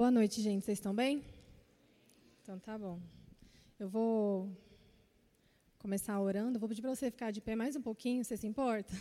Boa 0.00 0.10
noite, 0.10 0.40
gente. 0.40 0.64
Vocês 0.64 0.78
estão 0.78 0.94
bem? 0.94 1.22
Então 2.42 2.58
tá 2.58 2.78
bom. 2.78 2.98
Eu 3.78 3.86
vou 3.86 4.50
começar 5.78 6.18
orando. 6.18 6.58
Vou 6.58 6.66
pedir 6.70 6.80
para 6.80 6.94
você 6.94 7.10
ficar 7.10 7.30
de 7.30 7.38
pé 7.42 7.54
mais 7.54 7.76
um 7.76 7.82
pouquinho, 7.82 8.24
você 8.24 8.34
se 8.34 8.46
importa? 8.46 8.94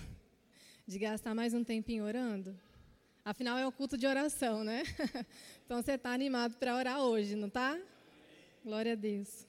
De 0.86 1.00
gastar 1.00 1.34
mais 1.34 1.54
um 1.54 1.64
tempinho 1.64 2.04
orando? 2.04 2.54
Afinal, 3.24 3.58
é 3.58 3.66
o 3.66 3.72
culto 3.72 3.98
de 3.98 4.06
oração, 4.06 4.62
né? 4.66 4.84
Então 5.64 5.82
você 5.82 5.94
está 5.94 6.12
animado 6.12 6.58
para 6.58 6.76
orar 6.76 7.00
hoje, 7.00 7.34
não 7.34 7.48
está? 7.48 7.80
Glória 8.62 8.92
a 8.92 8.96
Deus. 8.96 9.48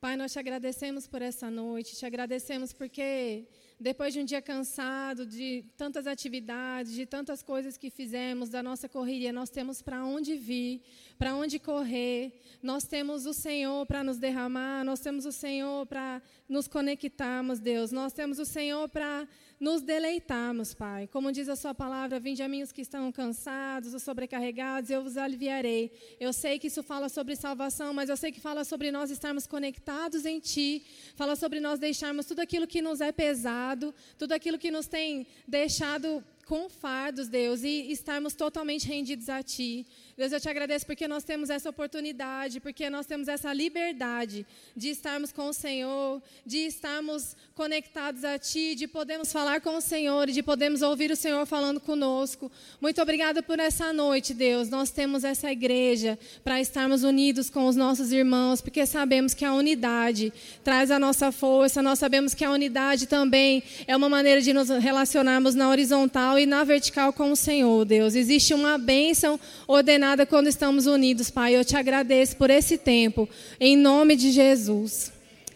Pai, 0.00 0.16
nós 0.16 0.32
te 0.32 0.38
agradecemos 0.38 1.08
por 1.08 1.20
essa 1.20 1.50
noite, 1.50 1.96
te 1.96 2.06
agradecemos 2.06 2.72
porque 2.72 3.44
depois 3.80 4.12
de 4.12 4.20
um 4.20 4.24
dia 4.24 4.42
cansado, 4.42 5.24
de 5.24 5.64
tantas 5.76 6.06
atividades, 6.06 6.92
de 6.92 7.06
tantas 7.06 7.42
coisas 7.42 7.76
que 7.76 7.90
fizemos, 7.90 8.48
da 8.48 8.62
nossa 8.62 8.88
correria, 8.88 9.32
nós 9.32 9.50
temos 9.50 9.80
para 9.80 10.04
onde 10.04 10.36
vir, 10.36 10.82
para 11.16 11.34
onde 11.36 11.58
correr, 11.60 12.32
nós 12.60 12.84
temos 12.84 13.24
o 13.24 13.32
Senhor 13.32 13.86
para 13.86 14.02
nos 14.02 14.18
derramar, 14.18 14.84
nós 14.84 14.98
temos 14.98 15.24
o 15.24 15.32
Senhor 15.32 15.86
para 15.86 16.20
nos 16.48 16.66
conectarmos, 16.66 17.60
Deus, 17.60 17.92
nós 17.92 18.12
temos 18.12 18.40
o 18.40 18.44
Senhor 18.44 18.88
para 18.88 19.28
nos 19.60 19.82
deleitarmos, 19.82 20.72
Pai. 20.72 21.08
Como 21.08 21.32
diz 21.32 21.48
a 21.48 21.56
Sua 21.56 21.74
palavra, 21.74 22.20
vinde 22.20 22.42
a 22.42 22.48
mim 22.48 22.62
os 22.62 22.72
que 22.72 22.82
estão 22.82 23.10
cansados, 23.10 23.92
os 23.94 24.02
sobrecarregados, 24.02 24.90
eu 24.90 25.02
vos 25.02 25.16
aliviarei. 25.16 25.90
Eu 26.20 26.32
sei 26.32 26.58
que 26.58 26.68
isso 26.68 26.82
fala 26.82 27.08
sobre 27.08 27.34
salvação, 27.34 27.92
mas 27.92 28.08
eu 28.08 28.16
sei 28.16 28.30
que 28.30 28.40
fala 28.40 28.64
sobre 28.64 28.90
nós 28.90 29.10
estarmos 29.10 29.46
conectados 29.46 30.24
em 30.24 30.38
Ti, 30.38 30.82
fala 31.16 31.34
sobre 31.34 31.60
nós 31.60 31.78
deixarmos 31.78 32.26
tudo 32.26 32.40
aquilo 32.40 32.66
que 32.66 32.80
nos 32.80 33.00
é 33.00 33.10
pesado, 33.10 33.94
tudo 34.16 34.32
aquilo 34.32 34.58
que 34.58 34.70
nos 34.70 34.86
tem 34.86 35.26
deixado 35.46 36.22
com 36.48 36.70
fardos, 36.70 37.28
Deus, 37.28 37.62
e 37.62 37.92
estarmos 37.92 38.32
totalmente 38.32 38.88
rendidos 38.88 39.28
a 39.28 39.42
Ti. 39.42 39.86
Deus, 40.16 40.32
eu 40.32 40.40
te 40.40 40.48
agradeço 40.48 40.86
porque 40.86 41.06
nós 41.06 41.22
temos 41.22 41.50
essa 41.50 41.68
oportunidade, 41.68 42.58
porque 42.58 42.88
nós 42.88 43.04
temos 43.04 43.28
essa 43.28 43.52
liberdade 43.52 44.46
de 44.74 44.88
estarmos 44.88 45.30
com 45.30 45.50
o 45.50 45.52
Senhor, 45.52 46.22
de 46.46 46.60
estarmos 46.60 47.36
conectados 47.54 48.24
a 48.24 48.38
Ti, 48.38 48.74
de 48.74 48.88
podermos 48.88 49.30
falar 49.30 49.60
com 49.60 49.76
o 49.76 49.80
Senhor 49.82 50.30
e 50.30 50.32
de 50.32 50.42
podermos 50.42 50.80
ouvir 50.80 51.10
o 51.10 51.16
Senhor 51.16 51.44
falando 51.44 51.80
conosco. 51.80 52.50
Muito 52.80 53.02
obrigada 53.02 53.42
por 53.42 53.60
essa 53.60 53.92
noite, 53.92 54.32
Deus. 54.32 54.70
Nós 54.70 54.90
temos 54.90 55.24
essa 55.24 55.52
igreja 55.52 56.18
para 56.42 56.58
estarmos 56.62 57.04
unidos 57.04 57.50
com 57.50 57.66
os 57.66 57.76
nossos 57.76 58.10
irmãos, 58.10 58.62
porque 58.62 58.86
sabemos 58.86 59.34
que 59.34 59.44
a 59.44 59.52
unidade 59.52 60.32
traz 60.64 60.90
a 60.90 60.98
nossa 60.98 61.30
força, 61.30 61.82
nós 61.82 61.98
sabemos 61.98 62.32
que 62.32 62.44
a 62.44 62.50
unidade 62.50 63.06
também 63.06 63.62
é 63.86 63.94
uma 63.94 64.08
maneira 64.08 64.40
de 64.40 64.54
nos 64.54 64.70
relacionarmos 64.70 65.54
na 65.54 65.68
horizontal 65.68 66.37
e 66.38 66.46
na 66.46 66.64
vertical 66.64 67.12
com 67.12 67.32
o 67.32 67.36
Senhor, 67.36 67.84
Deus. 67.84 68.14
Existe 68.14 68.52
uma 68.52 68.76
bênção 68.78 69.38
ordenada 69.66 70.08
nada 70.08 70.24
quando 70.24 70.46
estamos 70.46 70.86
unidos, 70.86 71.30
Pai. 71.30 71.54
Eu 71.54 71.64
te 71.64 71.76
agradeço 71.76 72.36
por 72.36 72.48
esse 72.48 72.78
tempo, 72.78 73.28
em 73.60 73.76
nome 73.76 74.16
de 74.16 74.30
Jesus. 74.30 75.12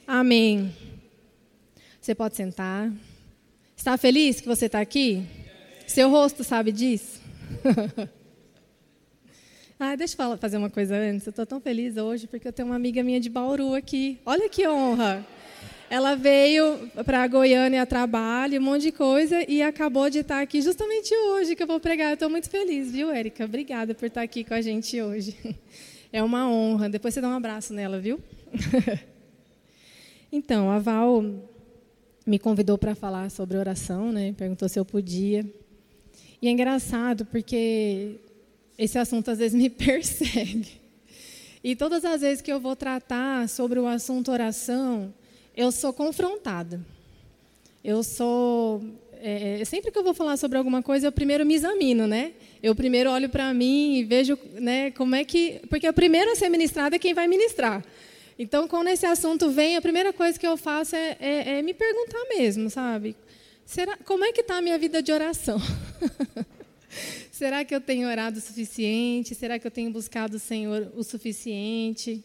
Amém. 0.06 0.70
Você 2.00 2.14
pode 2.14 2.36
sentar. 2.36 2.92
Está 3.74 3.96
feliz 3.96 4.40
que 4.40 4.46
você 4.46 4.66
está 4.66 4.80
aqui? 4.80 5.24
Seu 5.86 6.10
rosto 6.10 6.44
sabe 6.44 6.70
disso? 6.70 7.20
ah, 9.80 9.96
deixa 9.96 10.22
eu 10.22 10.36
fazer 10.36 10.58
uma 10.58 10.68
coisa 10.68 10.94
antes. 10.96 11.26
Eu 11.26 11.30
estou 11.30 11.46
tão 11.46 11.60
feliz 11.60 11.96
hoje 11.96 12.26
porque 12.26 12.46
eu 12.46 12.52
tenho 12.52 12.68
uma 12.68 12.76
amiga 12.76 13.02
minha 13.02 13.18
de 13.18 13.30
Bauru 13.30 13.74
aqui. 13.74 14.20
Olha 14.26 14.48
que 14.48 14.68
honra. 14.68 15.26
Ela 15.92 16.14
veio 16.14 16.88
para 17.04 17.26
Goiânia 17.26 17.84
trabalho, 17.84 18.58
um 18.58 18.64
monte 18.64 18.84
de 18.84 18.92
coisa, 18.92 19.44
e 19.46 19.60
acabou 19.60 20.08
de 20.08 20.20
estar 20.20 20.40
aqui 20.40 20.62
justamente 20.62 21.14
hoje 21.14 21.54
que 21.54 21.62
eu 21.62 21.66
vou 21.66 21.78
pregar. 21.78 22.08
Eu 22.08 22.14
estou 22.14 22.30
muito 22.30 22.48
feliz, 22.48 22.90
viu, 22.90 23.10
Érica? 23.10 23.44
Obrigada 23.44 23.94
por 23.94 24.06
estar 24.06 24.22
aqui 24.22 24.42
com 24.42 24.54
a 24.54 24.62
gente 24.62 25.02
hoje. 25.02 25.36
É 26.10 26.22
uma 26.22 26.48
honra. 26.48 26.88
Depois 26.88 27.12
você 27.12 27.20
dá 27.20 27.28
um 27.28 27.34
abraço 27.34 27.74
nela, 27.74 28.00
viu? 28.00 28.18
Então, 30.32 30.70
a 30.70 30.78
Val 30.78 31.22
me 32.26 32.38
convidou 32.38 32.78
para 32.78 32.94
falar 32.94 33.30
sobre 33.30 33.58
oração, 33.58 34.10
né? 34.10 34.34
Perguntou 34.34 34.66
se 34.70 34.78
eu 34.78 34.84
podia. 34.86 35.44
E 36.40 36.48
é 36.48 36.50
engraçado 36.50 37.26
porque 37.26 38.18
esse 38.78 38.98
assunto 38.98 39.30
às 39.30 39.38
vezes 39.38 39.52
me 39.52 39.68
persegue. 39.70 40.80
E 41.62 41.76
todas 41.76 42.02
as 42.02 42.22
vezes 42.22 42.40
que 42.40 42.50
eu 42.50 42.58
vou 42.58 42.74
tratar 42.74 43.46
sobre 43.46 43.78
o 43.78 43.86
assunto 43.86 44.32
oração, 44.32 45.12
eu 45.56 45.70
sou 45.70 45.92
confrontada. 45.92 46.80
Eu 47.84 48.02
sou. 48.02 48.82
É, 49.20 49.60
é, 49.60 49.64
sempre 49.64 49.90
que 49.90 49.98
eu 49.98 50.02
vou 50.02 50.14
falar 50.14 50.36
sobre 50.36 50.58
alguma 50.58 50.82
coisa, 50.82 51.06
eu 51.06 51.12
primeiro 51.12 51.44
me 51.44 51.54
examino, 51.54 52.06
né? 52.06 52.32
Eu 52.62 52.74
primeiro 52.74 53.10
olho 53.10 53.28
para 53.28 53.52
mim 53.52 53.96
e 53.96 54.04
vejo 54.04 54.38
né, 54.54 54.90
como 54.92 55.14
é 55.14 55.24
que. 55.24 55.60
Porque 55.68 55.88
o 55.88 55.92
primeiro 55.92 56.30
a 56.30 56.36
ser 56.36 56.48
ministrado 56.48 56.94
é 56.94 56.98
quem 56.98 57.14
vai 57.14 57.26
ministrar. 57.26 57.84
Então, 58.38 58.66
quando 58.66 58.88
esse 58.88 59.04
assunto 59.04 59.50
vem, 59.50 59.76
a 59.76 59.82
primeira 59.82 60.12
coisa 60.12 60.38
que 60.38 60.46
eu 60.46 60.56
faço 60.56 60.96
é, 60.96 61.16
é, 61.20 61.58
é 61.58 61.62
me 61.62 61.74
perguntar 61.74 62.24
mesmo, 62.36 62.70
sabe? 62.70 63.14
Será, 63.64 63.96
como 64.04 64.24
é 64.24 64.32
que 64.32 64.40
está 64.40 64.56
a 64.56 64.62
minha 64.62 64.78
vida 64.78 65.02
de 65.02 65.12
oração? 65.12 65.60
Será 67.30 67.64
que 67.64 67.74
eu 67.74 67.80
tenho 67.80 68.08
orado 68.08 68.38
o 68.38 68.40
suficiente? 68.40 69.34
Será 69.34 69.58
que 69.58 69.66
eu 69.66 69.70
tenho 69.70 69.90
buscado 69.90 70.36
o 70.36 70.40
Senhor 70.40 70.92
o 70.96 71.02
suficiente? 71.02 72.22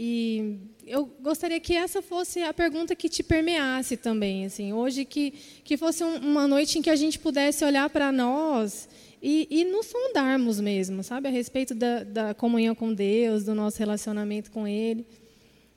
E 0.00 0.60
eu 0.86 1.06
gostaria 1.20 1.58
que 1.58 1.74
essa 1.74 2.00
fosse 2.00 2.40
a 2.40 2.54
pergunta 2.54 2.94
que 2.94 3.08
te 3.08 3.20
permeasse 3.20 3.96
também, 3.96 4.46
assim, 4.46 4.72
hoje 4.72 5.04
que 5.04 5.32
que 5.64 5.76
fosse 5.76 6.04
um, 6.04 6.14
uma 6.18 6.46
noite 6.46 6.78
em 6.78 6.82
que 6.82 6.88
a 6.88 6.94
gente 6.94 7.18
pudesse 7.18 7.64
olhar 7.64 7.90
para 7.90 8.12
nós 8.12 8.88
e, 9.20 9.48
e 9.50 9.64
nos 9.64 9.86
sondarmos 9.86 10.60
mesmo, 10.60 11.02
sabe, 11.02 11.26
a 11.26 11.32
respeito 11.32 11.74
da, 11.74 12.04
da 12.04 12.32
comunhão 12.32 12.76
com 12.76 12.94
Deus, 12.94 13.42
do 13.42 13.56
nosso 13.56 13.76
relacionamento 13.80 14.52
com 14.52 14.68
Ele. 14.68 15.04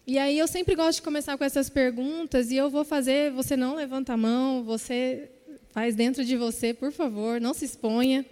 E 0.05 0.19
aí 0.19 0.37
eu 0.37 0.47
sempre 0.47 0.75
gosto 0.75 0.97
de 0.97 1.01
começar 1.01 1.35
com 1.35 1.43
essas 1.43 1.67
perguntas 1.67 2.51
e 2.51 2.57
eu 2.57 2.69
vou 2.69 2.85
fazer, 2.85 3.31
você 3.31 3.57
não 3.57 3.73
levanta 3.73 4.13
a 4.13 4.17
mão, 4.17 4.63
você 4.63 5.31
faz 5.71 5.95
dentro 5.95 6.23
de 6.23 6.37
você, 6.37 6.75
por 6.75 6.91
favor, 6.91 7.41
não 7.41 7.55
se 7.55 7.65
exponha. 7.65 8.23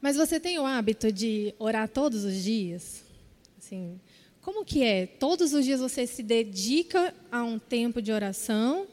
Mas 0.00 0.14
você 0.14 0.38
tem 0.38 0.60
o 0.60 0.64
hábito 0.64 1.10
de 1.10 1.52
orar 1.58 1.88
todos 1.88 2.22
os 2.22 2.40
dias? 2.40 3.02
Assim, 3.58 3.98
como 4.44 4.62
que 4.62 4.84
é? 4.84 5.06
Todos 5.06 5.54
os 5.54 5.64
dias 5.64 5.80
você 5.80 6.06
se 6.06 6.22
dedica 6.22 7.14
a 7.32 7.42
um 7.42 7.58
tempo 7.58 8.02
de 8.02 8.12
oração? 8.12 8.86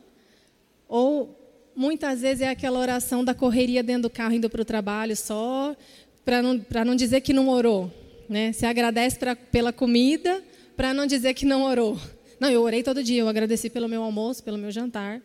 Ou 0.88 1.38
muitas 1.76 2.22
vezes 2.22 2.42
é 2.42 2.48
aquela 2.48 2.80
oração 2.80 3.22
da 3.24 3.34
correria 3.34 3.84
dentro 3.84 4.04
do 4.04 4.10
carro 4.10 4.34
indo 4.34 4.50
para 4.50 4.62
o 4.62 4.66
trabalho 4.66 5.16
só, 5.16 5.76
para 6.24 6.42
não, 6.42 6.66
não 6.86 6.96
dizer 6.96 7.20
que 7.20 7.34
não 7.34 7.50
orou? 7.50 7.92
Né? 8.30 8.54
Você 8.54 8.66
agradece 8.66 9.20
pra, 9.20 9.36
pela 9.36 9.74
comida 9.74 10.42
para 10.78 10.94
não 10.94 11.06
dizer 11.06 11.34
que 11.34 11.46
não 11.46 11.64
orou. 11.64 12.00
Não, 12.40 12.50
eu 12.50 12.62
orei 12.62 12.82
todo 12.82 13.04
dia, 13.04 13.20
eu 13.20 13.28
agradeci 13.28 13.70
pelo 13.70 13.90
meu 13.90 14.04
almoço, 14.04 14.42
pelo 14.42 14.58
meu 14.58 14.72
jantar. 14.72 15.22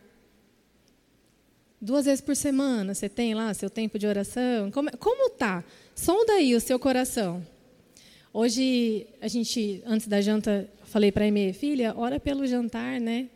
Duas 1.80 2.04
vezes 2.04 2.20
por 2.20 2.34
semana, 2.34 2.94
você 2.94 3.08
tem 3.08 3.32
lá 3.32 3.54
seu 3.54 3.70
tempo 3.70 3.96
de 3.96 4.08
oração? 4.08 4.72
Como, 4.72 4.90
como 4.98 5.30
tá? 5.30 5.62
Sonda 5.94 6.32
aí 6.32 6.56
o 6.56 6.60
seu 6.60 6.80
coração. 6.80 7.46
Hoje, 8.38 9.06
a 9.18 9.28
gente, 9.28 9.82
antes 9.86 10.06
da 10.06 10.20
janta, 10.20 10.68
falei 10.84 11.10
para 11.10 11.24
a 11.24 11.26
Eme, 11.26 11.54
filha, 11.54 11.94
ora 11.96 12.20
pelo 12.20 12.46
jantar, 12.46 13.00
né? 13.00 13.28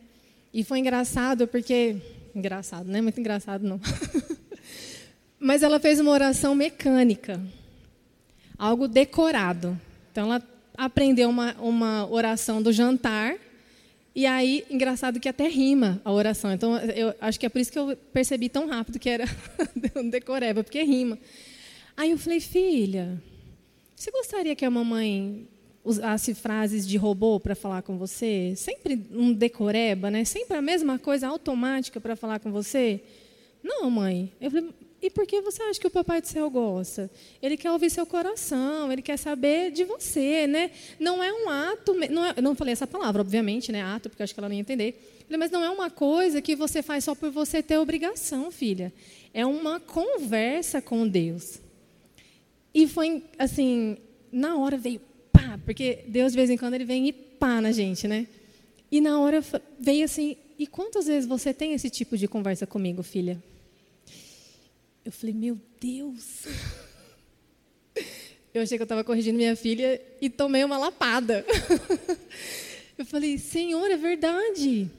E 0.53 0.63
foi 0.63 0.77
engraçado, 0.77 1.47
porque. 1.47 1.95
Engraçado, 2.35 2.85
não 2.85 2.99
é 2.99 3.01
muito 3.01 3.19
engraçado, 3.19 3.67
não. 3.67 3.81
Mas 5.39 5.63
ela 5.63 5.79
fez 5.79 5.99
uma 5.99 6.11
oração 6.11 6.53
mecânica, 6.53 7.41
algo 8.55 8.87
decorado. 8.87 9.75
Então, 10.11 10.25
ela 10.25 10.43
aprendeu 10.77 11.31
uma, 11.31 11.55
uma 11.59 12.07
oração 12.07 12.61
do 12.61 12.71
jantar, 12.71 13.37
e 14.13 14.27
aí, 14.27 14.63
engraçado 14.69 15.19
que 15.19 15.27
até 15.27 15.47
rima 15.47 15.99
a 16.05 16.11
oração. 16.11 16.53
Então, 16.53 16.77
eu 16.77 17.15
acho 17.19 17.39
que 17.39 17.47
é 17.47 17.49
por 17.49 17.57
isso 17.57 17.71
que 17.71 17.79
eu 17.79 17.97
percebi 18.13 18.49
tão 18.49 18.67
rápido 18.67 18.99
que 18.99 19.09
era 19.09 19.25
decoreba, 20.11 20.63
porque 20.63 20.83
rima. 20.83 21.17
Aí 21.97 22.11
eu 22.11 22.19
falei, 22.19 22.39
filha, 22.39 23.19
você 24.01 24.09
gostaria 24.09 24.55
que 24.55 24.65
a 24.65 24.71
mamãe 24.71 25.47
usasse 25.83 26.33
frases 26.33 26.87
de 26.87 26.97
robô 26.97 27.39
para 27.39 27.53
falar 27.53 27.83
com 27.83 27.99
você? 27.99 28.55
Sempre 28.57 28.99
um 29.11 29.31
decoreba, 29.31 30.09
né? 30.09 30.25
Sempre 30.25 30.57
a 30.57 30.61
mesma 30.61 30.97
coisa 30.97 31.27
automática 31.27 32.01
para 32.01 32.15
falar 32.15 32.39
com 32.39 32.51
você? 32.51 32.99
Não, 33.63 33.91
mãe. 33.91 34.33
Eu 34.41 34.49
falei, 34.49 34.71
e 35.03 35.11
por 35.11 35.27
que 35.27 35.39
você 35.41 35.61
acha 35.61 35.79
que 35.79 35.85
o 35.85 35.91
Papai 35.91 36.19
do 36.19 36.27
Céu 36.27 36.49
gosta? 36.49 37.11
Ele 37.39 37.55
quer 37.55 37.71
ouvir 37.71 37.91
seu 37.91 38.03
coração, 38.03 38.91
ele 38.91 39.03
quer 39.03 39.17
saber 39.17 39.69
de 39.69 39.83
você, 39.83 40.47
né? 40.47 40.71
Não 40.99 41.23
é 41.23 41.31
um 41.31 41.47
ato, 41.47 41.93
não 42.09 42.25
é, 42.25 42.41
não 42.41 42.55
falei 42.55 42.71
essa 42.71 42.87
palavra, 42.87 43.21
obviamente, 43.21 43.71
né? 43.71 43.83
Ato, 43.83 44.09
porque 44.09 44.23
acho 44.23 44.33
que 44.33 44.39
ela 44.39 44.49
não 44.49 44.55
ia 44.55 44.61
entender. 44.61 45.25
Mas 45.29 45.51
não 45.51 45.63
é 45.63 45.69
uma 45.69 45.91
coisa 45.91 46.41
que 46.41 46.55
você 46.55 46.81
faz 46.81 47.03
só 47.03 47.13
por 47.13 47.29
você 47.29 47.61
ter 47.61 47.77
obrigação, 47.77 48.49
filha. 48.49 48.91
É 49.31 49.45
uma 49.45 49.79
conversa 49.79 50.81
com 50.81 51.07
Deus. 51.07 51.61
E 52.73 52.87
foi 52.87 53.23
assim, 53.37 53.97
na 54.31 54.57
hora 54.57 54.77
veio 54.77 55.01
pá, 55.31 55.59
porque 55.65 56.05
Deus 56.07 56.31
de 56.31 56.37
vez 56.37 56.49
em 56.49 56.57
quando 56.57 56.73
ele 56.75 56.85
vem 56.85 57.07
e 57.07 57.13
pá 57.13 57.59
na 57.59 57.71
gente, 57.71 58.07
né? 58.07 58.27
E 58.91 58.99
na 58.99 59.19
hora 59.19 59.43
veio 59.79 60.05
assim, 60.05 60.37
e 60.57 60.67
quantas 60.67 61.07
vezes 61.07 61.27
você 61.27 61.53
tem 61.53 61.73
esse 61.73 61.89
tipo 61.89 62.17
de 62.17 62.27
conversa 62.27 62.67
comigo, 62.67 63.01
filha? 63.01 63.41
Eu 65.03 65.11
falei, 65.11 65.33
meu 65.33 65.57
Deus. 65.79 66.45
Eu 68.53 68.61
achei 68.61 68.77
que 68.77 68.81
eu 68.81 68.85
estava 68.85 69.01
corrigindo 69.01 69.37
minha 69.37 69.55
filha 69.55 70.01
e 70.19 70.29
tomei 70.29 70.61
uma 70.65 70.77
lapada. 70.77 71.45
eu 72.97 73.05
falei, 73.05 73.37
Senhor, 73.37 73.89
é 73.89 73.95
verdade. 73.95 74.91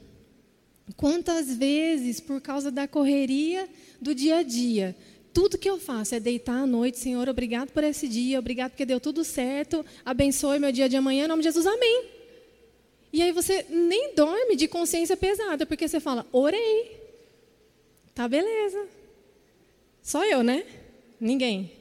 Quantas 0.97 1.55
vezes, 1.55 2.19
por 2.19 2.41
causa 2.41 2.71
da 2.71 2.87
correria 2.87 3.69
do 4.01 4.15
dia 4.15 4.37
a 4.37 4.43
dia, 4.43 4.95
tudo 5.33 5.57
que 5.57 5.69
eu 5.69 5.79
faço 5.79 6.15
é 6.15 6.19
deitar 6.19 6.63
à 6.63 6.67
noite, 6.67 6.99
Senhor, 6.99 7.27
obrigado 7.27 7.71
por 7.71 7.83
esse 7.83 8.07
dia, 8.07 8.39
obrigado 8.39 8.71
porque 8.71 8.85
deu 8.85 8.99
tudo 8.99 9.23
certo, 9.23 9.85
abençoe 10.05 10.59
meu 10.59 10.71
dia 10.71 10.87
de 10.87 10.95
amanhã, 10.95 11.25
em 11.25 11.27
nome 11.27 11.41
de 11.41 11.47
Jesus, 11.49 11.65
amém. 11.65 12.05
E 13.11 13.21
aí 13.21 13.31
você 13.31 13.65
nem 13.69 14.15
dorme 14.15 14.55
de 14.55 14.67
consciência 14.67 15.15
pesada, 15.15 15.65
porque 15.65 15.87
você 15.87 15.99
fala, 15.99 16.25
orei. 16.31 16.99
Tá 18.15 18.27
beleza. 18.27 18.87
Só 20.01 20.25
eu, 20.25 20.43
né? 20.43 20.65
Ninguém 21.19 21.71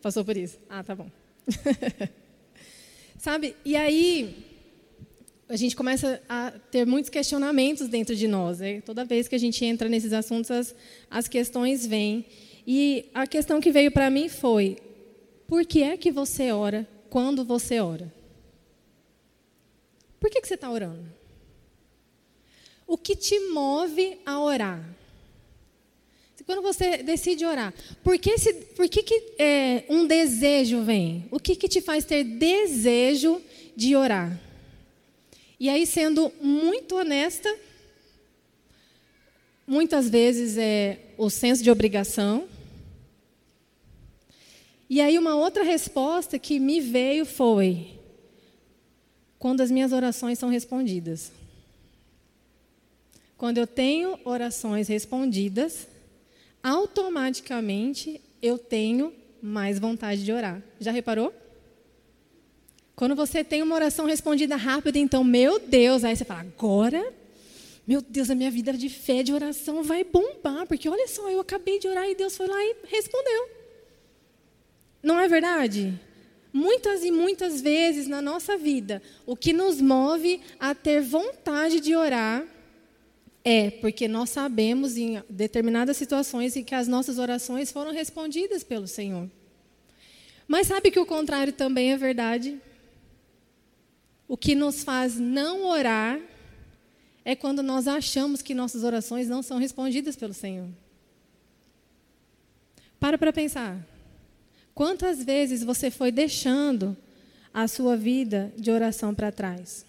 passou 0.00 0.24
por 0.24 0.36
isso. 0.36 0.58
Ah, 0.68 0.82
tá 0.82 0.94
bom. 0.94 1.10
Sabe? 3.18 3.54
E 3.64 3.76
aí 3.76 4.44
a 5.48 5.56
gente 5.56 5.74
começa 5.74 6.20
a 6.28 6.50
ter 6.70 6.86
muitos 6.86 7.10
questionamentos 7.10 7.88
dentro 7.88 8.14
de 8.14 8.28
nós. 8.28 8.60
Né? 8.60 8.80
Toda 8.82 9.04
vez 9.04 9.28
que 9.28 9.34
a 9.34 9.38
gente 9.38 9.64
entra 9.64 9.88
nesses 9.88 10.12
assuntos, 10.12 10.50
as, 10.50 10.74
as 11.10 11.28
questões 11.28 11.86
vêm. 11.86 12.24
E 12.70 13.08
a 13.14 13.26
questão 13.26 13.62
que 13.62 13.72
veio 13.72 13.90
para 13.90 14.10
mim 14.10 14.28
foi: 14.28 14.76
por 15.46 15.64
que 15.64 15.82
é 15.82 15.96
que 15.96 16.12
você 16.12 16.52
ora 16.52 16.86
quando 17.08 17.42
você 17.42 17.80
ora? 17.80 18.12
Por 20.20 20.28
que, 20.28 20.38
que 20.38 20.46
você 20.46 20.52
está 20.52 20.70
orando? 20.70 21.06
O 22.86 22.98
que 22.98 23.16
te 23.16 23.40
move 23.48 24.18
a 24.26 24.38
orar? 24.38 24.84
Quando 26.44 26.60
você 26.60 26.98
decide 26.98 27.44
orar, 27.46 27.72
por 28.02 28.18
que, 28.18 28.36
se, 28.38 28.52
por 28.52 28.86
que, 28.88 29.02
que 29.02 29.34
é, 29.38 29.84
um 29.88 30.06
desejo 30.06 30.82
vem? 30.82 31.26
O 31.30 31.40
que, 31.40 31.56
que 31.56 31.68
te 31.68 31.80
faz 31.80 32.04
ter 32.04 32.22
desejo 32.22 33.40
de 33.74 33.96
orar? 33.96 34.38
E 35.58 35.70
aí, 35.70 35.86
sendo 35.86 36.30
muito 36.40 36.96
honesta, 36.96 37.54
muitas 39.66 40.08
vezes 40.08 40.58
é 40.58 40.98
o 41.16 41.28
senso 41.30 41.62
de 41.62 41.70
obrigação, 41.70 42.48
e 44.88 45.00
aí 45.00 45.18
uma 45.18 45.34
outra 45.34 45.62
resposta 45.62 46.38
que 46.38 46.58
me 46.58 46.80
veio 46.80 47.26
foi 47.26 47.98
quando 49.38 49.60
as 49.60 49.70
minhas 49.70 49.92
orações 49.92 50.38
são 50.38 50.48
respondidas. 50.48 51.30
Quando 53.36 53.58
eu 53.58 53.66
tenho 53.66 54.18
orações 54.24 54.88
respondidas, 54.88 55.86
automaticamente 56.62 58.20
eu 58.42 58.58
tenho 58.58 59.12
mais 59.40 59.78
vontade 59.78 60.24
de 60.24 60.32
orar. 60.32 60.60
Já 60.80 60.90
reparou? 60.90 61.32
Quando 62.96 63.14
você 63.14 63.44
tem 63.44 63.62
uma 63.62 63.76
oração 63.76 64.06
respondida 64.06 64.56
rápida, 64.56 64.98
então, 64.98 65.22
meu 65.22 65.60
Deus, 65.60 66.02
aí 66.02 66.16
você 66.16 66.24
fala, 66.24 66.40
agora, 66.40 67.12
meu 67.86 68.02
Deus, 68.02 68.28
a 68.28 68.34
minha 68.34 68.50
vida 68.50 68.72
de 68.72 68.88
fé, 68.88 69.22
de 69.22 69.32
oração 69.32 69.84
vai 69.84 70.02
bombar, 70.02 70.66
porque 70.66 70.88
olha 70.88 71.06
só, 71.06 71.30
eu 71.30 71.38
acabei 71.38 71.78
de 71.78 71.86
orar 71.86 72.08
e 72.08 72.16
Deus 72.16 72.36
foi 72.36 72.48
lá 72.48 72.60
e 72.60 72.76
respondeu. 72.86 73.57
Não 75.02 75.18
é 75.18 75.28
verdade? 75.28 75.98
Muitas 76.52 77.04
e 77.04 77.10
muitas 77.10 77.60
vezes 77.60 78.08
na 78.08 78.22
nossa 78.22 78.56
vida, 78.56 79.02
o 79.26 79.36
que 79.36 79.52
nos 79.52 79.80
move 79.80 80.40
a 80.58 80.74
ter 80.74 81.00
vontade 81.00 81.80
de 81.80 81.94
orar 81.94 82.44
é 83.44 83.70
porque 83.70 84.08
nós 84.08 84.30
sabemos 84.30 84.96
em 84.96 85.22
determinadas 85.28 85.96
situações 85.96 86.56
em 86.56 86.64
que 86.64 86.74
as 86.74 86.88
nossas 86.88 87.18
orações 87.18 87.70
foram 87.70 87.92
respondidas 87.92 88.64
pelo 88.64 88.86
Senhor. 88.86 89.30
Mas 90.46 90.66
sabe 90.66 90.90
que 90.90 90.98
o 90.98 91.06
contrário 91.06 91.52
também 91.52 91.92
é 91.92 91.96
verdade? 91.96 92.60
O 94.26 94.36
que 94.36 94.54
nos 94.54 94.82
faz 94.82 95.18
não 95.18 95.66
orar 95.66 96.20
é 97.24 97.36
quando 97.36 97.62
nós 97.62 97.86
achamos 97.86 98.42
que 98.42 98.54
nossas 98.54 98.84
orações 98.84 99.28
não 99.28 99.42
são 99.42 99.58
respondidas 99.58 100.16
pelo 100.16 100.34
Senhor. 100.34 100.68
Para 102.98 103.16
para 103.16 103.32
pensar. 103.32 103.86
Quantas 104.78 105.24
vezes 105.24 105.64
você 105.64 105.90
foi 105.90 106.12
deixando 106.12 106.96
a 107.52 107.66
sua 107.66 107.96
vida 107.96 108.52
de 108.56 108.70
oração 108.70 109.12
para 109.12 109.32
trás? 109.32 109.84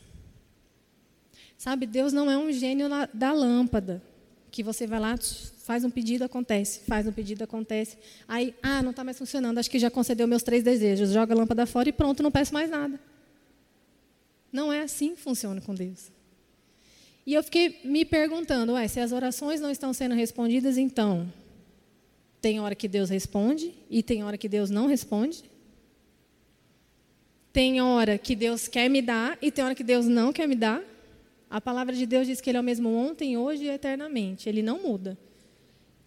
Sabe, 1.55 1.85
Deus 1.85 2.11
não 2.11 2.31
é 2.31 2.35
um 2.35 2.51
gênio 2.51 2.87
da 3.13 3.31
lâmpada, 3.31 4.01
que 4.49 4.63
você 4.63 4.87
vai 4.87 4.99
lá, 4.99 5.15
faz 5.59 5.83
um 5.83 5.91
pedido, 5.91 6.23
acontece, 6.23 6.79
faz 6.87 7.05
um 7.05 7.11
pedido, 7.11 7.43
acontece. 7.43 7.99
Aí, 8.27 8.55
ah, 8.63 8.81
não 8.81 8.89
está 8.89 9.03
mais 9.03 9.15
funcionando, 9.15 9.59
acho 9.59 9.69
que 9.69 9.77
já 9.77 9.91
concedeu 9.91 10.27
meus 10.27 10.41
três 10.41 10.63
desejos, 10.63 11.11
joga 11.11 11.35
a 11.35 11.37
lâmpada 11.37 11.67
fora 11.67 11.87
e 11.87 11.91
pronto, 11.93 12.23
não 12.23 12.31
peço 12.31 12.51
mais 12.51 12.71
nada. 12.71 12.99
Não 14.51 14.73
é 14.73 14.81
assim 14.81 15.13
que 15.13 15.21
funciona 15.21 15.61
com 15.61 15.75
Deus. 15.75 16.11
E 17.27 17.35
eu 17.35 17.43
fiquei 17.43 17.79
me 17.83 18.03
perguntando, 18.05 18.73
ué, 18.73 18.87
se 18.87 18.99
as 18.99 19.11
orações 19.11 19.61
não 19.61 19.69
estão 19.69 19.93
sendo 19.93 20.15
respondidas, 20.15 20.79
então, 20.79 21.31
tem 22.41 22.59
hora 22.59 22.75
que 22.75 22.87
Deus 22.87 23.09
responde 23.09 23.73
e 23.89 24.01
tem 24.01 24.23
hora 24.23 24.37
que 24.37 24.47
Deus 24.47 24.69
não 24.69 24.87
responde. 24.87 25.43
Tem 27.51 27.81
hora 27.81 28.17
que 28.17 28.35
Deus 28.35 28.67
quer 28.67 28.89
me 28.89 29.01
dar 29.01 29.37
e 29.41 29.51
tem 29.51 29.65
hora 29.65 29.75
que 29.75 29.83
Deus 29.83 30.05
não 30.05 30.31
quer 30.31 30.47
me 30.47 30.55
dar. 30.55 30.81
A 31.49 31.59
palavra 31.59 31.93
de 31.95 32.05
Deus 32.05 32.27
diz 32.27 32.39
que 32.39 32.49
Ele 32.49 32.57
é 32.57 32.61
o 32.61 32.63
mesmo 32.63 32.93
ontem, 32.93 33.37
hoje 33.37 33.63
e 33.63 33.69
eternamente. 33.69 34.47
Ele 34.47 34.61
não 34.61 34.81
muda. 34.81 35.17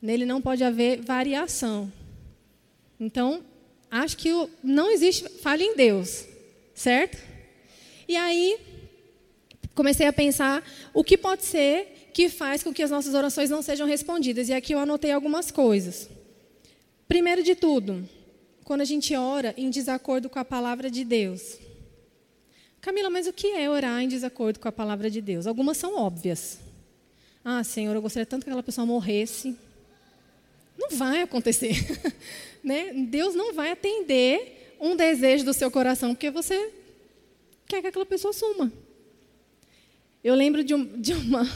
Nele 0.01 0.25
não 0.25 0.41
pode 0.41 0.65
haver 0.65 1.01
variação. 1.01 1.93
Então, 2.99 3.45
acho 3.91 4.17
que 4.17 4.31
não 4.63 4.91
existe 4.91 5.29
falha 5.29 5.63
em 5.63 5.77
Deus, 5.77 6.25
certo? 6.75 7.19
E 8.09 8.17
aí, 8.17 8.59
comecei 9.75 10.07
a 10.07 10.13
pensar 10.13 10.65
o 10.95 11.05
que 11.05 11.19
pode 11.19 11.45
ser 11.45 12.11
que 12.15 12.29
faz 12.29 12.63
com 12.63 12.73
que 12.73 12.83
as 12.83 12.91
nossas 12.91 13.15
orações 13.15 13.51
não 13.51 13.63
sejam 13.63 13.87
respondidas. 13.87 14.49
E 14.49 14.55
aqui 14.55 14.73
eu 14.73 14.79
anotei 14.79 15.11
algumas 15.11 15.51
coisas. 15.51 16.09
Primeiro 17.13 17.43
de 17.43 17.55
tudo, 17.55 18.09
quando 18.65 18.81
a 18.81 18.87
gente 18.87 19.15
ora 19.15 19.53
em 19.59 19.69
desacordo 19.69 20.31
com 20.31 20.39
a 20.39 20.45
palavra 20.47 20.91
de 20.91 21.05
Deus. 21.05 21.59
Camila, 22.81 23.11
mas 23.11 23.27
o 23.27 23.35
que 23.35 23.49
é 23.49 23.69
orar 23.69 24.01
em 24.01 24.09
desacordo 24.09 24.59
com 24.59 24.67
a 24.67 24.73
palavra 24.73 25.11
de 25.11 25.21
Deus? 25.21 25.47
Algumas 25.47 25.77
são 25.77 25.95
óbvias. 25.95 26.59
Ah, 27.45 27.63
Senhor, 27.63 27.95
eu 27.95 28.01
gostaria 28.01 28.25
tanto 28.25 28.45
que 28.45 28.49
aquela 28.49 28.63
pessoa 28.63 28.87
morresse. 28.87 29.55
Não 30.79 30.89
vai 30.93 31.21
acontecer. 31.21 31.77
né? 32.65 32.95
Deus 32.95 33.35
não 33.35 33.53
vai 33.53 33.73
atender 33.73 34.75
um 34.81 34.97
desejo 34.97 35.45
do 35.45 35.53
seu 35.53 35.71
coração 35.71 36.15
porque 36.15 36.31
você 36.31 36.73
quer 37.67 37.83
que 37.83 37.89
aquela 37.89 38.07
pessoa 38.07 38.33
suma. 38.33 38.73
Eu 40.25 40.35
lembro 40.35 40.65
de, 40.65 40.75
um, 40.75 40.87
de, 40.99 41.13
uma, 41.13 41.47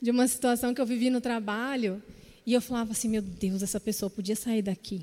de 0.00 0.10
uma 0.10 0.26
situação 0.26 0.72
que 0.72 0.80
eu 0.80 0.86
vivi 0.86 1.10
no 1.10 1.20
trabalho 1.20 2.02
e 2.46 2.54
eu 2.54 2.60
falava 2.60 2.92
assim: 2.92 3.08
meu 3.08 3.20
Deus, 3.20 3.62
essa 3.62 3.80
pessoa 3.80 4.08
podia 4.08 4.36
sair 4.36 4.62
daqui. 4.62 5.02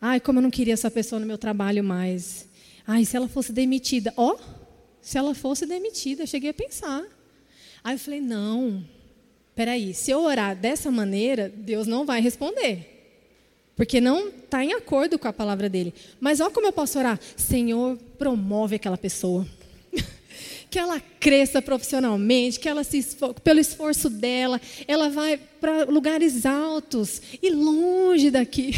Ai, 0.00 0.18
como 0.18 0.38
eu 0.38 0.42
não 0.42 0.50
queria 0.50 0.72
essa 0.72 0.90
pessoa 0.90 1.20
no 1.20 1.26
meu 1.26 1.36
trabalho 1.36 1.84
mais. 1.84 2.48
Ai, 2.86 3.04
se 3.04 3.16
ela 3.16 3.28
fosse 3.28 3.52
demitida. 3.52 4.12
Ó, 4.16 4.34
oh, 4.34 4.38
se 5.02 5.18
ela 5.18 5.34
fosse 5.34 5.66
demitida, 5.66 6.22
eu 6.22 6.26
cheguei 6.26 6.50
a 6.50 6.54
pensar. 6.54 7.04
Aí 7.84 7.94
eu 7.94 7.98
falei: 7.98 8.22
não, 8.22 8.82
peraí, 9.54 9.92
se 9.92 10.10
eu 10.10 10.22
orar 10.22 10.56
dessa 10.56 10.90
maneira, 10.90 11.52
Deus 11.54 11.86
não 11.86 12.06
vai 12.06 12.22
responder. 12.22 12.90
Porque 13.76 14.00
não 14.00 14.28
está 14.28 14.64
em 14.64 14.72
acordo 14.72 15.18
com 15.18 15.28
a 15.28 15.32
palavra 15.32 15.68
dele. 15.68 15.92
Mas 16.20 16.40
olha 16.40 16.50
como 16.50 16.66
eu 16.66 16.72
posso 16.72 16.98
orar: 16.98 17.20
Senhor, 17.36 17.98
promove 18.16 18.76
aquela 18.76 18.96
pessoa 18.96 19.46
que 20.74 20.78
ela 20.80 21.00
cresça 21.20 21.62
profissionalmente, 21.62 22.58
que 22.58 22.68
ela 22.68 22.82
se 22.82 23.00
pelo 23.44 23.60
esforço 23.60 24.10
dela, 24.10 24.60
ela 24.88 25.08
vai 25.08 25.36
para 25.36 25.84
lugares 25.84 26.44
altos 26.44 27.22
e 27.40 27.48
longe 27.48 28.28
daqui. 28.28 28.72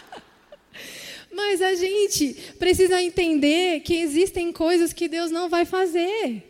Mas 1.32 1.62
a 1.62 1.74
gente 1.74 2.34
precisa 2.58 3.02
entender 3.02 3.80
que 3.80 3.94
existem 3.94 4.52
coisas 4.52 4.92
que 4.92 5.08
Deus 5.08 5.30
não 5.30 5.48
vai 5.48 5.64
fazer. 5.64 6.42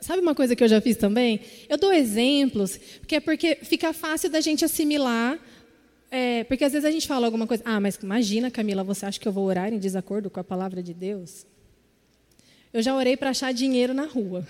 Sabe 0.00 0.22
uma 0.22 0.34
coisa 0.34 0.56
que 0.56 0.64
eu 0.64 0.68
já 0.68 0.80
fiz 0.80 0.96
também? 0.96 1.38
Eu 1.68 1.76
dou 1.76 1.92
exemplos, 1.92 2.80
porque 3.00 3.16
é 3.16 3.20
porque 3.20 3.56
fica 3.56 3.92
fácil 3.92 4.30
da 4.30 4.40
gente 4.40 4.64
assimilar. 4.64 5.38
É, 6.10 6.44
porque 6.44 6.64
às 6.64 6.72
vezes 6.72 6.86
a 6.86 6.90
gente 6.90 7.06
fala 7.06 7.26
alguma 7.26 7.46
coisa, 7.46 7.62
ah, 7.66 7.78
mas 7.78 7.96
imagina, 7.96 8.50
Camila, 8.50 8.82
você 8.82 9.04
acha 9.04 9.20
que 9.20 9.28
eu 9.28 9.32
vou 9.32 9.44
orar 9.44 9.70
em 9.70 9.78
desacordo 9.78 10.30
com 10.30 10.40
a 10.40 10.44
palavra 10.44 10.82
de 10.82 10.94
Deus? 10.94 11.44
Eu 12.72 12.82
já 12.82 12.94
orei 12.94 13.16
para 13.16 13.30
achar 13.30 13.52
dinheiro 13.52 13.92
na 13.92 14.04
rua. 14.04 14.46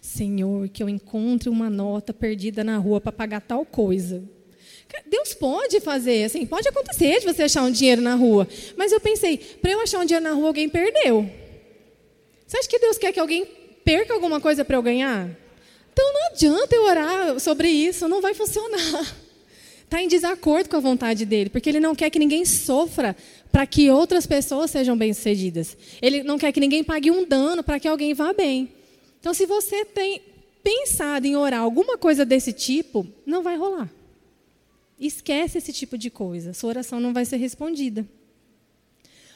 Senhor, 0.00 0.68
que 0.68 0.82
eu 0.82 0.88
encontre 0.88 1.48
uma 1.48 1.70
nota 1.70 2.12
perdida 2.12 2.64
na 2.64 2.76
rua 2.76 3.00
para 3.00 3.12
pagar 3.12 3.40
tal 3.40 3.64
coisa. 3.64 4.22
Deus 5.06 5.32
pode 5.34 5.80
fazer, 5.80 6.24
assim, 6.24 6.44
pode 6.44 6.68
acontecer 6.68 7.20
de 7.20 7.26
você 7.26 7.44
achar 7.44 7.62
um 7.62 7.70
dinheiro 7.70 8.02
na 8.02 8.16
rua. 8.16 8.48
Mas 8.76 8.90
eu 8.90 9.00
pensei, 9.00 9.38
para 9.38 9.70
eu 9.70 9.80
achar 9.80 10.00
um 10.00 10.04
dinheiro 10.04 10.24
na 10.24 10.32
rua, 10.32 10.48
alguém 10.48 10.68
perdeu. 10.68 11.30
Você 12.46 12.58
acha 12.58 12.68
que 12.68 12.78
Deus 12.80 12.98
quer 12.98 13.12
que 13.12 13.20
alguém 13.20 13.46
perca 13.84 14.12
alguma 14.12 14.40
coisa 14.40 14.64
para 14.64 14.76
eu 14.76 14.82
ganhar? 14.82 15.30
Então 15.92 16.12
não 16.12 16.26
adianta 16.32 16.74
eu 16.74 16.84
orar 16.84 17.38
sobre 17.38 17.68
isso, 17.68 18.08
não 18.08 18.20
vai 18.20 18.34
funcionar. 18.34 19.16
Está 19.90 20.00
em 20.00 20.06
desacordo 20.06 20.70
com 20.70 20.76
a 20.76 20.80
vontade 20.80 21.26
dele, 21.26 21.50
porque 21.50 21.68
ele 21.68 21.80
não 21.80 21.96
quer 21.96 22.10
que 22.10 22.18
ninguém 22.18 22.44
sofra 22.44 23.16
para 23.50 23.66
que 23.66 23.90
outras 23.90 24.24
pessoas 24.24 24.70
sejam 24.70 24.96
bem-sucedidas. 24.96 25.76
Ele 26.00 26.22
não 26.22 26.38
quer 26.38 26.52
que 26.52 26.60
ninguém 26.60 26.84
pague 26.84 27.10
um 27.10 27.26
dano 27.26 27.64
para 27.64 27.80
que 27.80 27.88
alguém 27.88 28.14
vá 28.14 28.32
bem. 28.32 28.68
Então, 29.18 29.34
se 29.34 29.46
você 29.46 29.84
tem 29.84 30.22
pensado 30.62 31.26
em 31.26 31.34
orar 31.34 31.60
alguma 31.60 31.98
coisa 31.98 32.24
desse 32.24 32.52
tipo, 32.52 33.04
não 33.26 33.42
vai 33.42 33.56
rolar. 33.56 33.90
Esquece 34.98 35.58
esse 35.58 35.72
tipo 35.72 35.98
de 35.98 36.08
coisa, 36.08 36.54
sua 36.54 36.68
oração 36.68 37.00
não 37.00 37.12
vai 37.12 37.24
ser 37.24 37.38
respondida. 37.38 38.06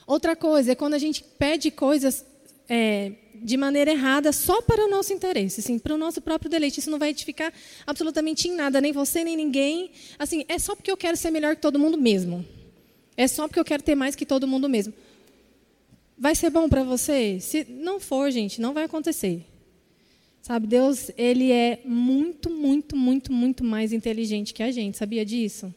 Outra 0.07 0.37
coisa 0.37 0.71
é 0.71 0.75
quando 0.77 0.95
a 0.95 0.99
gente 0.99 1.25
pede 1.37 1.73
coisas 1.73 2.25
é, 2.69 3.13
de 3.43 3.57
maneira 3.57 3.91
errada 3.91 4.33
só 4.33 4.63
para 4.63 4.85
o 4.85 4.91
nosso 4.91 5.13
interesse, 5.13 5.61
assim, 5.61 5.79
para 5.79 5.95
o 5.95 5.99
nosso 5.99 6.21
próprio 6.21 6.51
deleite. 6.51 6.81
Isso 6.81 6.91
não 6.91 6.99
vai 6.99 7.11
edificar 7.11 7.53
absolutamente 7.87 8.49
em 8.49 8.55
nada, 8.55 8.81
nem 8.81 8.93
você, 8.93 9.25
nem 9.25 9.37
ninguém. 9.37 9.91
Assim, 10.19 10.45
é 10.49 10.59
só 10.59 10.75
porque 10.75 10.91
eu 10.91 10.97
quero 10.97 11.17
ser 11.17 11.31
melhor 11.31 11.57
que 11.57 11.63
todo 11.63 11.79
mundo 11.79 11.99
mesmo. 11.99 12.45
É 13.17 13.29
só 13.29 13.47
porque 13.47 13.61
eu 13.61 13.65
quero 13.65 13.83
ter 13.83 13.95
mais 13.95 14.15
que 14.15 14.27
todo 14.27 14.47
mundo 14.47 14.69
mesmo. 14.69 14.93
Vai 16.17 16.35
ser 16.35 16.51
bom 16.51 16.69
para 16.69 16.85
você? 16.85 17.39
Se 17.41 17.65
não 17.69 17.99
for, 17.99 18.31
gente, 18.31 18.61
não 18.61 18.73
vai 18.73 18.85
acontecer. 18.85 19.45
Sabe, 20.43 20.67
Deus, 20.67 21.11
ele 21.17 21.51
é 21.51 21.81
muito, 21.85 22.51
muito, 22.51 22.95
muito, 22.97 23.33
muito 23.33 23.65
mais 23.65 23.93
inteligente 23.93 24.53
que 24.53 24.63
a 24.63 24.71
gente. 24.71 24.97
Sabia 24.97 25.25
disso? 25.25 25.75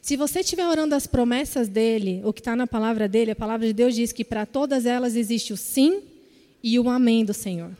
Se 0.00 0.16
você 0.16 0.40
estiver 0.40 0.66
orando 0.66 0.94
as 0.94 1.06
promessas 1.06 1.68
dele, 1.68 2.22
o 2.24 2.32
que 2.32 2.40
está 2.40 2.54
na 2.54 2.66
palavra 2.66 3.08
dele, 3.08 3.32
a 3.32 3.36
palavra 3.36 3.66
de 3.66 3.72
Deus 3.72 3.94
diz 3.94 4.12
que 4.12 4.24
para 4.24 4.46
todas 4.46 4.86
elas 4.86 5.16
existe 5.16 5.52
o 5.52 5.56
sim 5.56 6.02
e 6.62 6.78
o 6.78 6.88
amém 6.88 7.24
do 7.24 7.34
Senhor. 7.34 7.76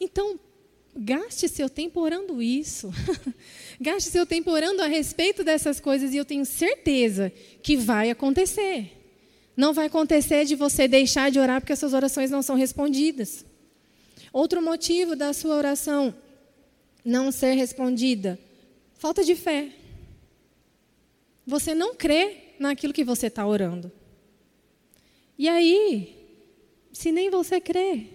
Então, 0.00 0.38
gaste 0.96 1.48
seu 1.48 1.68
tempo 1.68 2.00
orando 2.00 2.42
isso. 2.42 2.90
gaste 3.80 4.10
seu 4.10 4.24
tempo 4.24 4.50
orando 4.50 4.82
a 4.82 4.86
respeito 4.86 5.44
dessas 5.44 5.80
coisas 5.80 6.14
e 6.14 6.16
eu 6.16 6.24
tenho 6.24 6.44
certeza 6.44 7.32
que 7.62 7.76
vai 7.76 8.10
acontecer. 8.10 8.92
Não 9.56 9.72
vai 9.72 9.86
acontecer 9.86 10.44
de 10.44 10.54
você 10.54 10.86
deixar 10.86 11.30
de 11.30 11.38
orar 11.38 11.60
porque 11.60 11.72
as 11.72 11.78
suas 11.78 11.94
orações 11.94 12.30
não 12.30 12.42
são 12.42 12.56
respondidas. 12.56 13.44
Outro 14.32 14.60
motivo 14.62 15.16
da 15.16 15.32
sua 15.32 15.56
oração 15.56 16.14
não 17.04 17.32
ser 17.32 17.54
respondida: 17.54 18.38
falta 18.98 19.24
de 19.24 19.34
fé. 19.34 19.70
Você 21.46 21.74
não 21.74 21.94
crê 21.94 22.54
naquilo 22.58 22.92
que 22.92 23.04
você 23.04 23.28
está 23.28 23.46
orando. 23.46 23.90
E 25.38 25.48
aí, 25.48 26.15
se 26.96 27.12
nem 27.12 27.28
você 27.28 27.60
crê. 27.60 28.06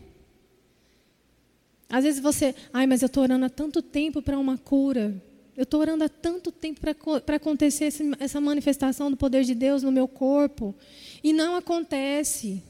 Às 1.87 2.03
vezes 2.03 2.19
você, 2.19 2.55
ai, 2.73 2.87
mas 2.87 3.03
eu 3.03 3.05
estou 3.05 3.21
orando 3.21 3.45
há 3.45 3.49
tanto 3.49 3.79
tempo 3.79 4.23
para 4.23 4.39
uma 4.39 4.57
cura. 4.57 5.21
Eu 5.55 5.63
estou 5.63 5.81
orando 5.81 6.03
há 6.03 6.09
tanto 6.09 6.51
tempo 6.51 6.81
para 7.23 7.35
acontecer 7.35 7.85
esse, 7.85 8.11
essa 8.19 8.41
manifestação 8.41 9.11
do 9.11 9.17
poder 9.17 9.43
de 9.43 9.53
Deus 9.53 9.83
no 9.83 9.91
meu 9.91 10.07
corpo. 10.07 10.73
E 11.23 11.31
não 11.31 11.55
acontece. 11.55 12.63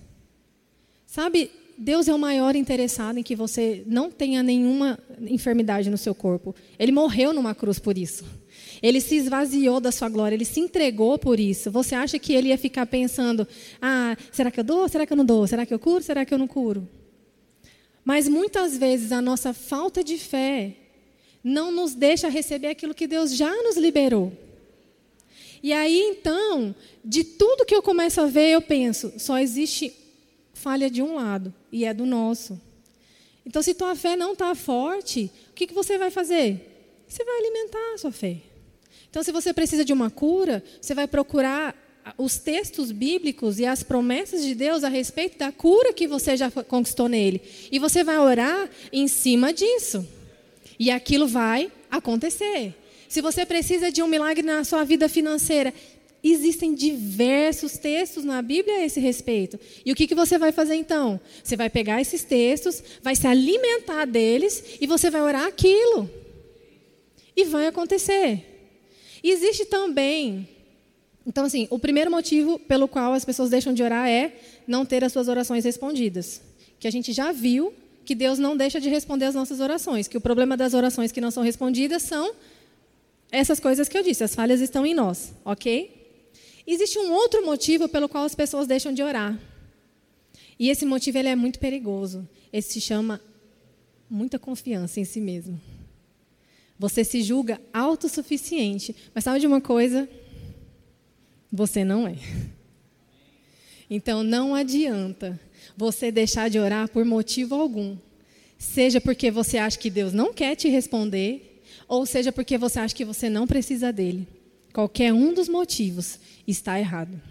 Sabe, 1.06 1.50
Deus 1.78 2.10
é 2.10 2.14
o 2.14 2.20
maior 2.20 2.58
interessado 2.58 3.18
em 3.18 3.24
que 3.24 3.36
você 3.36 3.84
não 3.88 4.12
tenha 4.12 4.44
nenhuma 4.44 5.00
enfermidade 5.22 5.90
no 5.90 5.98
seu 5.98 6.14
corpo. 6.14 6.54
Ele 6.78 6.92
morreu 6.92 7.32
numa 7.32 7.56
cruz 7.56 7.80
por 7.80 7.98
isso. 7.98 8.26
Ele 8.82 9.00
se 9.00 9.16
esvaziou 9.16 9.80
da 9.80 9.92
sua 9.92 10.10
glória, 10.10 10.36
ele 10.36 10.46
se 10.46 10.60
entregou 10.60 11.18
por 11.20 11.40
isso. 11.40 11.70
Você 11.70 11.94
acha 11.94 12.18
que 12.18 12.34
ele 12.34 12.50
ia 12.50 12.58
ficar 12.58 12.86
pensando: 12.86 13.48
ah, 13.82 14.18
será 14.32 14.50
que 14.50 14.60
eu 14.60 14.64
dou? 14.64 14.88
Será 14.90 15.06
que 15.06 15.14
eu 15.14 15.18
não 15.18 15.26
dou? 15.26 15.46
Será 15.46 15.66
que 15.66 15.74
eu 15.74 15.80
curo? 15.80 16.04
Será 16.04 16.26
que 16.26 16.34
eu 16.34 16.38
não 16.38 16.48
curo? 16.48 16.88
Mas 18.04 18.28
muitas 18.28 18.78
vezes 18.78 19.12
a 19.12 19.22
nossa 19.22 19.54
falta 19.54 20.04
de 20.04 20.18
fé 20.18 20.76
não 21.44 21.72
nos 21.72 21.94
deixa 21.94 22.28
receber 22.28 22.68
aquilo 22.68 22.96
que 22.96 23.08
Deus 23.08 23.36
já 23.36 23.52
nos 23.64 23.78
liberou. 23.78 24.34
E 25.62 25.72
aí 25.72 26.00
então, 26.00 26.74
de 27.06 27.24
tudo 27.24 27.66
que 27.66 27.76
eu 27.76 27.84
começo 27.84 28.20
a 28.20 28.26
ver, 28.26 28.50
eu 28.50 28.62
penso: 28.62 29.14
só 29.18 29.38
existe 29.38 29.94
falha 30.54 30.90
de 30.90 31.02
um 31.02 31.16
lado, 31.16 31.54
e 31.72 31.86
é 31.86 31.94
do 31.94 32.06
nosso. 32.06 32.60
Então, 33.46 33.62
se 33.62 33.74
tua 33.74 33.96
fé 33.96 34.16
não 34.16 34.34
está 34.34 34.54
forte, 34.54 35.32
o 35.50 35.54
que, 35.54 35.68
que 35.68 35.74
você 35.74 35.98
vai 35.98 36.12
fazer? 36.12 37.04
Você 37.08 37.24
vai 37.24 37.38
alimentar 37.38 37.94
a 37.94 37.98
sua 37.98 38.12
fé. 38.12 38.38
Então, 39.12 39.22
se 39.22 39.32
você 39.34 39.54
precisa 39.54 39.84
de 39.84 39.92
uma 39.92 40.10
cura, 40.10 40.64
você 40.80 40.96
vai 40.96 41.06
procurar 41.06 41.76
os 42.18 42.38
textos 42.38 42.94
bíblicos 42.94 43.60
e 43.60 43.66
as 43.66 43.84
promessas 43.84 44.44
de 44.44 44.56
Deus 44.56 44.86
a 44.86 44.90
respeito 44.90 45.38
da 45.38 45.52
cura 45.52 45.94
que 45.94 46.08
você 46.08 46.38
já 46.38 46.50
conquistou 46.50 47.10
nele. 47.10 47.42
E 47.70 47.78
você 47.78 48.06
vai 48.06 48.18
orar 48.18 48.70
em 48.92 49.10
cima 49.10 49.54
disso. 49.54 50.08
E 50.80 50.90
aquilo 50.90 51.28
vai 51.28 51.70
acontecer. 51.92 52.74
Se 53.10 53.22
você 53.22 53.46
precisa 53.46 53.92
de 53.92 54.02
um 54.02 54.08
milagre 54.08 54.44
na 54.44 54.64
sua 54.64 54.86
vida 54.86 55.10
financeira, 55.10 55.74
existem 56.24 56.74
diversos 56.74 57.78
textos 57.78 58.24
na 58.24 58.42
Bíblia 58.42 58.78
a 58.78 58.86
esse 58.86 59.02
respeito. 59.02 59.60
E 59.86 59.92
o 59.92 59.96
que, 59.96 60.08
que 60.08 60.16
você 60.16 60.38
vai 60.38 60.54
fazer 60.54 60.76
então? 60.76 61.20
Você 61.44 61.58
vai 61.58 61.70
pegar 61.70 62.00
esses 62.00 62.24
textos, 62.24 62.82
vai 63.04 63.18
se 63.18 63.28
alimentar 63.28 64.06
deles 64.06 64.78
e 64.80 64.88
você 64.88 65.10
vai 65.10 65.22
orar 65.22 65.46
aquilo. 65.46 66.10
E 67.36 67.44
vai 67.44 67.68
acontecer. 67.68 68.51
E 69.24 69.32
existe 69.32 69.66
também. 69.66 70.48
Então, 71.26 71.46
assim, 71.46 71.68
o 71.70 71.78
primeiro 71.78 72.10
motivo 72.10 72.58
pelo 72.60 72.88
qual 72.88 73.14
as 73.14 73.24
pessoas 73.24 73.50
deixam 73.50 73.74
de 73.74 73.84
orar 73.84 74.08
é 74.08 74.34
não 74.68 74.86
ter 74.86 75.04
as 75.04 75.12
suas 75.12 75.28
orações 75.28 75.64
respondidas. 75.64 76.42
Que 76.80 76.88
a 76.88 76.92
gente 76.92 77.14
já 77.14 77.32
viu 77.32 77.74
que 78.04 78.16
Deus 78.16 78.40
não 78.40 78.58
deixa 78.58 78.82
de 78.82 78.90
responder 78.90 79.26
as 79.26 79.36
nossas 79.36 79.60
orações. 79.60 80.08
Que 80.08 80.18
o 80.18 80.22
problema 80.22 80.58
das 80.58 80.74
orações 80.74 81.12
que 81.12 81.22
não 81.22 81.30
são 81.30 81.44
respondidas 81.44 82.02
são 82.02 82.34
essas 83.32 83.60
coisas 83.60 83.88
que 83.88 83.98
eu 83.98 84.04
disse, 84.04 84.24
as 84.24 84.36
falhas 84.36 84.60
estão 84.60 84.86
em 84.86 84.94
nós, 84.94 85.34
ok? 85.46 85.90
Existe 86.68 87.00
um 87.00 87.14
outro 87.14 87.46
motivo 87.46 87.88
pelo 87.88 88.10
qual 88.10 88.26
as 88.26 88.36
pessoas 88.36 88.68
deixam 88.68 88.94
de 88.94 89.02
orar. 89.02 89.40
E 90.60 90.70
esse 90.70 90.86
motivo 90.86 91.18
ele 91.18 91.30
é 91.30 91.36
muito 91.36 91.58
perigoso. 91.58 92.28
Esse 92.52 92.74
se 92.74 92.82
chama 92.82 93.22
muita 94.10 94.38
confiança 94.38 95.00
em 95.00 95.06
si 95.06 95.22
mesmo. 95.22 95.60
Você 96.82 97.04
se 97.04 97.22
julga 97.22 97.62
autossuficiente. 97.72 98.96
Mas 99.14 99.24
sabe 99.24 99.40
de 99.40 99.46
uma 99.46 99.62
coisa? 99.62 100.10
Você 101.52 101.84
não 101.84 102.08
é. 102.08 102.16
Então 103.88 104.24
não 104.24 104.56
adianta 104.56 105.40
você 105.78 106.12
deixar 106.12 106.50
de 106.50 106.58
orar 106.58 106.90
por 106.90 107.06
motivo 107.06 107.54
algum. 107.54 107.96
Seja 108.58 109.00
porque 109.00 109.30
você 109.30 109.60
acha 109.60 109.78
que 109.78 109.92
Deus 109.92 110.12
não 110.12 110.34
quer 110.34 110.56
te 110.56 110.70
responder, 110.70 111.62
ou 111.88 112.04
seja 112.04 112.32
porque 112.32 112.58
você 112.58 112.80
acha 112.80 112.96
que 112.96 113.06
você 113.06 113.30
não 113.30 113.46
precisa 113.46 113.94
dele. 113.94 114.28
Qualquer 114.74 115.14
um 115.14 115.36
dos 115.36 115.48
motivos 115.48 116.18
está 116.48 116.80
errado. 116.80 117.22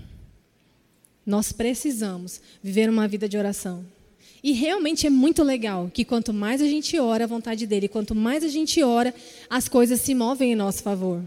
Nós 1.27 1.51
precisamos 1.51 2.41
viver 2.63 2.89
uma 2.89 3.09
vida 3.09 3.29
de 3.29 3.37
oração. 3.37 3.85
E 4.43 4.53
realmente 4.53 5.07
é 5.07 5.11
muito 5.11 5.43
legal 5.43 5.91
que 5.93 6.05
quanto 6.05 6.33
mais 6.33 6.63
a 6.63 6.67
gente 6.67 6.99
ora 6.99 7.25
a 7.25 7.27
vontade 7.27 7.67
dele, 7.67 7.89
quanto 7.89 8.15
mais 8.15 8.43
a 8.43 8.49
gente 8.49 8.83
ora, 8.83 9.15
as 9.49 9.69
coisas 9.69 10.01
se 10.01 10.15
movem 10.15 10.53
em 10.53 10.55
nosso 10.55 10.83
favor. 10.83 11.23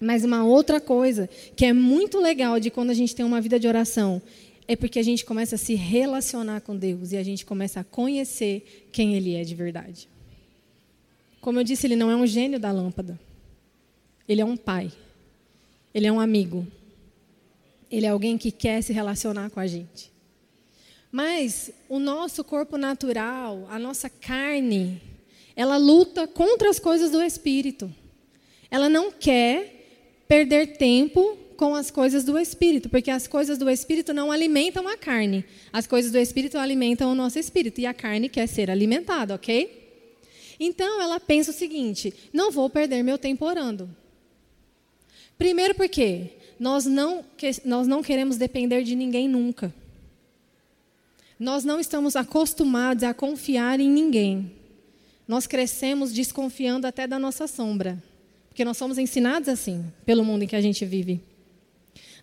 Mas 0.00 0.24
uma 0.24 0.44
outra 0.44 0.80
coisa 0.80 1.28
que 1.56 1.64
é 1.64 1.72
muito 1.72 2.20
legal 2.20 2.60
de 2.60 2.70
quando 2.70 2.90
a 2.90 2.94
gente 2.94 3.14
tem 3.14 3.24
uma 3.24 3.40
vida 3.40 3.58
de 3.58 3.66
oração 3.66 4.22
é 4.68 4.76
porque 4.76 4.98
a 4.98 5.02
gente 5.02 5.24
começa 5.24 5.54
a 5.54 5.58
se 5.58 5.74
relacionar 5.74 6.60
com 6.60 6.76
Deus 6.76 7.12
e 7.12 7.16
a 7.16 7.22
gente 7.22 7.46
começa 7.46 7.80
a 7.80 7.84
conhecer 7.84 8.88
quem 8.92 9.14
Ele 9.14 9.34
é 9.34 9.42
de 9.42 9.54
verdade. 9.54 10.08
Como 11.40 11.58
eu 11.60 11.64
disse, 11.64 11.86
Ele 11.86 11.96
não 11.96 12.10
é 12.10 12.16
um 12.16 12.26
gênio 12.26 12.58
da 12.58 12.72
lâmpada. 12.72 13.18
Ele 14.28 14.40
é 14.40 14.44
um 14.44 14.56
pai. 14.56 14.92
Ele 15.94 16.06
é 16.06 16.12
um 16.12 16.20
amigo. 16.20 16.66
Ele 17.90 18.06
é 18.06 18.08
alguém 18.08 18.36
que 18.36 18.50
quer 18.50 18.82
se 18.82 18.92
relacionar 18.92 19.50
com 19.50 19.60
a 19.60 19.66
gente. 19.66 20.10
Mas 21.16 21.70
o 21.88 21.98
nosso 21.98 22.44
corpo 22.44 22.76
natural, 22.76 23.66
a 23.70 23.78
nossa 23.78 24.10
carne, 24.10 25.00
ela 25.56 25.78
luta 25.78 26.26
contra 26.26 26.68
as 26.68 26.78
coisas 26.78 27.10
do 27.10 27.22
espírito. 27.22 27.90
Ela 28.70 28.90
não 28.90 29.10
quer 29.10 30.22
perder 30.28 30.76
tempo 30.76 31.38
com 31.56 31.74
as 31.74 31.90
coisas 31.90 32.22
do 32.22 32.38
espírito, 32.38 32.90
porque 32.90 33.10
as 33.10 33.26
coisas 33.26 33.56
do 33.56 33.70
espírito 33.70 34.12
não 34.12 34.30
alimentam 34.30 34.86
a 34.86 34.94
carne. 34.94 35.42
As 35.72 35.86
coisas 35.86 36.12
do 36.12 36.18
espírito 36.18 36.58
alimentam 36.58 37.10
o 37.10 37.14
nosso 37.14 37.38
espírito 37.38 37.80
e 37.80 37.86
a 37.86 37.94
carne 37.94 38.28
quer 38.28 38.46
ser 38.46 38.70
alimentada, 38.70 39.34
ok? 39.34 40.04
Então 40.60 41.00
ela 41.00 41.18
pensa 41.18 41.50
o 41.50 41.54
seguinte: 41.54 42.12
não 42.30 42.50
vou 42.50 42.68
perder 42.68 43.02
meu 43.02 43.16
tempo 43.16 43.46
orando. 43.46 43.88
Primeiro 45.38 45.74
porque 45.74 46.32
nós 46.60 46.84
não, 46.84 47.24
nós 47.64 47.88
não 47.88 48.02
queremos 48.02 48.36
depender 48.36 48.82
de 48.82 48.94
ninguém 48.94 49.26
nunca. 49.26 49.72
Nós 51.38 51.64
não 51.64 51.78
estamos 51.78 52.16
acostumados 52.16 53.04
a 53.04 53.12
confiar 53.12 53.78
em 53.78 53.90
ninguém. 53.90 54.52
Nós 55.28 55.46
crescemos 55.46 56.12
desconfiando 56.12 56.86
até 56.86 57.06
da 57.06 57.18
nossa 57.18 57.46
sombra. 57.46 58.02
Porque 58.48 58.64
nós 58.64 58.78
somos 58.78 58.96
ensinados 58.96 59.48
assim, 59.48 59.84
pelo 60.06 60.24
mundo 60.24 60.44
em 60.44 60.46
que 60.46 60.56
a 60.56 60.60
gente 60.60 60.84
vive. 60.86 61.20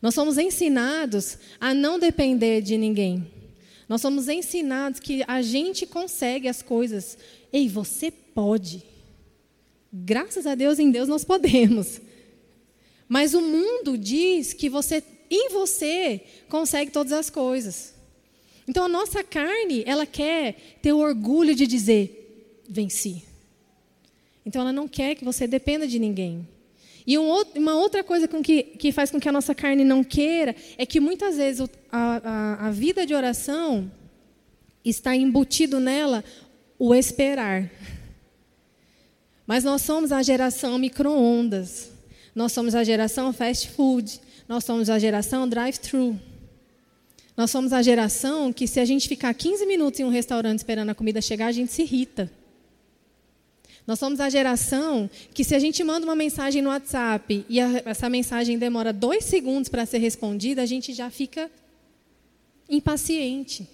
Nós 0.02 0.16
somos 0.16 0.38
ensinados 0.38 1.38
a 1.60 1.74
não 1.74 2.00
depender 2.00 2.62
de 2.62 2.76
ninguém. 2.76 3.28
Nós 3.88 4.02
somos 4.02 4.28
ensinados 4.28 5.00
que 5.00 5.24
a 5.28 5.42
gente 5.42 5.86
consegue 5.86 6.48
as 6.48 6.62
coisas. 6.62 7.18
Ei, 7.52 7.70
você 7.70 8.10
pode. 8.10 8.84
Graças 9.92 10.48
a 10.48 10.56
Deus, 10.56 10.80
em 10.80 10.90
Deus 10.90 11.08
nós 11.08 11.24
podemos. 11.24 12.02
Mas 13.08 13.36
o 13.36 13.42
mundo 13.42 13.96
diz 13.96 14.54
que 14.54 14.70
você, 14.70 15.04
em 15.30 15.50
você, 15.50 16.22
consegue 16.50 16.90
todas 16.90 17.14
as 17.14 17.30
coisas. 17.30 17.93
Então 18.68 18.86
a 18.86 18.90
nossa 18.90 19.24
carne, 19.24 19.84
ela 19.86 20.06
quer 20.06 20.56
ter 20.82 20.94
o 20.94 21.00
orgulho 21.00 21.56
de 21.56 21.68
dizer: 21.68 22.62
venci. 22.68 23.24
Então 24.46 24.62
ela 24.62 24.74
não 24.74 24.88
quer 24.88 25.16
que 25.16 25.26
você 25.26 25.48
dependa 25.48 25.88
de 25.88 26.00
ninguém. 26.00 26.48
E 27.06 27.18
um 27.18 27.28
outro, 27.28 27.60
uma 27.60 27.76
outra 27.76 28.04
coisa 28.04 28.28
que, 28.28 28.64
que 28.64 28.92
faz 28.92 29.12
com 29.12 29.20
que 29.20 29.28
a 29.28 29.32
nossa 29.32 29.54
carne 29.54 29.84
não 29.84 30.04
queira 30.04 30.56
é 30.78 30.86
que 30.86 31.00
muitas 31.00 31.36
vezes 31.36 31.68
a, 31.92 32.22
a, 32.24 32.68
a 32.68 32.72
vida 32.72 33.06
de 33.06 33.14
oração 33.14 33.92
está 34.84 35.16
embutido 35.16 35.80
nela 35.80 36.24
o 36.80 36.96
esperar. 36.96 37.70
Mas 39.46 39.64
nós 39.64 39.82
somos 39.82 40.12
a 40.14 40.24
geração 40.24 40.78
micro-ondas. 40.78 41.92
Nós 42.34 42.54
somos 42.54 42.74
a 42.74 42.84
geração 42.84 43.34
fast 43.34 43.70
food. 43.72 44.20
Nós 44.48 44.64
somos 44.64 44.90
a 44.90 44.98
geração 44.98 45.48
drive-thru. 45.48 46.20
Nós 47.36 47.50
somos 47.50 47.74
a 47.74 47.82
geração 47.82 48.54
que, 48.54 48.68
se 48.68 48.80
a 48.80 48.86
gente 48.86 49.08
ficar 49.08 49.34
15 49.34 49.66
minutos 49.66 50.00
em 50.00 50.04
um 50.04 50.10
restaurante 50.10 50.60
esperando 50.60 50.90
a 50.90 50.96
comida 50.96 51.22
chegar, 51.22 51.48
a 51.48 51.52
gente 51.52 51.72
se 51.72 51.82
irrita. 51.82 52.32
Nós 53.86 54.00
somos 54.00 54.20
a 54.20 54.30
geração 54.30 55.10
que, 55.34 55.44
se 55.44 55.56
a 55.56 55.60
gente 55.60 55.84
manda 55.84 56.06
uma 56.06 56.16
mensagem 56.16 56.62
no 56.62 56.70
WhatsApp 56.70 57.46
e 57.50 57.60
a, 57.60 57.82
essa 57.86 58.08
mensagem 58.08 58.58
demora 58.58 58.94
dois 58.94 59.26
segundos 59.26 59.68
para 59.68 59.86
ser 59.86 59.98
respondida, 59.98 60.62
a 60.62 60.66
gente 60.66 60.94
já 60.94 61.10
fica 61.10 61.50
impaciente. 62.70 63.68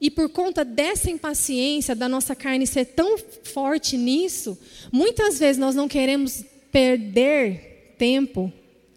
E 0.00 0.10
por 0.10 0.30
conta 0.30 0.64
dessa 0.64 1.10
impaciência, 1.10 1.94
da 1.94 2.08
nossa 2.08 2.34
carne 2.34 2.66
ser 2.66 2.86
tão 2.86 3.18
forte 3.18 3.98
nisso, 3.98 4.58
muitas 4.90 5.38
vezes 5.38 5.58
nós 5.58 5.74
não 5.74 5.86
queremos 5.86 6.42
perder 6.72 7.94
tempo, 7.98 8.50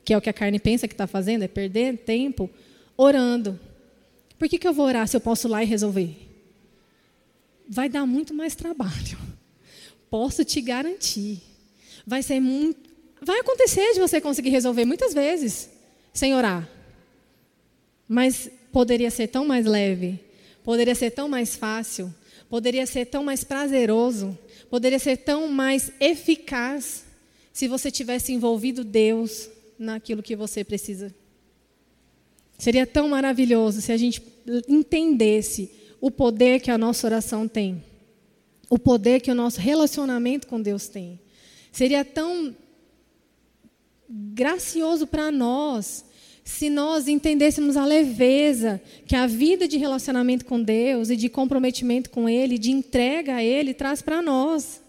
que 0.05 0.13
é 0.13 0.17
o 0.17 0.21
que 0.21 0.29
a 0.29 0.33
carne 0.33 0.59
pensa 0.59 0.87
que 0.87 0.93
está 0.93 1.05
fazendo, 1.05 1.43
é 1.43 1.47
perder 1.47 1.97
tempo, 1.97 2.49
orando. 2.97 3.59
Por 4.37 4.49
que, 4.49 4.57
que 4.57 4.67
eu 4.67 4.73
vou 4.73 4.85
orar 4.85 5.07
se 5.07 5.15
eu 5.15 5.21
posso 5.21 5.47
ir 5.47 5.51
lá 5.51 5.63
e 5.63 5.65
resolver? 5.65 6.15
Vai 7.67 7.89
dar 7.89 8.05
muito 8.05 8.33
mais 8.33 8.55
trabalho. 8.55 9.17
Posso 10.09 10.43
te 10.43 10.61
garantir. 10.61 11.41
Vai 12.05 12.21
ser 12.21 12.39
muito. 12.39 12.89
Vai 13.21 13.39
acontecer 13.39 13.93
de 13.93 13.99
você 13.99 14.19
conseguir 14.19 14.49
resolver 14.49 14.85
muitas 14.85 15.13
vezes 15.13 15.69
sem 16.11 16.35
orar. 16.35 16.69
Mas 18.07 18.49
poderia 18.71 19.09
ser 19.09 19.27
tão 19.27 19.45
mais 19.45 19.65
leve, 19.65 20.19
poderia 20.63 20.93
ser 20.93 21.11
tão 21.11 21.29
mais 21.29 21.55
fácil, 21.55 22.13
poderia 22.49 22.85
ser 22.85 23.05
tão 23.05 23.23
mais 23.23 23.43
prazeroso, 23.43 24.37
poderia 24.69 24.99
ser 24.99 25.17
tão 25.17 25.47
mais 25.47 25.91
eficaz 25.99 27.05
se 27.53 27.67
você 27.67 27.89
tivesse 27.89 28.33
envolvido 28.33 28.83
Deus 28.83 29.49
naquilo 29.79 30.21
que 30.21 30.35
você 30.35 30.63
precisa 30.63 31.15
Seria 32.57 32.85
tão 32.85 33.09
maravilhoso 33.09 33.81
se 33.81 33.91
a 33.91 33.97
gente 33.97 34.21
entendesse 34.67 35.71
o 35.99 36.11
poder 36.11 36.59
que 36.59 36.69
a 36.69 36.77
nossa 36.77 37.07
oração 37.07 37.47
tem, 37.47 37.83
o 38.69 38.77
poder 38.77 39.21
que 39.21 39.31
o 39.31 39.35
nosso 39.35 39.59
relacionamento 39.59 40.47
com 40.47 40.61
Deus 40.61 40.87
tem. 40.87 41.19
Seria 41.71 42.03
tão 42.03 42.55
gracioso 44.09 45.07
para 45.07 45.31
nós 45.31 46.05
se 46.43 46.69
nós 46.69 47.07
entendêssemos 47.07 47.77
a 47.77 47.85
leveza 47.85 48.81
que 49.05 49.15
a 49.15 49.25
vida 49.25 49.67
de 49.67 49.77
relacionamento 49.77 50.43
com 50.45 50.61
Deus 50.61 51.09
e 51.09 51.15
de 51.15 51.29
comprometimento 51.29 52.09
com 52.09 52.27
Ele, 52.27 52.57
de 52.57 52.69
entrega 52.69 53.35
a 53.35 53.43
Ele, 53.43 53.73
traz 53.73 54.01
para 54.01 54.21
nós. 54.21 54.81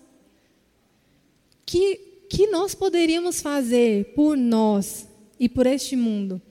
Que, 1.64 1.97
que 2.28 2.49
nós 2.49 2.75
poderíamos 2.75 3.40
fazer 3.40 4.12
por 4.16 4.37
nós 4.37 5.06
e 5.38 5.49
por 5.49 5.66
este 5.66 5.94
mundo 5.94 6.42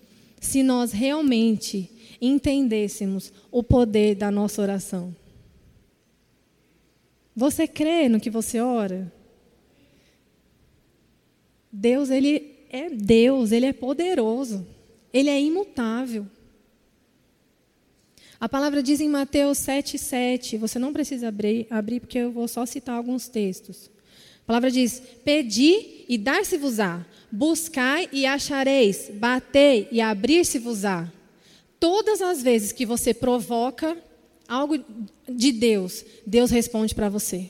se 0.46 0.62
nós 0.62 0.92
realmente 0.92 1.90
entendêssemos 2.22 3.32
o 3.52 3.64
poder 3.64 4.16
da 4.16 4.30
nossa 4.30 4.62
oração. 4.62 5.16
Você 7.36 7.68
crê 7.68 8.08
no 8.08 8.20
que 8.20 8.30
você 8.30 8.60
ora? 8.60 9.12
Deus, 11.72 12.10
ele 12.10 12.56
é 12.70 12.90
Deus, 12.90 13.52
ele 13.52 13.66
é 13.66 13.74
poderoso, 13.74 14.66
ele 15.12 15.30
é 15.30 15.42
imutável. 15.42 16.28
A 18.40 18.50
palavra 18.50 18.84
diz 18.84 19.00
em 19.00 19.10
Mateus 19.10 19.58
7,7, 19.60 20.58
você 20.58 20.78
não 20.78 20.92
precisa 20.92 21.30
abrir, 21.30 21.66
abrir, 21.70 22.02
porque 22.02 22.18
eu 22.18 22.32
vou 22.32 22.48
só 22.48 22.66
citar 22.66 22.96
alguns 22.96 23.28
textos. 23.28 23.90
A 24.44 24.46
palavra 24.46 24.70
diz: 24.70 25.02
Pedi 25.24 26.04
e 26.08 26.18
dar-se-vos-á, 26.18 27.06
buscai 27.36 28.08
e 28.12 28.28
achareis, 28.28 29.10
batei 29.12 29.88
e 29.92 30.00
abrir-se-vos-á. 30.00 31.12
Todas 31.80 32.22
as 32.22 32.44
vezes 32.44 32.72
que 32.72 32.86
você 32.86 33.12
provoca 33.12 33.98
algo 34.48 34.78
de 35.28 35.52
Deus, 35.52 36.06
Deus 36.28 36.52
responde 36.52 36.94
para 36.94 37.10
você. 37.10 37.50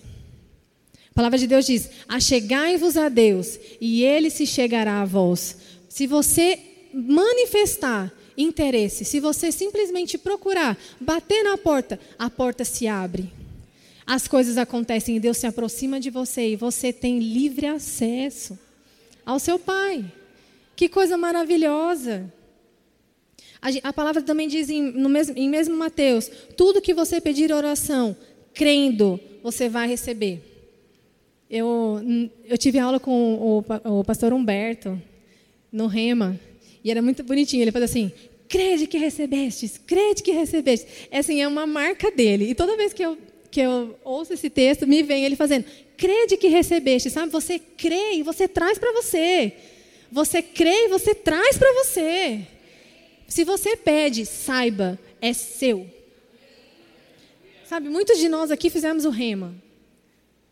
A 1.11 1.13
palavra 1.13 1.37
de 1.37 1.47
Deus 1.47 1.65
diz: 1.65 1.89
Achegai-vos 2.07 2.95
a 2.95 3.09
Deus, 3.09 3.59
e 3.81 4.05
Ele 4.05 4.29
se 4.29 4.47
chegará 4.47 5.01
a 5.01 5.05
vós. 5.05 5.57
Se 5.89 6.07
você 6.07 6.57
manifestar 6.93 8.09
interesse, 8.37 9.03
se 9.03 9.19
você 9.19 9.51
simplesmente 9.51 10.17
procurar, 10.17 10.77
bater 10.99 11.43
na 11.43 11.57
porta, 11.57 11.99
a 12.17 12.29
porta 12.29 12.63
se 12.63 12.87
abre 12.87 13.29
as 14.05 14.27
coisas 14.27 14.57
acontecem 14.57 15.15
e 15.15 15.19
Deus 15.19 15.37
se 15.37 15.47
aproxima 15.47 15.97
de 15.97 16.09
você 16.09 16.49
e 16.49 16.55
você 16.57 16.91
tem 16.91 17.19
livre 17.19 17.65
acesso 17.67 18.59
ao 19.25 19.39
seu 19.39 19.57
Pai. 19.57 20.05
Que 20.75 20.89
coisa 20.89 21.17
maravilhosa! 21.17 22.31
A, 23.81 23.93
palavra 23.93 24.21
também 24.21 24.49
diz 24.49 24.69
em, 24.69 24.81
no 24.81 25.07
mesmo, 25.07 25.37
em 25.37 25.49
mesmo 25.49 25.75
Mateus: 25.75 26.29
tudo 26.57 26.81
que 26.81 26.93
você 26.93 27.21
pedir 27.21 27.51
oração, 27.53 28.15
crendo, 28.53 29.19
você 29.41 29.69
vai 29.69 29.87
receber. 29.87 30.41
Eu, 31.49 32.01
eu 32.45 32.57
tive 32.57 32.79
aula 32.79 32.99
com 32.99 33.63
o, 33.85 33.99
o 33.99 34.03
pastor 34.03 34.33
Humberto, 34.33 35.01
no 35.71 35.87
Rema, 35.87 36.37
e 36.83 36.91
era 36.91 37.01
muito 37.01 37.23
bonitinho. 37.23 37.61
Ele 37.61 37.71
fazia 37.71 37.85
assim: 37.85 38.11
crede 38.49 38.85
que 38.85 38.97
recebestes, 38.97 39.77
crede 39.77 40.21
que 40.21 40.31
recebestes. 40.31 41.07
É, 41.09 41.19
assim, 41.19 41.41
é 41.41 41.47
uma 41.47 41.65
marca 41.65 42.11
dele. 42.11 42.49
E 42.49 42.55
toda 42.55 42.75
vez 42.75 42.91
que 42.91 43.03
eu 43.03 43.17
que 43.53 43.61
eu 43.61 43.95
ouço 44.03 44.33
esse 44.33 44.49
texto, 44.49 44.87
me 44.87 45.03
vem 45.03 45.23
ele 45.23 45.35
fazendo: 45.35 45.65
crede 45.95 46.37
que 46.37 46.47
recebeste, 46.47 47.11
sabe? 47.11 47.31
Você 47.31 47.59
crê 47.59 48.15
e 48.15 48.23
você 48.23 48.47
traz 48.47 48.79
para 48.79 48.91
você. 48.93 49.53
Você 50.11 50.41
crê 50.41 50.85
e 50.85 50.87
você 50.87 51.13
traz 51.13 51.55
para 51.55 51.71
você. 51.73 52.47
Se 53.27 53.43
você 53.43 53.77
pede, 53.77 54.25
saiba, 54.25 54.97
é 55.21 55.33
seu. 55.33 55.87
Sabe, 57.69 57.89
muitos 57.89 58.17
de 58.17 58.27
nós 58.27 58.49
aqui 58.49 58.71
fizemos 58.71 59.05
o 59.05 59.11
rema. 59.11 59.53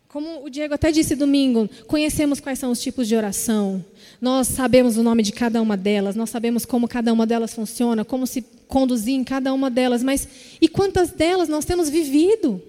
Como 0.06 0.44
o 0.44 0.50
Diego 0.50 0.74
até 0.74 0.92
disse 0.92 1.16
domingo, 1.16 1.68
conhecemos 1.86 2.38
quais 2.38 2.58
são 2.58 2.70
os 2.70 2.80
tipos 2.80 3.08
de 3.08 3.16
oração. 3.16 3.84
Nós 4.20 4.46
sabemos 4.46 4.96
o 4.96 5.02
nome 5.02 5.22
de 5.22 5.32
cada 5.32 5.60
uma 5.60 5.76
delas, 5.76 6.14
nós 6.14 6.30
sabemos 6.30 6.64
como 6.64 6.86
cada 6.86 7.12
uma 7.12 7.26
delas 7.26 7.52
funciona, 7.52 8.04
como 8.04 8.26
se 8.26 8.42
conduzir 8.68 9.14
em 9.14 9.24
cada 9.24 9.52
uma 9.52 9.70
delas, 9.70 10.02
mas 10.02 10.28
e 10.60 10.68
quantas 10.68 11.10
delas 11.10 11.48
nós 11.48 11.64
temos 11.64 11.88
vivido? 11.88 12.62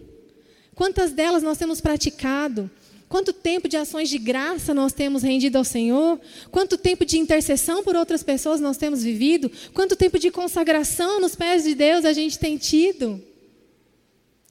Quantas 0.76 1.12
delas 1.12 1.44
nós 1.44 1.58
temos 1.58 1.80
praticado? 1.80 2.70
Quanto 3.08 3.32
tempo 3.32 3.68
de 3.68 3.78
ações 3.78 4.10
de 4.10 4.18
graça 4.18 4.74
nós 4.74 4.92
temos 4.92 5.22
rendido 5.22 5.58
ao 5.58 5.64
Senhor? 5.64 6.20
Quanto 6.50 6.78
tempo 6.78 7.06
de 7.06 7.20
intercessão 7.20 7.84
por 7.84 7.96
outras 7.96 8.24
pessoas 8.24 8.60
nós 8.60 8.76
temos 8.76 9.04
vivido? 9.04 9.52
Quanto 9.72 9.96
tempo 9.96 10.18
de 10.18 10.32
consagração 10.32 11.22
nos 11.22 11.36
pés 11.36 11.64
de 11.64 11.76
Deus 11.76 12.06
a 12.06 12.14
gente 12.14 12.40
tem 12.40 12.58
tido? 12.58 13.22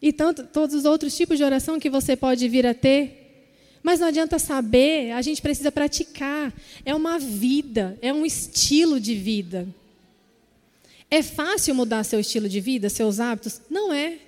E 0.01 0.13
tanto, 0.13 0.45
todos 0.45 0.77
os 0.77 0.85
outros 0.85 1.17
tipos 1.17 1.39
de 1.39 1.45
oração 1.45 1.81
que 1.81 1.91
você 1.91 2.15
pode 2.15 2.49
vir 2.49 2.65
a 2.65 2.73
ter. 2.73 3.23
Mas 3.83 3.99
não 3.99 4.07
adianta 4.07 4.39
saber, 4.39 5.11
a 5.11 5.23
gente 5.23 5.43
precisa 5.43 5.73
praticar. 5.73 6.53
É 6.85 6.95
uma 6.95 7.19
vida, 7.19 7.99
é 8.01 8.13
um 8.13 8.25
estilo 8.25 9.01
de 9.01 9.15
vida. 9.17 9.67
É 11.11 11.21
fácil 11.21 11.75
mudar 11.75 12.05
seu 12.05 12.21
estilo 12.21 12.49
de 12.49 12.61
vida, 12.61 12.89
seus 12.89 13.19
hábitos? 13.19 13.61
Não 13.69 13.93
é. 13.93 14.19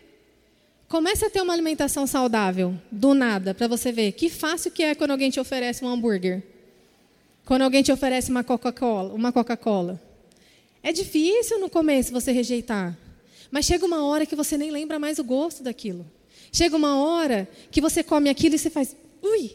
Comece 0.95 1.25
a 1.25 1.29
ter 1.29 1.43
uma 1.43 1.53
alimentação 1.53 2.07
saudável, 2.07 2.73
do 2.89 3.15
nada, 3.15 3.53
para 3.53 3.67
você 3.67 3.91
ver 3.91 4.13
que 4.13 4.31
fácil 4.31 4.71
que 4.71 4.81
é 4.81 4.95
quando 4.95 5.11
alguém 5.11 5.29
te 5.29 5.41
oferece 5.41 5.85
um 5.85 5.89
hambúrguer. 5.89 6.41
Quando 7.45 7.63
alguém 7.63 7.83
te 7.83 7.91
oferece 7.91 8.31
uma 8.31 8.45
Coca-Cola, 8.45 9.13
uma 9.13 9.33
Coca-Cola. 9.33 10.01
É 10.85 10.93
difícil 10.93 11.59
no 11.59 11.69
começo 11.69 12.13
você 12.13 12.31
rejeitar. 12.31 12.97
Mas 13.51 13.65
chega 13.65 13.85
uma 13.85 14.05
hora 14.05 14.25
que 14.25 14.37
você 14.37 14.57
nem 14.57 14.71
lembra 14.71 15.01
mais 15.01 15.19
o 15.19 15.25
gosto 15.25 15.65
daquilo. 15.65 16.07
Chega 16.53 16.77
uma 16.77 16.97
hora 17.05 17.49
que 17.73 17.81
você 17.81 18.05
come 18.05 18.31
aquilo 18.31 18.55
e 18.55 18.59
você 18.61 18.71
faz, 18.71 18.95
ui. 19.21 19.51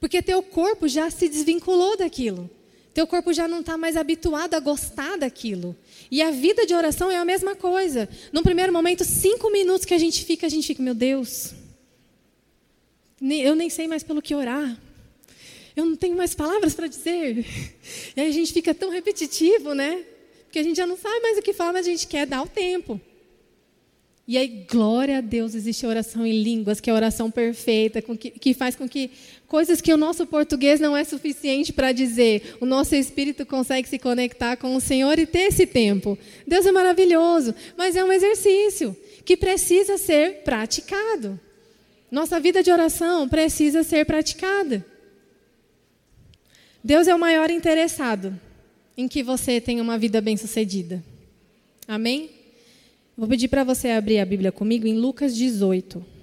Porque 0.00 0.20
teu 0.20 0.42
corpo 0.42 0.88
já 0.88 1.08
se 1.08 1.28
desvinculou 1.28 1.96
daquilo. 1.96 2.50
Teu 2.98 3.06
corpo 3.06 3.32
já 3.32 3.46
não 3.46 3.60
está 3.60 3.78
mais 3.78 3.96
habituado 3.96 4.54
a 4.54 4.58
gostar 4.58 5.16
daquilo. 5.16 5.76
E 6.10 6.20
a 6.20 6.32
vida 6.32 6.66
de 6.66 6.74
oração 6.74 7.08
é 7.08 7.16
a 7.16 7.24
mesma 7.24 7.54
coisa. 7.54 8.08
Num 8.32 8.42
primeiro 8.42 8.72
momento, 8.72 9.04
cinco 9.04 9.52
minutos 9.52 9.84
que 9.84 9.94
a 9.94 9.98
gente 9.98 10.24
fica, 10.24 10.48
a 10.48 10.50
gente 10.50 10.66
fica, 10.66 10.82
meu 10.82 10.96
Deus, 10.96 11.54
eu 13.22 13.54
nem 13.54 13.70
sei 13.70 13.86
mais 13.86 14.02
pelo 14.02 14.20
que 14.20 14.34
orar. 14.34 14.76
Eu 15.76 15.86
não 15.86 15.94
tenho 15.94 16.16
mais 16.16 16.34
palavras 16.34 16.74
para 16.74 16.88
dizer. 16.88 17.46
E 18.16 18.20
aí 18.20 18.28
a 18.30 18.32
gente 18.32 18.52
fica 18.52 18.74
tão 18.74 18.90
repetitivo, 18.90 19.74
né? 19.74 20.02
Porque 20.46 20.58
a 20.58 20.64
gente 20.64 20.76
já 20.76 20.86
não 20.86 20.96
sabe 20.96 21.20
mais 21.20 21.38
o 21.38 21.42
que 21.42 21.52
falar, 21.52 21.74
mas 21.74 21.86
a 21.86 21.90
gente 21.90 22.08
quer 22.08 22.26
dar 22.26 22.42
o 22.42 22.48
tempo. 22.48 23.00
E 24.26 24.36
aí, 24.36 24.66
glória 24.68 25.18
a 25.18 25.20
Deus, 25.20 25.54
existe 25.54 25.86
a 25.86 25.88
oração 25.88 26.26
em 26.26 26.42
línguas, 26.42 26.80
que 26.80 26.90
é 26.90 26.92
a 26.92 26.96
oração 26.96 27.30
perfeita, 27.30 28.02
que, 28.02 28.30
que 28.32 28.52
faz 28.54 28.74
com 28.74 28.88
que 28.88 29.10
coisas 29.48 29.80
que 29.80 29.92
o 29.92 29.96
nosso 29.96 30.26
português 30.26 30.78
não 30.78 30.94
é 30.96 31.02
suficiente 31.02 31.72
para 31.72 31.90
dizer, 31.90 32.56
o 32.60 32.66
nosso 32.66 32.94
espírito 32.94 33.46
consegue 33.46 33.88
se 33.88 33.98
conectar 33.98 34.56
com 34.56 34.76
o 34.76 34.80
Senhor 34.80 35.18
e 35.18 35.26
ter 35.26 35.48
esse 35.48 35.66
tempo. 35.66 36.18
Deus 36.46 36.66
é 36.66 36.70
maravilhoso, 36.70 37.54
mas 37.76 37.96
é 37.96 38.04
um 38.04 38.12
exercício 38.12 38.94
que 39.24 39.36
precisa 39.36 39.96
ser 39.96 40.42
praticado. 40.44 41.40
Nossa 42.10 42.38
vida 42.38 42.62
de 42.62 42.70
oração 42.70 43.28
precisa 43.28 43.82
ser 43.82 44.04
praticada. 44.04 44.84
Deus 46.84 47.08
é 47.08 47.14
o 47.14 47.18
maior 47.18 47.50
interessado 47.50 48.38
em 48.96 49.08
que 49.08 49.22
você 49.22 49.60
tenha 49.60 49.82
uma 49.82 49.98
vida 49.98 50.20
bem-sucedida. 50.20 51.02
Amém? 51.86 52.30
Vou 53.16 53.26
pedir 53.26 53.48
para 53.48 53.64
você 53.64 53.88
abrir 53.88 54.18
a 54.18 54.26
Bíblia 54.26 54.52
comigo 54.52 54.86
em 54.86 54.94
Lucas 54.94 55.34
18. 55.34 56.17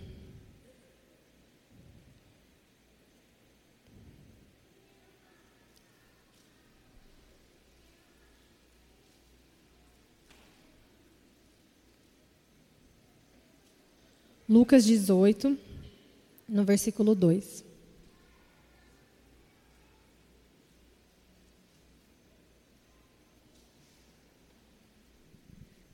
Lucas 14.48 14.86
18, 14.86 15.58
no 16.48 16.64
versículo 16.64 17.16
2. 17.16 17.66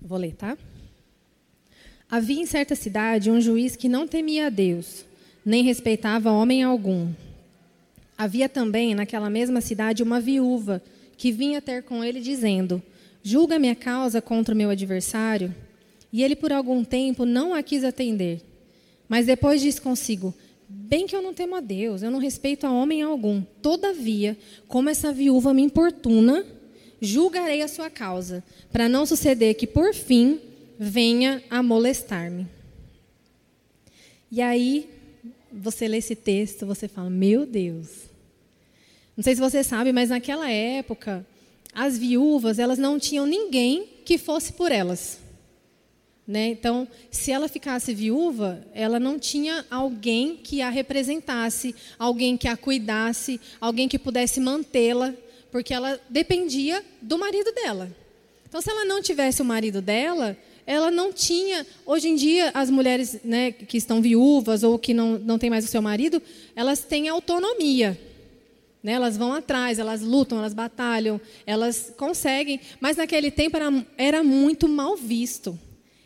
Vou 0.01 0.17
ler, 0.17 0.35
tá? 0.35 0.57
Havia 2.09 2.41
em 2.41 2.45
certa 2.45 2.75
cidade 2.75 3.31
um 3.31 3.39
juiz 3.39 3.77
que 3.77 3.87
não 3.87 4.05
temia 4.05 4.47
a 4.47 4.49
Deus, 4.49 5.05
nem 5.45 5.63
respeitava 5.63 6.31
homem 6.31 6.61
algum. 6.61 7.13
Havia 8.17 8.49
também 8.49 8.93
naquela 8.93 9.29
mesma 9.29 9.61
cidade 9.61 10.03
uma 10.03 10.19
viúva 10.19 10.83
que 11.15 11.31
vinha 11.31 11.61
ter 11.61 11.83
com 11.83 12.03
ele 12.03 12.19
dizendo: 12.19 12.83
Julga 13.23 13.57
minha 13.57 13.75
causa 13.75 14.21
contra 14.21 14.53
o 14.53 14.57
meu 14.57 14.69
adversário. 14.69 15.55
E 16.11 16.23
ele 16.23 16.35
por 16.35 16.51
algum 16.51 16.83
tempo 16.83 17.25
não 17.25 17.53
a 17.53 17.63
quis 17.63 17.83
atender. 17.83 18.41
Mas 19.07 19.25
depois 19.25 19.61
disse 19.61 19.79
consigo: 19.79 20.33
Bem 20.67 21.05
que 21.05 21.15
eu 21.15 21.21
não 21.21 21.33
temo 21.33 21.55
a 21.55 21.59
Deus, 21.59 22.01
eu 22.01 22.11
não 22.11 22.19
respeito 22.19 22.65
a 22.65 22.71
homem 22.71 23.01
algum. 23.01 23.41
Todavia, 23.61 24.37
como 24.67 24.89
essa 24.89 25.11
viúva 25.11 25.53
me 25.53 25.61
importuna, 25.61 26.45
julgarei 27.01 27.61
a 27.61 27.67
sua 27.67 27.89
causa, 27.89 28.43
para 28.71 28.87
não 28.87 29.05
suceder 29.05 29.55
que 29.55 29.67
por 29.67 29.93
fim 29.93 30.39
venha 30.79 31.43
a 31.49 31.61
molestar-me. 31.61 32.47
E 34.31 34.41
aí, 34.41 34.89
você 35.51 35.87
lê 35.87 35.97
esse 35.97 36.15
texto, 36.15 36.65
você 36.65 36.87
fala: 36.87 37.09
Meu 37.09 37.45
Deus. 37.45 38.09
Não 39.15 39.23
sei 39.23 39.35
se 39.35 39.41
você 39.41 39.63
sabe, 39.63 39.91
mas 39.91 40.09
naquela 40.09 40.49
época, 40.49 41.25
as 41.73 41.97
viúvas, 41.97 42.59
elas 42.59 42.77
não 42.77 42.97
tinham 42.97 43.25
ninguém 43.25 43.87
que 44.05 44.17
fosse 44.17 44.53
por 44.53 44.71
elas. 44.71 45.19
Né? 46.31 46.47
Então, 46.47 46.87
se 47.11 47.29
ela 47.29 47.49
ficasse 47.49 47.93
viúva, 47.93 48.65
ela 48.73 49.01
não 49.01 49.19
tinha 49.19 49.65
alguém 49.69 50.37
que 50.37 50.61
a 50.61 50.69
representasse, 50.69 51.75
alguém 51.99 52.37
que 52.37 52.47
a 52.47 52.55
cuidasse, 52.55 53.37
alguém 53.59 53.89
que 53.89 53.99
pudesse 53.99 54.39
mantê-la, 54.39 55.13
porque 55.51 55.73
ela 55.73 55.99
dependia 56.09 56.85
do 57.01 57.17
marido 57.17 57.51
dela. 57.51 57.93
Então, 58.47 58.61
se 58.61 58.69
ela 58.69 58.85
não 58.85 59.01
tivesse 59.01 59.41
o 59.41 59.45
marido 59.45 59.81
dela, 59.81 60.37
ela 60.65 60.89
não 60.89 61.11
tinha. 61.11 61.67
Hoje 61.85 62.07
em 62.07 62.15
dia, 62.15 62.49
as 62.53 62.69
mulheres 62.69 63.19
né, 63.25 63.51
que 63.51 63.75
estão 63.75 64.01
viúvas 64.01 64.63
ou 64.63 64.79
que 64.79 64.93
não, 64.93 65.19
não 65.19 65.37
têm 65.37 65.49
mais 65.49 65.65
o 65.65 65.67
seu 65.67 65.81
marido, 65.81 66.21
elas 66.55 66.79
têm 66.79 67.09
autonomia. 67.09 67.99
Né, 68.81 68.93
elas 68.93 69.17
vão 69.17 69.33
atrás, 69.33 69.79
elas 69.79 69.99
lutam, 69.99 70.37
elas 70.37 70.53
batalham, 70.53 71.19
elas 71.45 71.91
conseguem. 71.97 72.61
Mas 72.79 72.95
naquele 72.95 73.29
tempo 73.29 73.57
era, 73.57 73.85
era 73.97 74.23
muito 74.23 74.69
mal 74.69 74.95
visto. 74.95 75.59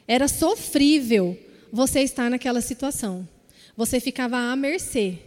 Era 0.08 0.28
sofrível 0.28 1.38
você 1.72 2.02
estar 2.02 2.30
naquela 2.30 2.62
situação. 2.62 3.28
Você 3.76 4.00
ficava 4.00 4.38
à 4.38 4.56
mercê. 4.56 5.20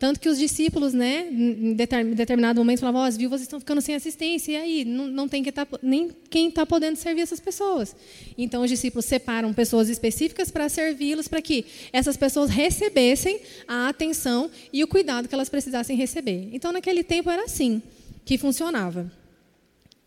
Tanto 0.00 0.18
que 0.18 0.30
os 0.30 0.38
discípulos, 0.38 0.94
né, 0.94 1.28
em 1.30 1.74
determinado 1.74 2.58
momento, 2.58 2.80
falavam: 2.80 3.02
oh, 3.02 3.04
as 3.04 3.18
viúvas 3.18 3.42
estão 3.42 3.60
ficando 3.60 3.82
sem 3.82 3.94
assistência, 3.94 4.52
e 4.52 4.56
aí? 4.56 4.84
Não, 4.84 5.06
não 5.06 5.28
tem 5.28 5.42
que 5.42 5.52
tá, 5.52 5.66
nem 5.82 6.10
quem 6.30 6.48
está 6.48 6.64
podendo 6.64 6.96
servir 6.96 7.20
essas 7.20 7.38
pessoas. 7.38 7.94
Então, 8.38 8.62
os 8.62 8.70
discípulos 8.70 9.04
separam 9.04 9.52
pessoas 9.52 9.90
específicas 9.90 10.50
para 10.50 10.70
servi-los, 10.70 11.28
para 11.28 11.42
que 11.42 11.66
essas 11.92 12.16
pessoas 12.16 12.48
recebessem 12.48 13.40
a 13.68 13.88
atenção 13.88 14.50
e 14.72 14.82
o 14.82 14.88
cuidado 14.88 15.28
que 15.28 15.34
elas 15.34 15.50
precisassem 15.50 15.98
receber. 15.98 16.48
Então, 16.50 16.72
naquele 16.72 17.04
tempo, 17.04 17.28
era 17.28 17.44
assim 17.44 17.82
que 18.24 18.38
funcionava. 18.38 19.19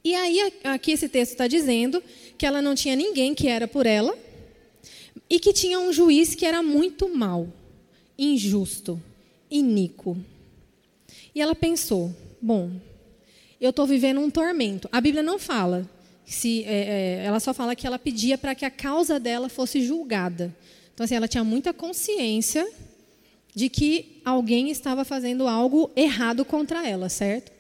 E 0.03 0.13
aí, 0.15 0.53
aqui 0.65 0.91
esse 0.91 1.07
texto 1.07 1.31
está 1.31 1.47
dizendo 1.47 2.03
que 2.37 2.45
ela 2.45 2.61
não 2.61 2.75
tinha 2.75 2.95
ninguém 2.95 3.33
que 3.33 3.47
era 3.47 3.67
por 3.67 3.85
ela 3.85 4.17
e 5.29 5.39
que 5.39 5.53
tinha 5.53 5.79
um 5.79 5.93
juiz 5.93 6.35
que 6.35 6.45
era 6.45 6.61
muito 6.61 7.07
mau, 7.15 7.47
injusto 8.17 9.01
iníquo. 9.49 10.17
E 11.33 11.41
ela 11.41 11.55
pensou: 11.55 12.13
bom, 12.41 12.71
eu 13.61 13.69
estou 13.69 13.85
vivendo 13.85 14.19
um 14.19 14.29
tormento. 14.29 14.89
A 14.91 14.99
Bíblia 14.99 15.23
não 15.23 15.39
fala, 15.39 15.89
se, 16.25 16.65
é, 16.65 17.21
é, 17.21 17.25
ela 17.25 17.39
só 17.39 17.53
fala 17.53 17.75
que 17.75 17.87
ela 17.87 17.97
pedia 17.97 18.37
para 18.37 18.53
que 18.53 18.65
a 18.65 18.71
causa 18.71 19.17
dela 19.17 19.47
fosse 19.47 19.81
julgada. 19.81 20.53
Então, 20.93 21.05
assim, 21.05 21.15
ela 21.15 21.29
tinha 21.29 21.45
muita 21.45 21.71
consciência 21.71 22.69
de 23.55 23.69
que 23.69 24.21
alguém 24.25 24.69
estava 24.69 25.05
fazendo 25.05 25.47
algo 25.47 25.89
errado 25.95 26.43
contra 26.43 26.87
ela, 26.87 27.07
certo? 27.07 27.52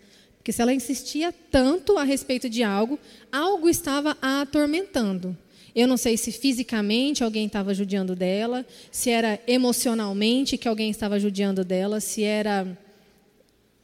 Porque 0.43 0.51
se 0.51 0.61
ela 0.61 0.73
insistia 0.73 1.33
tanto 1.49 1.97
a 1.97 2.03
respeito 2.03 2.49
de 2.49 2.63
algo, 2.63 2.99
algo 3.31 3.69
estava 3.69 4.17
a 4.21 4.41
atormentando. 4.41 5.37
Eu 5.73 5.87
não 5.87 5.95
sei 5.95 6.17
se 6.17 6.33
fisicamente 6.33 7.23
alguém 7.23 7.45
estava 7.45 7.73
judiando 7.73 8.13
dela, 8.13 8.65
se 8.91 9.09
era 9.09 9.39
emocionalmente 9.47 10.57
que 10.57 10.67
alguém 10.67 10.91
estava 10.91 11.17
judiando 11.17 11.63
dela, 11.63 12.01
se 12.01 12.23
era 12.23 12.77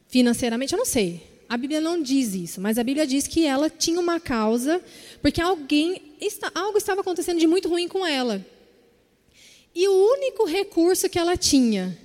financeiramente, 0.06 0.74
eu 0.74 0.78
não 0.78 0.84
sei. 0.84 1.22
A 1.48 1.56
Bíblia 1.56 1.80
não 1.80 2.02
diz 2.02 2.34
isso, 2.34 2.60
mas 2.60 2.76
a 2.76 2.84
Bíblia 2.84 3.06
diz 3.06 3.26
que 3.26 3.46
ela 3.46 3.70
tinha 3.70 3.98
uma 3.98 4.20
causa, 4.20 4.82
porque 5.22 5.40
alguém, 5.40 6.02
algo 6.54 6.76
estava 6.76 7.00
acontecendo 7.00 7.40
de 7.40 7.46
muito 7.46 7.70
ruim 7.70 7.88
com 7.88 8.06
ela. 8.06 8.44
E 9.74 9.88
o 9.88 10.12
único 10.12 10.44
recurso 10.44 11.08
que 11.08 11.18
ela 11.18 11.38
tinha 11.38 11.98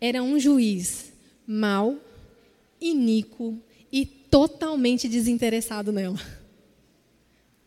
era 0.00 0.22
um 0.22 0.38
juiz 0.38 1.12
mau, 1.44 1.98
iníquo 2.80 3.60
totalmente 4.30 5.08
desinteressado 5.08 5.92
nela. 5.92 6.20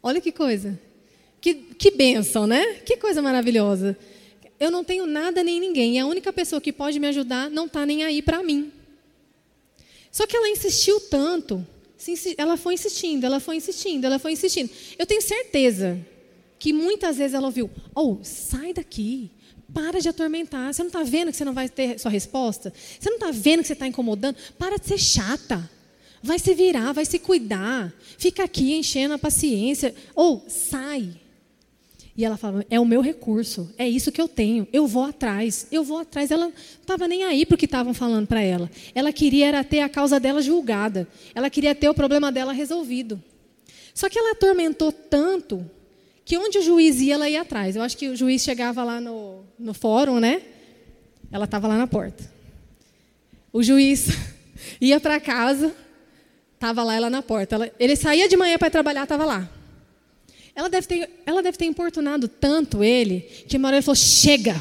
Olha 0.02 0.22
que 0.22 0.32
coisa. 0.32 0.80
Que, 1.41 1.54
que 1.54 1.91
bênção, 1.91 2.45
né? 2.45 2.76
Que 2.86 2.98
coisa 2.98 3.22
maravilhosa. 3.22 3.98
Eu 4.60 4.69
não 4.69 4.84
tenho 4.84 5.06
nada 5.06 5.43
nem 5.43 5.60
ninguém. 5.60 5.95
E 5.95 6.00
a 6.00 6.06
única 6.06 6.34
pessoa 6.34 6.60
que 6.60 6.74
pode 6.74 7.00
me 7.00 7.08
ajudar 7.08 7.50
não 7.50 7.65
está 7.65 7.86
nem 7.86 8.04
aí 8.04 8.22
para 8.22 8.43
mim. 8.43 8.72
Só 10.12 10.28
que 10.28 10.36
ela 10.36 10.50
insistiu 10.50 11.00
tanto. 11.00 11.65
Ela 12.38 12.58
foi 12.58 12.74
insistindo, 12.76 13.26
ela 13.26 13.39
foi 13.39 13.58
insistindo, 13.58 14.06
ela 14.06 14.19
foi 14.19 14.32
insistindo. 14.32 14.69
Eu 14.98 15.06
tenho 15.06 15.22
certeza 15.22 16.00
que 16.58 16.74
muitas 16.74 17.17
vezes 17.17 17.34
ela 17.34 17.48
ouviu: 17.48 17.69
Oh, 17.95 18.17
sai 18.24 18.74
daqui. 18.74 19.32
Para 19.74 20.00
de 20.00 20.10
atormentar. 20.10 20.74
Você 20.74 20.82
não 20.82 20.88
está 20.88 21.04
vendo 21.04 21.30
que 21.30 21.38
você 21.38 21.45
não 21.45 21.54
vai 21.54 21.69
ter 21.69 22.00
sua 22.00 22.10
resposta? 22.10 22.74
Você 23.00 23.08
não 23.08 23.17
está 23.17 23.30
vendo 23.30 23.62
que 23.62 23.67
você 23.67 23.74
está 23.74 23.86
incomodando? 23.86 24.36
Para 24.58 24.78
de 24.78 24.88
ser 24.88 24.98
chata. 24.98 25.69
Vai 26.21 26.39
se 26.39 26.53
virar, 26.53 26.91
vai 26.91 27.05
se 27.05 27.19
cuidar. 27.19 27.93
Fica 28.17 28.43
aqui 28.43 28.73
enchendo 28.73 29.13
a 29.13 29.17
paciência. 29.17 29.95
Ou 30.15 30.45
sai. 30.47 31.13
E 32.19 32.25
ela 32.25 32.36
falava: 32.36 32.65
é 32.69 32.77
o 32.77 32.86
meu 32.86 32.99
recurso, 32.99 33.73
é 33.77 33.88
isso 33.88 34.12
que 34.12 34.19
eu 34.21 34.27
tenho, 34.27 34.67
eu 34.73 34.86
vou 34.86 35.05
atrás, 35.05 35.67
eu 35.71 35.86
vou 35.86 35.99
atrás. 35.99 36.29
Ela 36.29 36.47
não 36.47 36.53
estava 36.82 37.08
nem 37.08 37.23
aí 37.23 37.45
para 37.45 37.55
o 37.55 37.58
que 37.58 37.63
estavam 37.63 37.93
falando 37.93 38.27
para 38.27 38.41
ela. 38.41 38.69
Ela 38.93 39.13
queria 39.13 39.47
era 39.47 39.63
ter 39.63 39.79
a 39.79 39.88
causa 39.88 40.19
dela 40.19 40.41
julgada, 40.41 41.08
ela 41.34 41.49
queria 41.49 41.73
ter 41.73 41.88
o 41.88 41.93
problema 41.93 42.29
dela 42.29 42.51
resolvido. 42.51 43.23
Só 43.93 44.10
que 44.10 44.19
ela 44.19 44.34
atormentou 44.34 44.91
tanto 44.91 45.65
que 46.25 46.38
onde 46.38 46.58
o 46.58 46.62
juiz 46.62 46.99
ia, 46.99 47.13
ela 47.13 47.29
ia 47.29 47.41
atrás. 47.41 47.77
Eu 47.77 47.84
acho 47.84 47.95
que 47.95 48.10
o 48.10 48.15
juiz 48.17 48.41
chegava 48.41 48.84
lá 48.84 48.99
no, 48.99 49.45
no 49.58 49.73
fórum, 49.73 50.19
né? 50.19 50.41
Ela 51.32 51.45
estava 51.45 51.69
lá 51.69 51.77
na 51.77 51.88
porta. 51.88 52.29
O 53.53 53.63
juiz 53.63 54.08
ia 54.82 54.99
para 54.99 55.21
casa, 55.21 55.73
estava 56.60 56.84
lá 56.84 56.93
ela 56.93 57.10
na 57.10 57.22
porta. 57.22 57.56
Ela, 57.56 57.72
ele 57.80 57.95
saía 57.95 58.28
de 58.28 58.36
manhã 58.36 58.58
para 58.58 58.69
trabalhar, 58.69 59.04
estava 59.04 59.24
lá. 59.24 59.50
Ela 60.54 60.69
deve, 60.69 60.88
ter, 60.88 61.10
ela 61.26 61.41
deve 61.41 61.58
ter 61.58 61.65
importunado 61.65 62.28
tanto 62.28 62.84
ele, 62.84 63.22
que 63.48 63.56
uma 63.56 63.69
hora 63.69 63.78
ele 63.78 63.82
falou: 63.82 63.95
chega. 63.95 64.56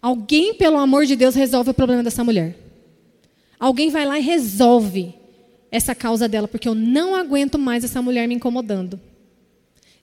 Alguém, 0.00 0.54
pelo 0.54 0.76
amor 0.76 1.06
de 1.06 1.16
Deus, 1.16 1.34
resolve 1.34 1.70
o 1.70 1.74
problema 1.74 2.04
dessa 2.04 2.22
mulher. 2.22 2.56
Alguém 3.58 3.90
vai 3.90 4.04
lá 4.04 4.18
e 4.18 4.22
resolve 4.22 5.12
essa 5.70 5.94
causa 5.94 6.28
dela, 6.28 6.46
porque 6.46 6.68
eu 6.68 6.74
não 6.74 7.16
aguento 7.16 7.58
mais 7.58 7.82
essa 7.82 8.00
mulher 8.00 8.28
me 8.28 8.34
incomodando. 8.34 9.00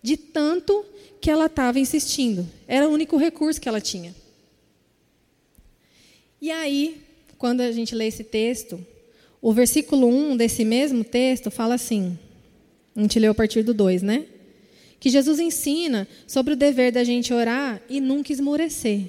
De 0.02 0.18
tanto 0.18 0.84
que 1.22 1.32
ela 1.32 1.46
estava 1.46 1.80
insistindo. 1.80 2.46
Era 2.68 2.90
o 2.90 2.92
único 2.92 3.16
recurso 3.18 3.62
que 3.62 3.70
ela 3.70 3.80
tinha. 3.80 4.14
E 6.42 6.52
aí, 6.52 7.02
quando 7.38 7.62
a 7.62 7.72
gente 7.72 7.96
lê 7.96 8.08
esse 8.08 8.24
texto, 8.24 8.86
o 9.46 9.54
versículo 9.54 10.08
1 10.08 10.38
desse 10.38 10.66
mesmo 10.66 11.04
texto 11.04 11.52
fala 11.52 11.76
assim: 11.76 12.18
a 12.96 13.02
gente 13.02 13.20
leu 13.20 13.32
a 13.32 13.36
partir 13.36 13.62
do 13.62 13.76
2, 13.76 14.02
né? 14.02 14.26
Que 15.00 15.08
Jesus 15.08 15.40
ensina 15.40 16.08
sobre 16.26 16.54
o 16.54 16.56
dever 16.56 16.92
da 16.92 17.04
gente 17.04 17.32
orar 17.32 17.80
e 17.88 18.02
nunca 18.02 18.34
esmorecer. 18.34 19.06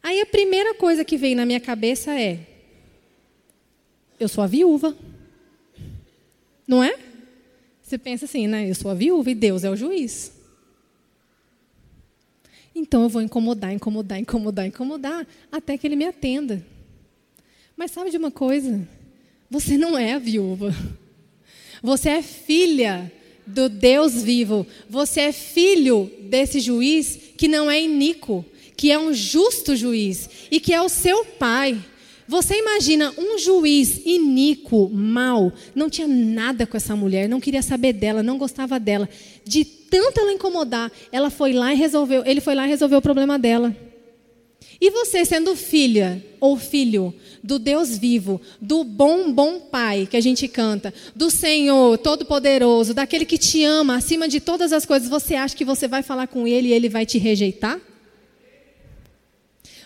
Aí 0.00 0.20
a 0.20 0.26
primeira 0.26 0.74
coisa 0.74 1.04
que 1.04 1.16
vem 1.16 1.34
na 1.34 1.44
minha 1.44 1.58
cabeça 1.58 2.16
é: 2.16 2.38
eu 4.20 4.28
sou 4.28 4.44
a 4.44 4.46
viúva. 4.46 4.96
Não 6.64 6.84
é? 6.84 6.96
Você 7.82 7.98
pensa 7.98 8.26
assim, 8.26 8.46
né? 8.46 8.70
Eu 8.70 8.76
sou 8.76 8.92
a 8.92 8.94
viúva 8.94 9.28
e 9.28 9.34
Deus 9.34 9.64
é 9.64 9.70
o 9.70 9.76
juiz. 9.76 10.30
Então 12.72 13.02
eu 13.02 13.08
vou 13.08 13.20
incomodar, 13.20 13.72
incomodar, 13.72 14.20
incomodar, 14.20 14.66
incomodar, 14.68 15.26
até 15.50 15.76
que 15.76 15.84
ele 15.84 15.96
me 15.96 16.04
atenda. 16.04 16.64
Mas 17.82 17.90
sabe 17.90 18.10
de 18.12 18.16
uma 18.16 18.30
coisa? 18.30 18.88
Você 19.50 19.76
não 19.76 19.98
é 19.98 20.12
a 20.12 20.18
viúva. 20.20 20.72
Você 21.82 22.10
é 22.10 22.22
filha 22.22 23.10
do 23.44 23.68
Deus 23.68 24.22
vivo. 24.22 24.64
Você 24.88 25.22
é 25.22 25.32
filho 25.32 26.08
desse 26.20 26.60
juiz 26.60 27.18
que 27.36 27.48
não 27.48 27.68
é 27.68 27.82
iníquo, 27.82 28.44
que 28.76 28.92
é 28.92 28.96
um 28.96 29.12
justo 29.12 29.74
juiz 29.74 30.30
e 30.48 30.60
que 30.60 30.72
é 30.72 30.80
o 30.80 30.88
seu 30.88 31.24
pai. 31.24 31.76
Você 32.28 32.56
imagina 32.56 33.12
um 33.18 33.36
juiz 33.36 34.00
iníquo, 34.06 34.88
mau, 34.88 35.52
não 35.74 35.90
tinha 35.90 36.06
nada 36.06 36.64
com 36.68 36.76
essa 36.76 36.94
mulher, 36.94 37.28
não 37.28 37.40
queria 37.40 37.62
saber 37.62 37.94
dela, 37.94 38.22
não 38.22 38.38
gostava 38.38 38.78
dela. 38.78 39.08
De 39.44 39.64
tanto 39.64 40.20
ela 40.20 40.32
incomodar, 40.32 40.88
ela 41.10 41.30
foi 41.30 41.52
lá 41.52 41.74
e 41.74 41.76
resolveu, 41.76 42.22
ele 42.24 42.40
foi 42.40 42.54
lá 42.54 42.64
e 42.64 42.70
resolveu 42.70 43.00
o 43.00 43.02
problema 43.02 43.40
dela. 43.40 43.76
E 44.82 44.90
você 44.90 45.24
sendo 45.24 45.54
filha 45.54 46.20
ou 46.40 46.56
filho 46.56 47.14
do 47.40 47.56
Deus 47.56 47.96
vivo, 47.96 48.40
do 48.60 48.82
bom, 48.82 49.32
bom 49.32 49.60
Pai 49.60 50.08
que 50.10 50.16
a 50.16 50.20
gente 50.20 50.48
canta, 50.48 50.92
do 51.14 51.30
Senhor 51.30 51.96
Todo-Poderoso, 51.98 52.92
daquele 52.92 53.24
que 53.24 53.38
te 53.38 53.62
ama 53.62 53.94
acima 53.94 54.26
de 54.26 54.40
todas 54.40 54.72
as 54.72 54.84
coisas, 54.84 55.08
você 55.08 55.36
acha 55.36 55.54
que 55.54 55.64
você 55.64 55.86
vai 55.86 56.02
falar 56.02 56.26
com 56.26 56.48
ele 56.48 56.70
e 56.70 56.72
ele 56.72 56.88
vai 56.88 57.06
te 57.06 57.16
rejeitar? 57.16 57.80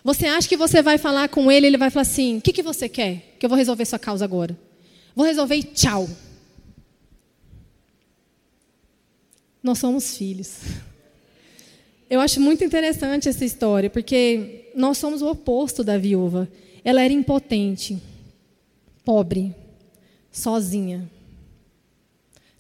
Você 0.03 0.29
acha 0.29 0.49
que 0.49 0.57
você 0.57 0.81
vai 0.81 0.97
falar 0.97 1.29
com 1.29 1.53
ele 1.53 1.67
e 1.67 1.69
ele 1.69 1.77
vai 1.77 1.91
falar 1.91 2.01
assim: 2.01 2.39
o 2.39 2.41
que, 2.41 2.51
que 2.51 2.63
você 2.63 2.89
quer? 2.89 3.37
Que 3.39 3.45
eu 3.45 3.51
vou 3.51 3.59
resolver 3.59 3.85
sua 3.85 3.99
causa 3.99 4.25
agora. 4.25 4.59
Vou 5.15 5.27
resolver 5.27 5.57
e 5.57 5.63
tchau. 5.63 6.09
Nós 9.63 9.79
somos 9.79 10.17
filhos. 10.17 10.57
Eu 12.09 12.19
acho 12.21 12.41
muito 12.41 12.65
interessante 12.65 13.29
essa 13.29 13.45
história, 13.45 13.91
porque 13.91 14.66
nós 14.77 14.99
somos 14.99 15.23
o 15.23 15.29
oposto 15.31 15.83
da 15.83 15.97
viúva. 15.97 16.47
Ela 16.85 17.03
era 17.03 17.13
impotente, 17.13 17.99
pobre, 19.05 19.55
sozinha. 20.31 21.11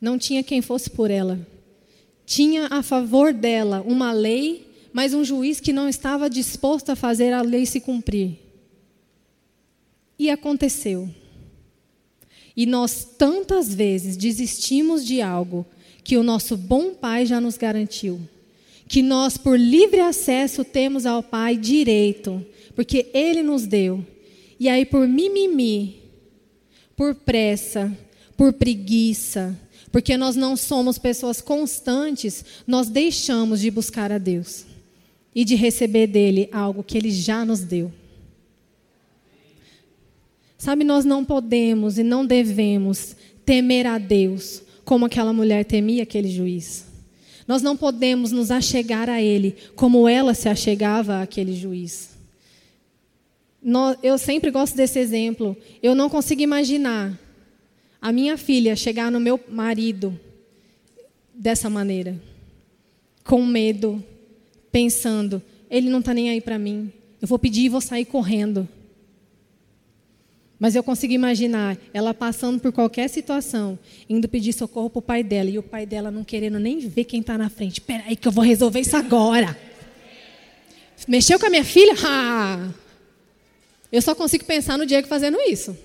Não 0.00 0.18
tinha 0.18 0.42
quem 0.42 0.62
fosse 0.62 0.88
por 0.88 1.10
ela. 1.10 1.38
Tinha 2.24 2.68
a 2.70 2.82
favor 2.82 3.32
dela 3.32 3.84
uma 3.86 4.12
lei, 4.12 4.66
mas 4.92 5.12
um 5.12 5.22
juiz 5.22 5.60
que 5.60 5.72
não 5.72 5.88
estava 5.88 6.30
disposto 6.30 6.90
a 6.90 6.96
fazer 6.96 7.32
a 7.32 7.42
lei 7.42 7.66
se 7.66 7.80
cumprir. 7.80 8.38
E 10.18 10.30
aconteceu. 10.30 11.08
E 12.56 12.64
nós 12.64 13.06
tantas 13.18 13.72
vezes 13.72 14.16
desistimos 14.16 15.04
de 15.04 15.20
algo 15.20 15.66
que 16.02 16.16
o 16.16 16.22
nosso 16.22 16.56
bom 16.56 16.94
Pai 16.94 17.26
já 17.26 17.40
nos 17.40 17.58
garantiu. 17.58 18.18
Que 18.88 19.02
nós, 19.02 19.36
por 19.36 19.58
livre 19.58 20.00
acesso, 20.00 20.64
temos 20.64 21.06
ao 21.06 21.22
Pai 21.22 21.56
direito, 21.56 22.44
porque 22.74 23.10
Ele 23.12 23.42
nos 23.42 23.66
deu. 23.66 24.04
E 24.58 24.68
aí, 24.68 24.84
por 24.86 25.06
mimimi, 25.06 26.02
por 26.96 27.14
pressa, 27.14 27.96
por 28.36 28.52
preguiça, 28.52 29.58
porque 29.92 30.16
nós 30.16 30.36
não 30.36 30.56
somos 30.56 30.98
pessoas 30.98 31.40
constantes, 31.40 32.44
nós 32.66 32.88
deixamos 32.88 33.60
de 33.60 33.70
buscar 33.70 34.12
a 34.12 34.18
Deus 34.18 34.66
e 35.34 35.44
de 35.44 35.54
receber 35.54 36.06
dele 36.06 36.48
algo 36.50 36.82
que 36.82 36.96
ele 36.96 37.10
já 37.10 37.44
nos 37.44 37.60
deu. 37.60 37.92
Sabe, 40.58 40.84
nós 40.84 41.04
não 41.04 41.24
podemos 41.24 41.98
e 41.98 42.02
não 42.02 42.24
devemos 42.24 43.14
temer 43.44 43.86
a 43.86 43.98
Deus 43.98 44.62
como 44.84 45.04
aquela 45.04 45.32
mulher 45.32 45.64
temia 45.64 46.02
aquele 46.02 46.28
juiz. 46.28 46.86
Nós 47.46 47.62
não 47.62 47.76
podemos 47.76 48.32
nos 48.32 48.50
achegar 48.50 49.08
a 49.08 49.22
ele 49.22 49.56
como 49.74 50.08
ela 50.08 50.34
se 50.34 50.48
achegava 50.48 51.22
àquele 51.22 51.54
juiz. 51.54 52.16
Eu 54.02 54.18
sempre 54.18 54.50
gosto 54.50 54.76
desse 54.76 54.98
exemplo. 54.98 55.56
Eu 55.82 55.94
não 55.94 56.08
consigo 56.08 56.42
imaginar 56.42 57.18
a 58.00 58.12
minha 58.12 58.36
filha 58.36 58.76
chegar 58.76 59.10
no 59.10 59.18
meu 59.18 59.40
marido 59.48 60.18
dessa 61.34 61.68
maneira, 61.68 62.20
com 63.24 63.44
medo, 63.44 64.02
pensando: 64.70 65.42
ele 65.70 65.90
não 65.90 66.00
está 66.00 66.14
nem 66.14 66.30
aí 66.30 66.40
para 66.40 66.58
mim. 66.58 66.92
Eu 67.20 67.28
vou 67.28 67.38
pedir 67.38 67.62
e 67.62 67.68
vou 67.68 67.80
sair 67.80 68.04
correndo. 68.04 68.68
Mas 70.58 70.74
eu 70.74 70.82
consigo 70.82 71.12
imaginar 71.12 71.76
ela 71.92 72.14
passando 72.14 72.58
por 72.58 72.72
qualquer 72.72 73.08
situação, 73.08 73.78
indo 74.08 74.26
pedir 74.28 74.52
socorro 74.52 74.88
para 74.88 74.98
o 74.98 75.02
pai 75.02 75.22
dela, 75.22 75.50
e 75.50 75.58
o 75.58 75.62
pai 75.62 75.84
dela 75.84 76.10
não 76.10 76.24
querendo 76.24 76.58
nem 76.58 76.78
ver 76.80 77.04
quem 77.04 77.20
está 77.20 77.36
na 77.36 77.50
frente. 77.50 77.74
Espera 77.80 78.04
aí 78.06 78.16
que 78.16 78.26
eu 78.26 78.32
vou 78.32 78.42
resolver 78.42 78.80
isso 78.80 78.96
agora. 78.96 79.56
Mexeu 81.06 81.38
com 81.38 81.46
a 81.46 81.50
minha 81.50 81.64
filha? 81.64 81.94
Ah! 82.04 82.70
Eu 83.92 84.00
só 84.00 84.14
consigo 84.14 84.44
pensar 84.44 84.78
no 84.78 84.86
Diego 84.86 85.06
fazendo 85.06 85.38
isso. 85.42 85.76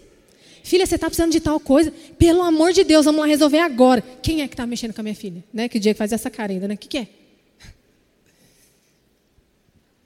Filha, 0.63 0.85
você 0.85 0.95
está 0.95 1.07
precisando 1.07 1.31
de 1.31 1.39
tal 1.39 1.59
coisa? 1.59 1.91
Pelo 2.17 2.41
amor 2.41 2.71
de 2.71 2.83
Deus, 2.83 3.05
vamos 3.05 3.21
lá 3.21 3.27
resolver 3.27 3.59
agora. 3.59 4.01
Quem 4.21 4.41
é 4.41 4.47
que 4.47 4.53
está 4.53 4.65
mexendo 4.65 4.93
com 4.93 5.01
a 5.01 5.03
minha 5.03 5.15
filha? 5.15 5.43
Né? 5.53 5.67
Que 5.67 5.77
o 5.77 5.81
Diego 5.81 5.97
faz 5.97 6.11
essa 6.13 6.29
cara 6.29 6.51
ainda, 6.51 6.67
né? 6.67 6.75
O 6.75 6.77
que, 6.77 6.87
que 6.87 6.97
é? 6.97 7.07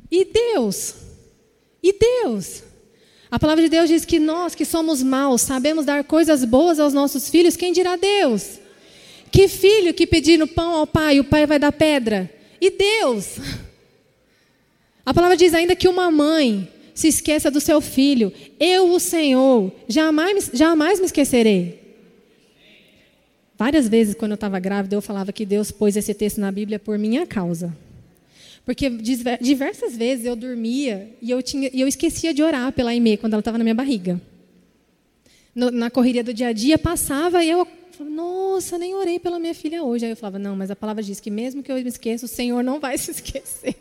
E 0.10 0.26
Deus? 0.26 0.96
E 1.84 1.94
Deus? 1.94 2.64
A 3.36 3.40
palavra 3.40 3.66
de 3.66 3.70
Deus 3.70 3.90
diz 3.90 4.06
que 4.06 4.18
nós 4.18 4.56
que 4.56 4.64
somos 4.64 5.04
maus 5.04 5.42
sabemos 5.42 5.84
dar 5.84 6.06
coisas 6.06 6.46
boas 6.46 6.80
aos 6.80 6.94
nossos 6.94 7.30
filhos, 7.30 7.58
quem 7.58 7.74
dirá 7.74 7.98
Deus? 7.98 8.62
Que 9.30 9.50
filho 9.50 9.94
que 9.94 10.08
pedindo 10.08 10.48
pão 10.48 10.74
ao 10.74 10.88
pai, 10.88 11.20
o 11.20 11.24
pai 11.26 11.46
vai 11.46 11.60
dar 11.60 11.74
pedra? 11.74 12.32
E 12.62 12.72
Deus? 12.72 13.36
A 15.06 15.14
palavra 15.14 15.36
diz 15.36 15.54
ainda 15.54 15.76
que 15.76 15.90
uma 15.90 16.10
mãe 16.10 16.72
se 16.94 17.10
esqueça 17.10 17.52
do 17.52 17.60
seu 17.60 17.82
filho. 17.82 18.32
Eu, 18.58 18.94
o 18.94 19.02
Senhor, 19.02 19.70
jamais, 19.86 20.50
jamais 20.54 21.02
me 21.02 21.06
esquecerei. 21.06 21.98
Várias 23.58 23.90
vezes, 23.90 24.16
quando 24.16 24.32
eu 24.32 24.36
estava 24.36 24.62
grávida, 24.62 24.96
eu 24.96 25.02
falava 25.02 25.34
que 25.34 25.46
Deus 25.46 25.72
pôs 25.72 25.98
esse 25.98 26.14
texto 26.14 26.40
na 26.40 26.54
Bíblia 26.54 26.80
por 26.80 26.98
minha 26.98 27.28
causa. 27.28 27.76
Porque 28.66 28.90
diversas 28.90 29.96
vezes 29.96 30.26
eu 30.26 30.36
dormia 30.36 31.16
e 31.22 31.30
eu, 31.30 31.42
tinha, 31.44 31.70
e 31.72 31.80
eu 31.80 31.88
esquecia 31.88 32.34
de 32.34 32.42
orar 32.42 32.72
pela 32.72 32.90
Aimee 32.90 33.16
quando 33.16 33.34
ela 33.34 33.42
estava 33.42 33.60
na 33.60 33.64
minha 33.64 33.76
barriga. 33.76 34.20
No, 35.54 35.70
na 35.70 35.92
correria 35.92 36.24
do 36.24 36.34
dia 36.34 36.48
a 36.48 36.52
dia, 36.52 36.78
passava 36.78 37.44
e 37.44 37.50
eu 37.52 37.68
falava, 37.92 38.16
nossa, 38.16 38.78
nem 38.80 38.96
orei 38.96 39.20
pela 39.20 39.40
minha 39.40 39.54
filha 39.54 39.84
hoje. 39.84 40.06
Aí 40.06 40.12
eu 40.12 40.18
falava, 40.18 40.40
não, 40.40 40.56
mas 40.56 40.72
a 40.72 40.76
palavra 40.76 41.04
diz 41.04 41.20
que 41.20 41.30
mesmo 41.30 41.62
que 41.62 41.72
eu 41.72 41.76
me 41.76 41.88
esqueça, 41.88 42.26
o 42.26 42.28
Senhor 42.28 42.64
não 42.64 42.80
vai 42.80 42.98
se 43.00 43.12
esquecer. 43.12 43.76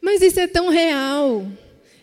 mas 0.00 0.22
isso 0.22 0.40
é 0.40 0.46
tão 0.46 0.70
real. 0.70 1.46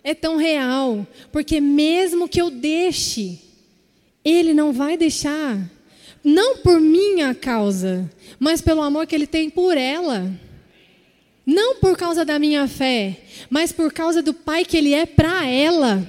É 0.03 0.13
tão 0.13 0.37
real. 0.37 1.05
Porque 1.31 1.59
mesmo 1.59 2.29
que 2.29 2.39
eu 2.39 2.51
deixe, 2.51 3.39
Ele 4.23 4.53
não 4.53 4.71
vai 4.71 4.95
deixar. 4.95 5.59
Não 6.23 6.57
por 6.57 6.79
minha 6.79 7.33
causa, 7.33 8.07
mas 8.37 8.61
pelo 8.61 8.83
amor 8.83 9.07
que 9.07 9.15
Ele 9.15 9.25
tem 9.25 9.49
por 9.49 9.75
ela. 9.75 10.31
Não 11.47 11.75
por 11.75 11.97
causa 11.97 12.25
da 12.25 12.37
minha 12.37 12.67
fé, 12.67 13.21
mas 13.49 13.71
por 13.71 13.93
causa 13.93 14.21
do 14.21 14.33
pai 14.33 14.65
que 14.65 14.75
ele 14.75 14.93
é 14.93 15.05
para 15.05 15.47
ela. 15.47 16.05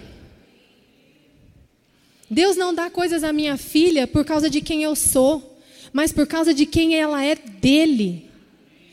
Deus 2.29 2.57
não 2.57 2.75
dá 2.75 2.91
coisas 2.91 3.23
à 3.23 3.33
minha 3.33 3.57
filha 3.57 4.09
por 4.09 4.25
causa 4.25 4.51
de 4.51 4.61
quem 4.61 4.83
eu 4.83 4.97
sou, 4.97 5.61
mas 5.93 6.11
por 6.11 6.27
causa 6.27 6.53
de 6.53 6.67
quem 6.67 6.97
ela 6.97 7.25
é 7.25 7.37
dele. 7.37 8.27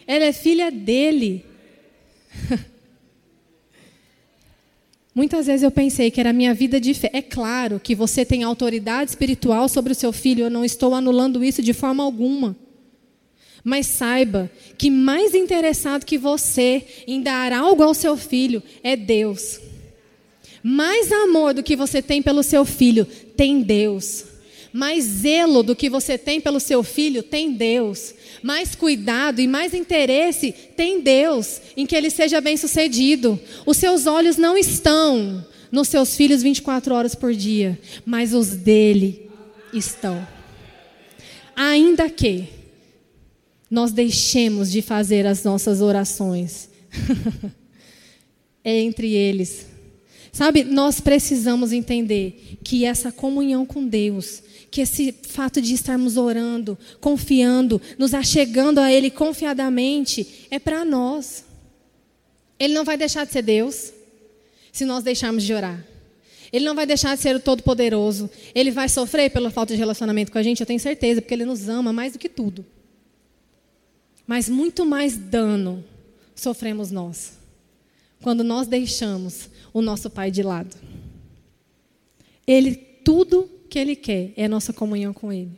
Ela 0.05 0.25
é 0.25 0.31
filha 0.31 0.69
dele. 0.69 1.43
Muitas 5.15 5.47
vezes 5.47 5.63
eu 5.63 5.71
pensei 5.71 6.11
que 6.11 6.19
era 6.19 6.29
a 6.29 6.33
minha 6.33 6.53
vida 6.53 6.79
de 6.79 6.93
fé. 6.93 7.09
É 7.11 7.23
claro 7.23 7.79
que 7.79 7.95
você 7.95 8.23
tem 8.23 8.43
autoridade 8.43 9.09
espiritual 9.09 9.67
sobre 9.67 9.93
o 9.93 9.95
seu 9.95 10.13
filho, 10.13 10.43
eu 10.43 10.51
não 10.51 10.63
estou 10.63 10.93
anulando 10.93 11.43
isso 11.43 11.63
de 11.63 11.73
forma 11.73 12.03
alguma. 12.03 12.55
Mas 13.65 13.87
saiba 13.87 14.49
que 14.77 14.91
mais 14.91 15.33
interessado 15.33 16.05
que 16.05 16.19
você 16.19 16.85
em 17.07 17.19
dar 17.19 17.51
algo 17.51 17.81
ao 17.81 17.95
seu 17.95 18.15
filho 18.15 18.61
é 18.83 18.95
Deus. 18.95 19.59
Mais 20.61 21.11
amor 21.11 21.55
do 21.55 21.63
que 21.63 21.75
você 21.75 21.99
tem 21.99 22.21
pelo 22.21 22.43
seu 22.43 22.63
filho 22.63 23.05
tem 23.35 23.63
Deus. 23.63 24.25
Mais 24.71 25.03
zelo 25.03 25.63
do 25.63 25.75
que 25.75 25.89
você 25.89 26.15
tem 26.15 26.39
pelo 26.39 26.59
seu 26.59 26.83
filho 26.83 27.23
tem 27.23 27.53
Deus. 27.53 28.13
Mais 28.43 28.75
cuidado 28.75 29.41
e 29.41 29.47
mais 29.47 29.73
interesse 29.73 30.51
tem 30.51 31.01
Deus 31.01 31.59
em 31.75 31.87
que 31.87 31.95
ele 31.95 32.11
seja 32.11 32.39
bem-sucedido. 32.39 33.39
Os 33.65 33.77
seus 33.77 34.05
olhos 34.05 34.37
não 34.37 34.55
estão 34.55 35.43
nos 35.71 35.87
seus 35.87 36.15
filhos 36.15 36.43
24 36.43 36.93
horas 36.93 37.15
por 37.15 37.33
dia, 37.33 37.79
mas 38.05 38.31
os 38.31 38.49
dele 38.49 39.27
estão. 39.73 40.27
Ainda 41.55 42.07
que 42.09 42.47
nós 43.75 43.91
deixemos 43.91 44.71
de 44.71 44.81
fazer 44.81 45.27
as 45.27 45.43
nossas 45.43 45.81
orações. 45.81 46.69
é 48.63 48.79
entre 48.79 49.11
eles. 49.11 49.65
Sabe, 50.31 50.63
nós 50.63 51.01
precisamos 51.01 51.73
entender 51.73 52.57
que 52.63 52.85
essa 52.85 53.11
comunhão 53.11 53.65
com 53.65 53.85
Deus, 53.85 54.41
que 54.71 54.79
esse 54.79 55.13
fato 55.23 55.61
de 55.61 55.73
estarmos 55.73 56.15
orando, 56.15 56.77
confiando, 57.01 57.81
nos 57.97 58.13
achegando 58.13 58.79
a 58.79 58.89
Ele 58.89 59.09
confiadamente, 59.09 60.47
é 60.49 60.57
para 60.57 60.85
nós. 60.85 61.43
Ele 62.57 62.73
não 62.73 62.85
vai 62.85 62.95
deixar 62.95 63.25
de 63.25 63.33
ser 63.33 63.41
Deus 63.41 63.91
se 64.71 64.85
nós 64.85 65.03
deixarmos 65.03 65.43
de 65.43 65.53
orar. 65.53 65.85
Ele 66.49 66.63
não 66.63 66.75
vai 66.75 66.85
deixar 66.85 67.13
de 67.13 67.21
ser 67.21 67.35
o 67.35 67.41
Todo-Poderoso. 67.41 68.29
Ele 68.53 68.71
vai 68.71 68.87
sofrer 68.87 69.31
pela 69.31 69.51
falta 69.51 69.73
de 69.73 69.79
relacionamento 69.79 70.31
com 70.31 70.37
a 70.37 70.43
gente, 70.43 70.61
eu 70.61 70.65
tenho 70.65 70.79
certeza, 70.79 71.21
porque 71.21 71.33
Ele 71.33 71.43
nos 71.43 71.67
ama 71.67 71.91
mais 71.91 72.13
do 72.13 72.19
que 72.19 72.29
tudo. 72.29 72.65
Mas 74.27 74.49
muito 74.49 74.85
mais 74.85 75.17
dano 75.17 75.83
sofremos 76.35 76.91
nós 76.91 77.37
quando 78.21 78.43
nós 78.43 78.67
deixamos 78.67 79.49
o 79.71 79.81
nosso 79.81 80.09
Pai 80.09 80.31
de 80.31 80.41
lado. 80.41 80.75
Ele, 82.47 82.75
tudo 82.75 83.49
que 83.69 83.77
Ele 83.77 83.95
quer 83.95 84.33
é 84.35 84.45
a 84.45 84.49
nossa 84.49 84.73
comunhão 84.73 85.13
com 85.13 85.31
Ele. 85.31 85.51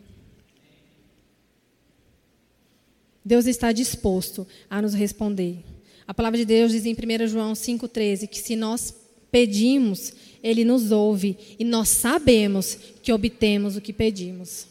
Deus 3.23 3.45
está 3.45 3.71
disposto 3.71 4.47
a 4.69 4.81
nos 4.81 4.93
responder. 4.93 5.63
A 6.07 6.13
palavra 6.13 6.37
de 6.37 6.45
Deus 6.45 6.71
diz 6.71 6.85
em 6.85 6.93
1 6.93 7.27
João 7.27 7.53
5,13 7.53 8.27
que 8.27 8.39
se 8.39 8.55
nós 8.55 8.93
pedimos, 9.29 10.13
Ele 10.41 10.63
nos 10.63 10.91
ouve 10.91 11.37
e 11.59 11.65
nós 11.65 11.89
sabemos 11.89 12.77
que 13.03 13.11
obtemos 13.11 13.75
o 13.75 13.81
que 13.81 13.91
pedimos. 13.91 14.67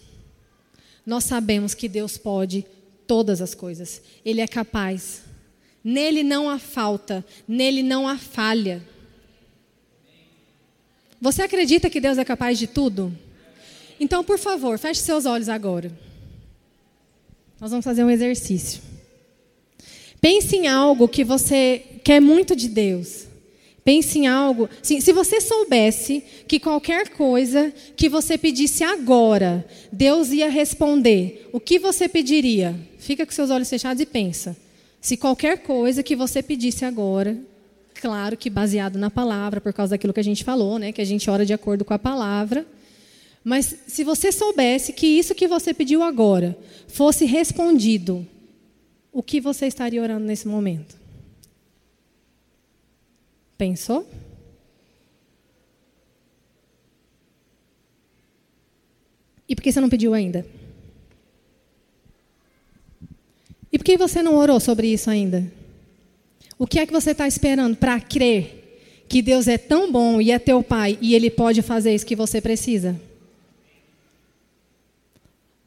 Nós 1.05 1.25
sabemos 1.25 1.75
que 1.75 1.89
Deus 1.89 2.17
pode 2.17 2.65
todas 3.07 3.41
as 3.41 3.55
coisas. 3.55 4.03
Ele 4.25 4.41
é 4.41 4.47
capaz. 4.47 5.23
Nele 5.83 6.23
não 6.23 6.51
há 6.51 6.59
falta, 6.59 7.25
nele 7.47 7.83
não 7.83 8.09
há 8.09 8.19
falha. 8.19 8.83
Você 11.21 11.43
acredita 11.43 11.89
que 11.89 12.01
Deus 12.01 12.19
é 12.19 12.25
capaz 12.25 12.59
de 12.59 12.67
tudo? 12.67 13.17
Então, 13.99 14.23
por 14.23 14.39
favor, 14.39 14.79
feche 14.79 15.01
seus 15.01 15.25
olhos 15.25 15.49
agora. 15.49 15.91
Nós 17.61 17.71
vamos 17.71 17.85
fazer 17.85 18.05
um 18.05 18.11
exercício. 18.11 18.83
Pense 20.21 20.57
em 20.57 20.67
algo 20.67 21.09
que 21.09 21.25
você 21.25 21.83
quer 22.05 22.21
muito 22.21 22.55
de 22.55 22.69
Deus. 22.69 23.27
Pense 23.87 24.19
em 24.19 24.27
algo. 24.27 24.69
Sim, 24.83 25.01
se 25.01 25.13
você 25.13 25.41
soubesse 25.41 26.21
que 26.49 26.59
qualquer 26.59 27.11
coisa 27.11 27.73
que 27.97 28.09
você 28.09 28.37
pedisse 28.37 28.83
agora, 28.83 29.65
Deus 29.93 30.31
ia 30.31 30.51
responder, 30.51 31.49
o 31.53 31.61
que 31.61 31.79
você 31.79 32.09
pediria? 32.09 32.75
Fica 32.99 33.25
com 33.25 33.31
seus 33.31 33.49
olhos 33.49 33.71
fechados 33.71 34.03
e 34.03 34.05
pensa. 34.05 34.57
Se 35.01 35.17
qualquer 35.17 35.59
coisa 35.59 36.03
que 36.03 36.17
você 36.17 36.43
pedisse 36.43 36.85
agora, 36.85 37.39
claro 38.01 38.37
que 38.37 38.51
baseado 38.51 38.99
na 38.99 39.09
palavra, 39.09 39.61
por 39.61 39.73
causa 39.73 39.91
daquilo 39.91 40.13
que 40.13 40.19
a 40.19 40.25
gente 40.25 40.43
falou, 40.43 40.81
né, 40.81 40.91
que 40.91 41.01
a 41.01 41.05
gente 41.05 41.31
ora 41.31 41.47
de 41.47 41.53
acordo 41.53 41.85
com 41.85 41.95
a 41.95 41.99
palavra. 41.99 42.67
Mas 43.45 43.73
se 43.87 44.03
você 44.03 44.33
soubesse 44.33 44.93
que 44.93 45.07
isso 45.07 45.33
que 45.33 45.47
você 45.47 45.73
pediu 45.73 46.03
agora 46.03 46.59
fosse 46.89 47.25
respondido, 47.25 48.27
o 49.13 49.23
que 49.23 49.41
você 49.41 49.69
estaria 49.69 50.03
orando 50.03 50.27
nesse 50.27 50.49
momento? 50.49 51.06
Pensou? 53.57 54.07
E 59.49 59.55
por 59.55 59.63
que 59.63 59.73
você 59.73 59.81
não 59.81 59.89
pediu 59.89 60.13
ainda? 60.13 60.47
E 63.73 63.79
por 63.79 63.85
que 63.85 63.97
você 63.97 64.23
não 64.23 64.37
orou 64.37 64.59
sobre 64.59 64.89
isso 64.89 65.09
ainda? 65.09 65.51
O 66.59 66.67
que 66.67 66.79
é 66.79 66.87
que 66.87 66.93
você 66.93 67.11
está 67.11 67.27
esperando 67.29 67.77
para 67.77 68.01
crer 68.01 69.05
que 69.09 69.23
Deus 69.23 69.47
é 69.47 69.57
tão 69.57 69.93
bom 69.93 70.21
e 70.21 70.31
é 70.31 70.39
teu 70.39 70.63
Pai 70.63 70.99
e 71.01 71.15
Ele 71.15 71.31
pode 71.31 71.63
fazer 71.63 71.95
isso 71.95 72.07
que 72.07 72.17
você 72.17 72.41
precisa? 72.41 73.01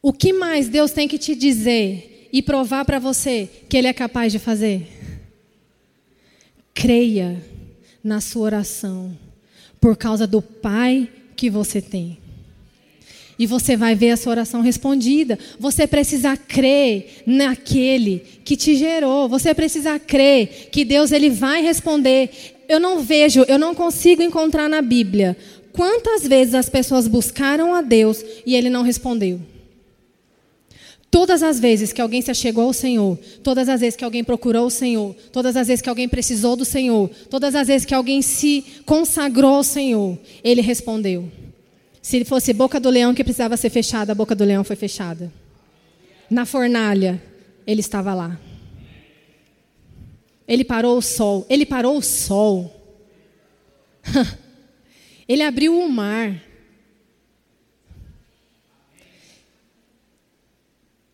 O 0.01 0.13
que 0.13 0.33
mais 0.33 0.67
Deus 0.67 0.91
tem 0.91 1.07
que 1.07 1.17
te 1.17 1.35
dizer 1.35 2.29
e 2.31 2.41
provar 2.41 2.85
para 2.85 2.99
você 2.99 3.49
que 3.67 3.77
Ele 3.77 3.87
é 3.87 3.93
capaz 3.93 4.31
de 4.31 4.39
fazer? 4.39 4.87
Creia 6.73 7.41
na 8.03 8.21
sua 8.21 8.43
oração, 8.43 9.17
por 9.79 9.95
causa 9.95 10.25
do 10.25 10.41
Pai 10.41 11.09
que 11.35 11.49
você 11.49 11.81
tem. 11.81 12.17
E 13.39 13.45
você 13.45 13.77
vai 13.77 13.95
ver 13.95 14.11
a 14.11 14.17
sua 14.17 14.31
oração 14.31 14.59
respondida. 14.61 15.39
Você 15.57 15.87
precisa 15.87 16.35
crer 16.35 17.23
naquele 17.25 18.21
que 18.43 18.57
te 18.57 18.75
gerou. 18.75 19.29
Você 19.29 19.53
precisa 19.53 19.97
crer 19.97 20.67
que 20.69 20.83
Deus 20.83 21.13
ele 21.13 21.29
vai 21.29 21.61
responder. 21.61 22.29
Eu 22.67 22.81
não 22.81 22.99
vejo, 22.99 23.45
eu 23.47 23.57
não 23.57 23.73
consigo 23.73 24.21
encontrar 24.21 24.67
na 24.67 24.81
Bíblia 24.81 25.37
quantas 25.71 26.27
vezes 26.27 26.53
as 26.53 26.69
pessoas 26.69 27.07
buscaram 27.07 27.73
a 27.73 27.81
Deus 27.81 28.21
e 28.45 28.55
ele 28.55 28.69
não 28.69 28.83
respondeu. 28.83 29.39
Todas 31.11 31.41
as 31.41 31.59
vezes 31.59 31.91
que 31.91 32.01
alguém 32.01 32.21
se 32.21 32.29
achegou 32.29 32.65
ao 32.65 32.73
Senhor, 32.73 33.17
todas 33.43 33.67
as 33.67 33.79
vezes 33.79 33.95
que 33.95 34.03
alguém 34.03 34.23
procurou 34.23 34.67
o 34.67 34.69
Senhor, 34.69 35.15
todas 35.31 35.55
as 35.55 35.67
vezes 35.67 35.81
que 35.81 35.89
alguém 35.89 36.07
precisou 36.07 36.55
do 36.55 36.63
Senhor, 36.63 37.09
todas 37.29 37.55
as 37.55 37.67
vezes 37.67 37.85
que 37.85 37.95
alguém 37.95 38.21
se 38.21 38.63
consagrou 38.85 39.55
ao 39.55 39.63
Senhor, 39.63 40.19
ele 40.43 40.61
respondeu. 40.61 41.31
Se 42.01 42.23
fosse 42.23 42.53
boca 42.53 42.79
do 42.79 42.89
leão 42.89 43.13
que 43.13 43.23
precisava 43.23 43.57
ser 43.57 43.71
fechada, 43.71 44.11
a 44.11 44.15
boca 44.15 44.35
do 44.35 44.43
leão 44.43 44.63
foi 44.63 44.75
fechada. 44.75 45.31
Na 46.29 46.45
fornalha, 46.45 47.21
ele 47.65 47.81
estava 47.81 48.13
lá. 48.13 48.39
Ele 50.47 50.63
parou 50.63 50.97
o 50.97 51.01
sol. 51.01 51.45
Ele 51.49 51.65
parou 51.65 51.97
o 51.97 52.01
sol. 52.01 52.75
ele 55.27 55.41
abriu 55.41 55.79
o 55.79 55.89
mar. 55.89 56.48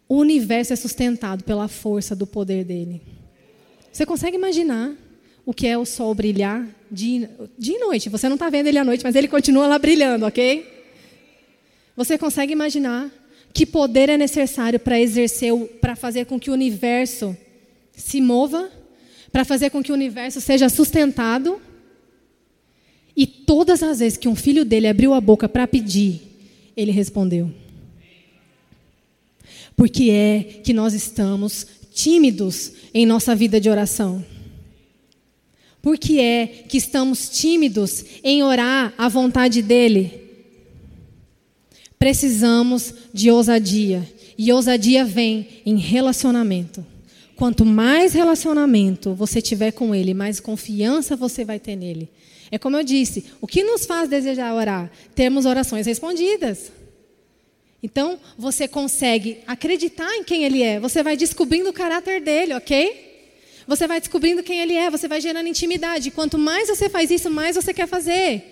O 0.08 0.18
universo 0.18 0.74
é 0.74 0.76
sustentado 0.76 1.44
pela 1.44 1.68
força 1.68 2.16
do 2.16 2.28
poder 2.28 2.64
dele. 2.64 3.02
Você 3.92 4.06
consegue 4.06 4.36
imaginar 4.36 4.94
o 5.46 5.54
que 5.54 5.68
é 5.68 5.78
o 5.78 5.86
sol 5.86 6.14
brilhar 6.14 6.68
de, 6.92 7.28
de 7.58 7.78
noite? 7.80 8.10
Você 8.10 8.28
não 8.28 8.36
está 8.36 8.50
vendo 8.50 8.68
ele 8.68 8.78
à 8.78 8.84
noite, 8.84 9.04
mas 9.04 9.16
ele 9.16 9.28
continua 9.28 9.68
lá 9.68 9.80
brilhando, 9.80 10.26
ok? 10.26 10.66
Você 11.96 12.18
consegue 12.18 12.52
imaginar 12.52 13.10
que 13.54 13.66
poder 13.66 14.10
é 14.10 14.18
necessário 14.18 14.80
para 14.80 15.00
exercer, 15.00 15.54
para 15.80 15.96
fazer 15.96 16.26
com 16.26 16.40
que 16.40 16.50
o 16.50 16.54
universo 16.54 17.36
se 17.96 18.20
mova, 18.20 18.70
para 19.32 19.46
fazer 19.46 19.70
com 19.70 19.82
que 19.82 19.92
o 19.92 19.96
universo 19.96 20.42
seja 20.42 20.68
sustentado? 20.68 21.62
E 23.16 23.26
todas 23.26 23.82
as 23.82 24.00
vezes 24.00 24.18
que 24.18 24.28
um 24.28 24.36
filho 24.36 24.66
dele 24.66 24.88
abriu 24.88 25.14
a 25.14 25.22
boca 25.22 25.48
para 25.48 25.66
pedir, 25.66 26.22
ele 26.76 26.92
respondeu. 26.92 27.50
Porque 29.76 30.10
é 30.10 30.62
que 30.64 30.74
nós 30.74 30.94
estamos 30.94 31.66
tímidos 31.94 32.72
em 32.94 33.06
nossa 33.06 33.36
vida 33.36 33.60
de 33.60 33.70
oração. 33.70 34.24
Por 35.82 35.98
que 35.98 36.20
é 36.20 36.48
que 36.48 36.78
estamos 36.78 37.30
tímidos 37.30 38.04
em 38.24 38.42
orar 38.44 38.94
a 38.98 39.08
vontade 39.08 39.62
dele? 39.62 40.26
precisamos 42.06 42.94
de 43.14 43.32
ousadia. 43.32 44.08
E 44.38 44.52
ousadia 44.52 45.06
vem 45.06 45.48
em 45.66 45.78
relacionamento. 45.78 46.86
Quanto 47.36 47.66
mais 47.66 48.14
relacionamento 48.14 49.14
você 49.16 49.42
tiver 49.42 49.72
com 49.72 49.94
Ele, 49.94 50.14
mais 50.14 50.40
confiança 50.40 51.16
você 51.16 51.44
vai 51.44 51.60
ter 51.60 51.76
nele. 51.76 52.08
É 52.52 52.58
como 52.58 52.78
eu 52.78 52.84
disse: 52.84 53.26
o 53.42 53.48
que 53.48 53.64
nos 53.64 53.88
faz 53.88 54.08
desejar 54.08 54.54
orar? 54.54 54.92
Temos 55.16 55.46
orações 55.46 55.88
respondidas. 55.88 56.72
Então, 57.86 58.20
você 58.36 58.68
consegue 58.68 59.38
acreditar 59.46 60.12
em 60.16 60.24
quem 60.24 60.44
Ele 60.44 60.64
é. 60.64 60.80
Você 60.80 61.04
vai 61.04 61.16
descobrindo 61.16 61.70
o 61.70 61.74
caráter 61.74 62.20
dele, 62.20 62.56
ok? 62.56 63.62
Você 63.68 63.86
vai 63.86 64.00
descobrindo 64.00 64.42
quem 64.42 64.60
Ele 64.60 64.74
é. 64.74 64.90
Você 64.90 65.08
vai 65.08 65.22
gerando 65.22 65.48
intimidade. 65.48 66.10
Quanto 66.10 66.36
mais 66.36 66.68
você 66.68 66.90
faz 66.90 67.12
isso, 67.12 67.30
mais 67.30 67.56
você 67.56 67.72
quer 67.76 67.88
fazer. 67.88 68.44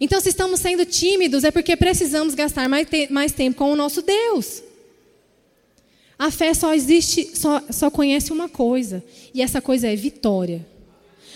Então, 0.00 0.20
se 0.20 0.28
estamos 0.28 0.60
sendo 0.60 0.86
tímidos, 0.86 1.42
é 1.42 1.50
porque 1.50 1.74
precisamos 1.74 2.32
gastar 2.36 2.68
mais, 2.68 2.88
te 2.88 3.12
mais 3.12 3.32
tempo 3.32 3.56
com 3.56 3.72
o 3.72 3.74
nosso 3.74 4.02
Deus. 4.02 4.62
A 6.16 6.30
fé 6.30 6.54
só 6.54 6.72
existe, 6.72 7.36
só, 7.36 7.60
só 7.68 7.90
conhece 7.90 8.32
uma 8.32 8.48
coisa, 8.48 9.02
e 9.34 9.42
essa 9.42 9.60
coisa 9.60 9.88
é 9.88 9.96
vitória. 9.96 10.64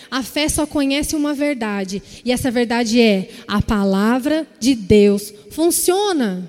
A 0.09 0.23
fé 0.23 0.49
só 0.49 0.69
conhece 0.69 1.17
uma 1.17 1.35
verdade, 1.35 2.01
e 2.25 2.31
essa 2.31 2.49
verdade 2.49 3.01
é: 3.01 3.29
a 3.49 3.61
palavra 3.61 4.47
de 4.61 4.77
Deus 4.77 5.35
funciona. 5.51 6.49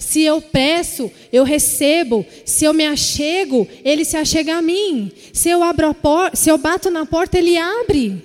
Se 0.00 0.22
eu 0.22 0.40
peço, 0.40 1.12
eu 1.30 1.44
recebo. 1.44 2.26
Se 2.46 2.64
eu 2.64 2.72
me 2.72 2.86
achego, 2.86 3.68
ele 3.84 4.02
se 4.02 4.16
achega 4.16 4.56
a 4.56 4.62
mim. 4.62 5.12
Se 5.30 5.50
eu, 5.50 5.62
abro 5.62 5.86
a 5.86 5.94
porta, 5.94 6.36
se 6.36 6.50
eu 6.50 6.56
bato 6.56 6.90
na 6.90 7.04
porta, 7.04 7.38
ele 7.38 7.56
abre. 7.58 8.24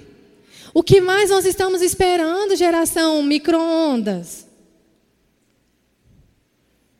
O 0.74 0.82
que 0.82 1.02
mais 1.02 1.30
nós 1.30 1.46
estamos 1.46 1.82
esperando, 1.82 2.56
geração 2.56 3.22
micro-ondas? 3.22 4.48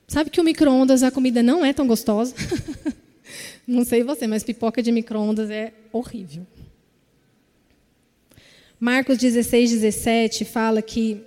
Sabe 0.08 0.30
que 0.30 0.42
o 0.42 0.44
micro-ondas 0.44 1.04
a 1.04 1.10
comida 1.10 1.42
não 1.42 1.66
é 1.66 1.72
tão 1.72 1.88
gostosa? 1.88 2.36
não 3.66 3.86
sei 3.86 4.04
você, 4.04 4.28
mas 4.28 4.44
pipoca 4.44 4.84
de 4.84 4.92
micro-ondas 4.92 5.50
é 5.50 5.74
horrível. 5.92 6.46
Marcos 8.78 9.18
16, 9.18 9.72
17 9.72 10.44
fala 10.44 10.82
que 10.82 11.24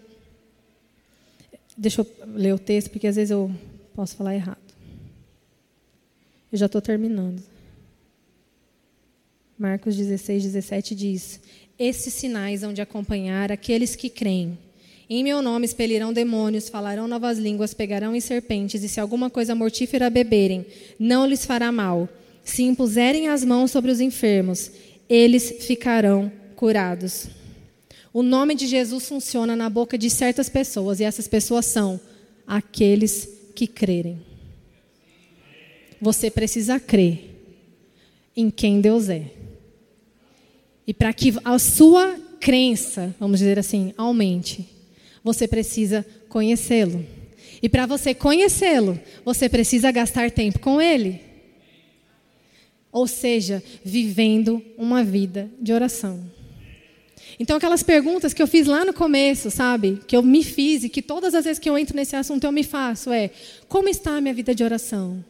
Deixa 1.81 2.01
eu 2.01 2.07
ler 2.27 2.53
o 2.53 2.59
texto, 2.59 2.91
porque 2.91 3.07
às 3.07 3.15
vezes 3.15 3.31
eu 3.31 3.49
posso 3.95 4.17
falar 4.17 4.35
errado. 4.35 4.59
Eu 6.51 6.59
já 6.59 6.67
estou 6.67 6.81
terminando. 6.81 7.41
Marcos 9.57 9.95
16, 9.97 10.43
17 10.43 10.95
diz: 10.97 11.41
Esses 11.79 12.13
sinais 12.13 12.65
hão 12.65 12.73
de 12.73 12.81
acompanhar 12.81 13.53
aqueles 13.53 13.95
que 13.95 14.11
creem. 14.11 14.59
Em 15.09 15.23
meu 15.23 15.41
nome 15.41 15.67
expelirão 15.67 16.13
demônios, 16.13 16.69
falarão 16.69 17.07
novas 17.07 17.39
línguas, 17.39 17.73
pegarão 17.73 18.15
em 18.15 18.21
serpentes, 18.21 18.83
e 18.83 18.89
se 18.89 18.99
alguma 18.99 19.31
coisa 19.31 19.55
mortífera 19.55 20.11
beberem, 20.11 20.67
não 20.99 21.25
lhes 21.25 21.47
fará 21.47 21.71
mal. 21.71 22.09
Se 22.43 22.65
impuserem 22.65 23.29
as 23.29 23.45
mãos 23.45 23.71
sobre 23.71 23.93
os 23.93 24.01
enfermos, 24.01 24.73
eles 25.09 25.65
ficarão 25.65 26.31
curados. 26.57 27.29
O 28.13 28.23
nome 28.23 28.55
de 28.55 28.67
Jesus 28.67 29.09
funciona 29.09 29.55
na 29.55 29.69
boca 29.69 29.99
de 29.99 30.09
certas 30.09 30.49
pessoas, 30.49 31.01
e 31.01 31.05
essas 31.05 31.29
pessoas 31.29 31.67
são 31.67 32.01
aqueles 32.47 33.29
que 33.55 33.67
crerem. 33.67 34.21
Você 36.01 36.31
precisa 36.31 36.81
crer 36.81 37.37
em 38.37 38.51
quem 38.51 38.81
Deus 38.81 39.09
é. 39.09 39.31
E 40.87 40.95
para 40.95 41.13
que 41.13 41.35
a 41.45 41.59
sua 41.59 42.19
crença, 42.41 43.15
vamos 43.19 43.41
dizer 43.41 43.59
assim, 43.59 43.93
aumente, 43.97 44.67
você 45.23 45.47
precisa 45.47 46.07
conhecê-lo. 46.29 47.05
E 47.61 47.69
para 47.69 47.85
você 47.85 48.15
conhecê-lo, 48.15 48.99
você 49.25 49.49
precisa 49.49 49.91
gastar 49.91 50.31
tempo 50.31 50.61
com 50.61 50.81
ele. 50.81 51.21
Ou 52.91 53.07
seja, 53.07 53.63
vivendo 53.85 54.63
uma 54.79 55.05
vida 55.05 55.51
de 55.61 55.73
oração. 55.73 56.38
Então, 57.41 57.57
aquelas 57.57 57.83
perguntas 57.83 58.35
que 58.35 58.43
eu 58.43 58.47
fiz 58.49 58.67
lá 58.67 58.85
no 58.85 58.93
começo, 58.93 59.51
sabe? 59.51 60.01
Que 60.07 60.17
eu 60.17 60.23
me 60.23 60.43
fiz 60.43 60.83
e 60.83 60.89
que 60.89 61.01
todas 61.01 61.35
as 61.35 61.45
vezes 61.45 61.59
que 61.59 61.71
eu 61.71 61.79
entro 61.79 61.95
nesse 61.95 62.17
assunto 62.17 62.45
eu 62.45 62.51
me 62.51 62.65
faço 62.65 63.13
é: 63.13 63.31
como 63.69 63.89
está 63.89 64.17
a 64.17 64.21
minha 64.21 64.35
vida 64.35 64.55
de 64.55 64.65
oração? 64.65 65.25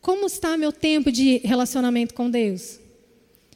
Como 0.00 0.26
está 0.26 0.56
meu 0.56 0.72
tempo 0.72 1.12
de 1.12 1.38
relacionamento 1.38 2.14
com 2.14 2.28
Deus? 2.28 2.80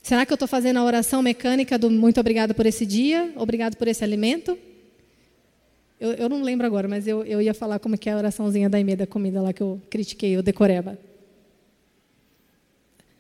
Será 0.03 0.25
que 0.25 0.33
eu 0.33 0.37
estou 0.37 0.49
fazendo 0.49 0.79
a 0.79 0.85
oração 0.85 1.21
mecânica 1.21 1.77
do 1.77 1.91
muito 1.91 2.19
obrigado 2.21 2.55
por 2.55 2.65
esse 2.65 2.87
dia, 2.87 3.33
obrigado 3.37 3.77
por 3.77 3.89
esse 3.89 4.03
alimento? 4.05 4.57
Eu, 6.01 6.13
eu 6.13 6.29
não 6.29 6.43
lembro 6.43 6.67
agora, 6.67 6.87
mas 6.87 7.07
eu, 7.09 7.25
eu 7.25 7.43
ia 7.43 7.53
falar 7.53 7.81
como 7.81 7.99
que 7.99 8.09
é 8.09 8.13
a 8.13 8.17
oraçãozinha 8.17 8.71
da 8.71 8.79
Imê 8.79 8.95
da 8.95 9.07
comida 9.07 9.43
lá 9.43 9.53
que 9.53 9.63
eu 9.63 9.83
critiquei, 9.91 10.37
o 10.37 10.43
decoreba. 10.43 10.97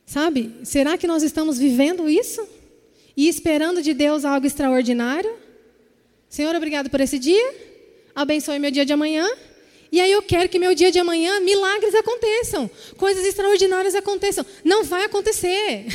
Sabe? 0.07 0.55
Será 0.62 0.97
que 0.97 1.07
nós 1.07 1.22
estamos 1.22 1.59
vivendo 1.59 2.09
isso? 2.09 2.41
E 3.19 3.29
esperando 3.29 3.83
de 3.83 3.93
Deus 3.93 4.25
algo 4.25 4.47
extraordinário. 4.47 5.37
Senhor, 6.29 6.55
obrigado 6.55 6.89
por 6.89 7.01
esse 7.01 7.19
dia. 7.19 7.53
Abençoe 8.14 8.61
meu 8.61 8.71
dia 8.71 8.87
de 8.87 8.93
amanhã. 8.93 9.29
E 9.91 10.01
aí 10.01 10.12
eu 10.12 10.23
quero 10.23 10.49
que 10.49 10.57
meu 10.57 10.73
dia 10.73 10.93
de 10.93 11.01
amanhã 11.01 11.41
milagres 11.41 11.97
aconteçam, 11.97 12.71
coisas 12.97 13.27
extraordinárias 13.27 13.97
aconteçam. 13.97 14.47
Não 14.64 14.85
vai 14.85 15.03
acontecer. 15.03 15.87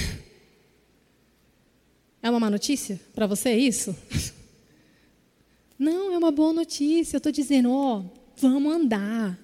É 2.22 2.30
uma 2.30 2.42
má 2.42 2.50
notícia 2.50 3.00
para 3.16 3.26
você 3.26 3.54
isso? 3.54 3.96
Não, 5.80 6.14
é 6.14 6.18
uma 6.18 6.32
boa 6.32 6.52
notícia. 6.52 7.16
Eu 7.16 7.20
estou 7.20 7.32
dizendo, 7.32 7.72
ó, 7.72 8.00
oh, 8.00 8.04
vamos 8.36 8.74
andar. 8.74 9.40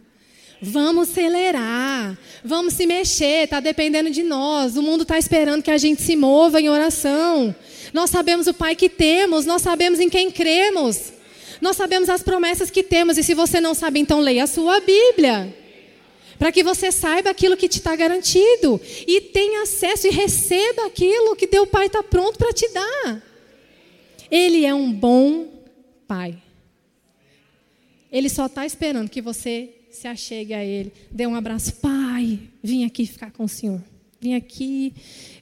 Vamos 0.62 1.10
acelerar, 1.10 2.18
vamos 2.44 2.74
se 2.74 2.86
mexer, 2.86 3.46
está 3.46 3.62
dependendo 3.62 4.10
de 4.10 4.24
nós. 4.24 4.76
O 4.76 4.84
mundo 4.84 5.04
está 5.04 5.18
esperando 5.18 5.64
que 5.64 5.72
a 5.72 5.78
gente 5.78 6.02
se 6.02 6.18
mova 6.18 6.60
em 6.60 6.70
oração. 6.70 7.56
Nós 7.94 8.10
sabemos 8.10 8.46
o 8.46 8.54
Pai 8.54 8.76
que 8.76 8.90
temos, 8.90 9.46
nós 9.46 9.62
sabemos 9.62 10.02
em 10.02 10.10
quem 10.10 10.30
cremos, 10.30 11.14
nós 11.62 11.78
sabemos 11.78 12.10
as 12.10 12.22
promessas 12.22 12.70
que 12.70 12.84
temos. 12.84 13.18
E 13.18 13.24
se 13.24 13.34
você 13.34 13.62
não 13.62 13.74
sabe, 13.74 14.00
então 14.00 14.20
leia 14.20 14.44
a 14.44 14.48
sua 14.48 14.82
Bíblia, 14.82 15.56
para 16.38 16.52
que 16.52 16.62
você 16.62 16.92
saiba 16.92 17.30
aquilo 17.30 17.56
que 17.56 17.70
te 17.70 17.78
está 17.78 17.96
garantido 17.96 18.82
e 19.08 19.22
tenha 19.22 19.64
acesso 19.64 20.08
e 20.08 20.12
receba 20.12 20.88
aquilo 20.88 21.38
que 21.38 21.48
teu 21.48 21.66
Pai 21.66 21.86
está 21.86 22.04
pronto 22.04 22.38
para 22.38 22.52
te 22.52 22.68
dar. 22.74 23.24
Ele 24.30 24.66
é 24.66 24.74
um 24.74 24.92
bom 24.92 25.48
Pai. 26.06 26.38
Ele 28.12 28.28
só 28.28 28.48
está 28.48 28.66
esperando 28.66 29.10
que 29.10 29.22
você 29.22 29.70
se 29.92 30.08
achegue 30.08 30.54
a 30.54 30.64
Ele, 30.64 30.92
dê 31.12 31.26
um 31.26 31.36
abraço. 31.36 31.76
Pai, 31.78 32.40
vim 32.64 32.86
aqui 32.86 33.06
ficar 33.06 33.32
com 33.32 33.44
o 33.44 33.50
Senhor. 33.50 33.82
Vim 34.22 34.34
aqui, 34.36 34.94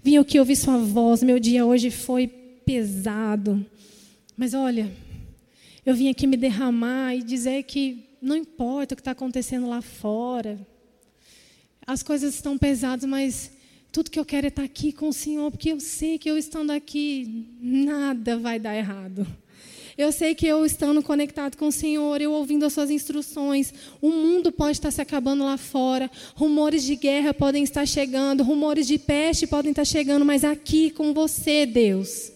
vim 0.03 0.17
aqui 0.17 0.39
ouvir 0.39 0.55
Sua 0.55 0.77
voz. 0.77 1.23
Meu 1.23 1.39
dia 1.39 1.65
hoje 1.65 1.89
foi 1.89 2.27
pesado. 2.27 3.65
Mas 4.35 4.53
olha, 4.53 4.91
eu 5.85 5.95
vim 5.95 6.09
aqui 6.09 6.27
me 6.27 6.37
derramar 6.37 7.15
e 7.15 7.23
dizer 7.23 7.63
que 7.63 8.03
não 8.21 8.35
importa 8.35 8.93
o 8.93 8.95
que 8.95 9.01
está 9.01 9.11
acontecendo 9.11 9.67
lá 9.67 9.81
fora. 9.81 10.59
As 11.85 12.03
coisas 12.03 12.35
estão 12.35 12.57
pesadas, 12.57 13.09
mas 13.09 13.51
tudo 13.91 14.11
que 14.11 14.19
eu 14.19 14.25
quero 14.25 14.45
é 14.45 14.49
estar 14.49 14.63
aqui 14.63 14.91
com 14.91 15.09
o 15.09 15.13
Senhor, 15.13 15.49
porque 15.49 15.71
eu 15.71 15.79
sei 15.79 16.17
que 16.17 16.29
eu 16.29 16.37
estando 16.37 16.71
aqui, 16.71 17.47
nada 17.59 18.37
vai 18.37 18.59
dar 18.59 18.75
errado. 18.75 19.25
Eu 19.97 20.11
sei 20.11 20.35
que 20.35 20.45
eu 20.45 20.63
estando 20.63 21.01
conectado 21.01 21.57
com 21.57 21.69
o 21.69 21.71
Senhor, 21.71 22.21
eu 22.21 22.31
ouvindo 22.31 22.65
as 22.65 22.73
suas 22.73 22.91
instruções, 22.91 23.73
o 23.99 24.11
mundo 24.11 24.51
pode 24.51 24.73
estar 24.73 24.91
se 24.91 25.01
acabando 25.01 25.43
lá 25.43 25.57
fora, 25.57 26.09
rumores 26.35 26.83
de 26.83 26.95
guerra 26.95 27.33
podem 27.33 27.63
estar 27.63 27.85
chegando, 27.87 28.43
rumores 28.43 28.85
de 28.85 28.99
peste 28.99 29.47
podem 29.47 29.71
estar 29.71 29.85
chegando, 29.85 30.23
mas 30.23 30.43
aqui 30.43 30.91
com 30.91 31.15
você, 31.15 31.65
Deus, 31.65 32.31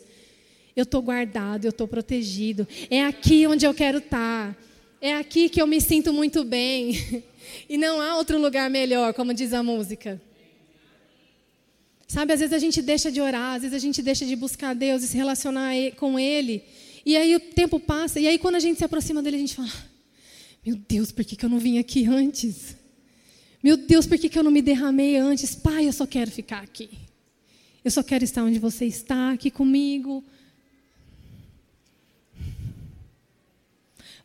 eu 0.75 0.83
estou 0.83 1.03
guardado, 1.03 1.65
eu 1.65 1.69
estou 1.69 1.87
protegido. 1.87 2.67
É 2.89 3.03
aqui 3.03 3.45
onde 3.45 3.65
eu 3.65 3.73
quero 3.73 3.99
estar. 3.99 4.57
É 4.99 5.13
aqui 5.13 5.47
que 5.47 5.61
eu 5.61 5.67
me 5.67 5.79
sinto 5.79 6.11
muito 6.13 6.43
bem. 6.43 7.23
E 7.67 7.77
não 7.77 7.99
há 7.99 8.15
outro 8.15 8.39
lugar 8.39 8.69
melhor, 8.69 9.13
como 9.13 9.33
diz 9.33 9.51
a 9.51 9.61
música. 9.61 10.21
Sabe, 12.07 12.33
às 12.33 12.39
vezes 12.39 12.53
a 12.53 12.59
gente 12.59 12.81
deixa 12.81 13.11
de 13.11 13.19
orar, 13.19 13.55
às 13.55 13.63
vezes 13.63 13.75
a 13.75 13.79
gente 13.79 14.01
deixa 14.01 14.25
de 14.25 14.35
buscar 14.35 14.73
Deus 14.73 15.03
e 15.03 15.07
se 15.07 15.17
relacionar 15.17 15.73
com 15.97 16.17
Ele. 16.17 16.63
E 17.05 17.17
aí 17.17 17.35
o 17.35 17.39
tempo 17.39 17.79
passa, 17.79 18.19
e 18.19 18.27
aí 18.27 18.37
quando 18.37 18.55
a 18.55 18.59
gente 18.59 18.77
se 18.77 18.83
aproxima 18.83 19.21
dele, 19.21 19.37
a 19.37 19.39
gente 19.39 19.55
fala: 19.55 19.71
Meu 20.65 20.75
Deus, 20.75 21.11
por 21.11 21.25
que, 21.25 21.35
que 21.35 21.45
eu 21.45 21.49
não 21.49 21.59
vim 21.59 21.79
aqui 21.79 22.05
antes? 22.05 22.75
Meu 23.63 23.77
Deus, 23.77 24.07
por 24.07 24.17
que, 24.17 24.29
que 24.29 24.39
eu 24.39 24.43
não 24.43 24.51
me 24.51 24.61
derramei 24.61 25.17
antes? 25.17 25.53
Pai, 25.53 25.87
eu 25.87 25.93
só 25.93 26.07
quero 26.07 26.31
ficar 26.31 26.63
aqui. 26.63 26.89
Eu 27.83 27.91
só 27.91 28.03
quero 28.03 28.23
estar 28.23 28.43
onde 28.43 28.59
você 28.59 28.85
está, 28.85 29.31
aqui 29.31 29.51
comigo. 29.51 30.23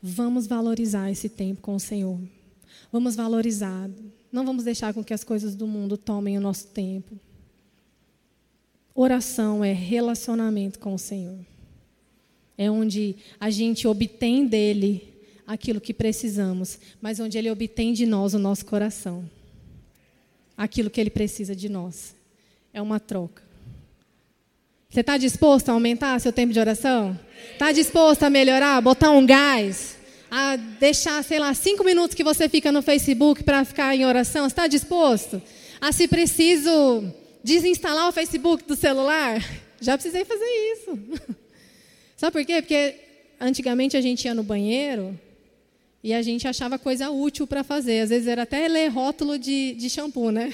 Vamos 0.02 0.46
valorizar 0.46 1.10
esse 1.10 1.28
tempo 1.28 1.60
com 1.60 1.74
o 1.74 1.80
Senhor. 1.80 2.18
Vamos 2.92 3.16
valorizar. 3.16 3.90
Não 4.30 4.44
vamos 4.44 4.64
deixar 4.64 4.92
com 4.94 5.02
que 5.02 5.14
as 5.14 5.24
coisas 5.24 5.54
do 5.54 5.66
mundo 5.66 5.96
tomem 5.96 6.36
o 6.36 6.40
nosso 6.40 6.68
tempo. 6.68 7.18
Oração 8.94 9.62
é 9.62 9.72
relacionamento 9.72 10.78
com 10.78 10.94
o 10.94 10.98
Senhor. 10.98 11.38
É 12.58 12.70
onde 12.70 13.16
a 13.38 13.50
gente 13.50 13.86
obtém 13.86 14.46
dele 14.46 15.16
aquilo 15.46 15.80
que 15.80 15.94
precisamos, 15.94 16.78
mas 17.00 17.20
onde 17.20 17.38
ele 17.38 17.50
obtém 17.50 17.92
de 17.92 18.04
nós 18.04 18.34
o 18.34 18.38
nosso 18.38 18.64
coração. 18.66 19.28
Aquilo 20.56 20.90
que 20.90 21.00
ele 21.00 21.10
precisa 21.10 21.54
de 21.54 21.68
nós. 21.68 22.14
É 22.72 22.82
uma 22.82 22.98
troca. 22.98 23.42
Você 24.88 25.00
está 25.00 25.16
disposto 25.16 25.68
a 25.68 25.72
aumentar 25.72 26.18
seu 26.20 26.32
tempo 26.32 26.52
de 26.52 26.58
oração? 26.58 27.18
Está 27.52 27.70
disposto 27.72 28.22
a 28.22 28.30
melhorar, 28.30 28.80
botar 28.80 29.10
um 29.10 29.26
gás? 29.26 29.96
A 30.30 30.56
deixar, 30.56 31.22
sei 31.22 31.38
lá, 31.38 31.52
cinco 31.54 31.84
minutos 31.84 32.14
que 32.14 32.24
você 32.24 32.48
fica 32.48 32.72
no 32.72 32.82
Facebook 32.82 33.44
para 33.44 33.64
ficar 33.64 33.94
em 33.94 34.06
oração? 34.06 34.46
Está 34.46 34.66
disposto? 34.66 35.40
A 35.80 35.92
se 35.92 36.08
preciso 36.08 37.12
desinstalar 37.44 38.08
o 38.08 38.12
Facebook 38.12 38.64
do 38.64 38.74
celular? 38.74 39.42
Já 39.80 39.96
precisei 39.96 40.24
fazer 40.24 40.44
isso. 40.44 40.98
Sabe 42.16 42.32
por 42.32 42.44
quê? 42.44 42.62
Porque 42.62 42.94
antigamente 43.38 43.96
a 43.96 44.00
gente 44.00 44.24
ia 44.24 44.34
no 44.34 44.42
banheiro 44.42 45.18
E 46.02 46.14
a 46.14 46.22
gente 46.22 46.48
achava 46.48 46.78
coisa 46.78 47.10
útil 47.10 47.46
para 47.46 47.62
fazer. 47.62 48.00
Às 48.00 48.10
vezes 48.10 48.26
era 48.26 48.42
até 48.42 48.66
ler 48.68 48.88
rótulo 48.88 49.38
de, 49.38 49.74
de 49.74 49.90
shampoo, 49.90 50.30
né? 50.30 50.52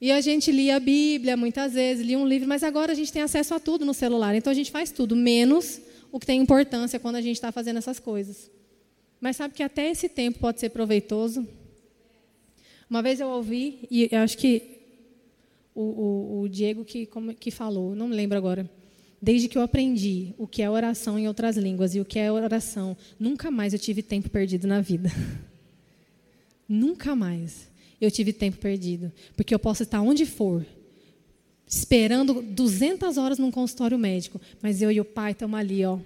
E 0.00 0.10
a 0.12 0.20
gente 0.20 0.52
lia 0.52 0.76
a 0.76 0.80
Bíblia 0.80 1.36
muitas 1.36 1.74
vezes, 1.74 2.04
lia 2.06 2.18
um 2.18 2.26
livro, 2.26 2.46
mas 2.46 2.62
agora 2.62 2.92
a 2.92 2.94
gente 2.94 3.12
tem 3.12 3.22
acesso 3.22 3.54
a 3.54 3.60
tudo 3.60 3.84
no 3.84 3.94
celular. 3.94 4.34
Então 4.34 4.50
a 4.50 4.54
gente 4.54 4.70
faz 4.70 4.90
tudo, 4.90 5.16
menos 5.16 5.80
o 6.12 6.20
que 6.20 6.26
tem 6.26 6.40
importância 6.40 7.00
quando 7.00 7.16
a 7.16 7.20
gente 7.20 7.36
está 7.36 7.50
fazendo 7.50 7.78
essas 7.78 7.98
coisas. 7.98 8.50
Mas 9.20 9.36
sabe 9.36 9.54
que 9.54 9.62
até 9.62 9.90
esse 9.90 10.08
tempo 10.08 10.38
pode 10.38 10.60
ser 10.60 10.68
proveitoso? 10.70 11.46
Uma 12.88 13.02
vez 13.02 13.18
eu 13.18 13.28
ouvi, 13.28 13.88
e 13.90 14.08
eu 14.12 14.18
acho 14.18 14.36
que 14.36 14.62
o, 15.74 15.82
o, 15.82 16.40
o 16.42 16.48
Diego 16.48 16.84
que, 16.84 17.06
como, 17.06 17.34
que 17.34 17.50
falou, 17.50 17.94
não 17.96 18.08
me 18.08 18.14
lembro 18.14 18.36
agora. 18.36 18.70
Desde 19.24 19.48
que 19.48 19.56
eu 19.56 19.62
aprendi 19.62 20.34
o 20.36 20.46
que 20.46 20.60
é 20.60 20.68
oração 20.68 21.18
em 21.18 21.26
outras 21.26 21.56
línguas 21.56 21.94
e 21.94 22.00
o 22.00 22.04
que 22.04 22.18
é 22.18 22.30
oração, 22.30 22.94
nunca 23.18 23.50
mais 23.50 23.72
eu 23.72 23.78
tive 23.78 24.02
tempo 24.02 24.28
perdido 24.28 24.66
na 24.66 24.82
vida. 24.82 25.10
nunca 26.68 27.16
mais 27.16 27.70
eu 27.98 28.10
tive 28.10 28.34
tempo 28.34 28.58
perdido. 28.58 29.10
Porque 29.34 29.54
eu 29.54 29.58
posso 29.58 29.82
estar 29.82 30.02
onde 30.02 30.26
for, 30.26 30.66
esperando 31.66 32.42
200 32.42 33.16
horas 33.16 33.38
num 33.38 33.50
consultório 33.50 33.98
médico, 33.98 34.38
mas 34.60 34.82
eu 34.82 34.92
e 34.92 35.00
o 35.00 35.06
pai 35.06 35.32
estamos 35.32 35.58
ali, 35.58 35.82
ó. 35.86 35.98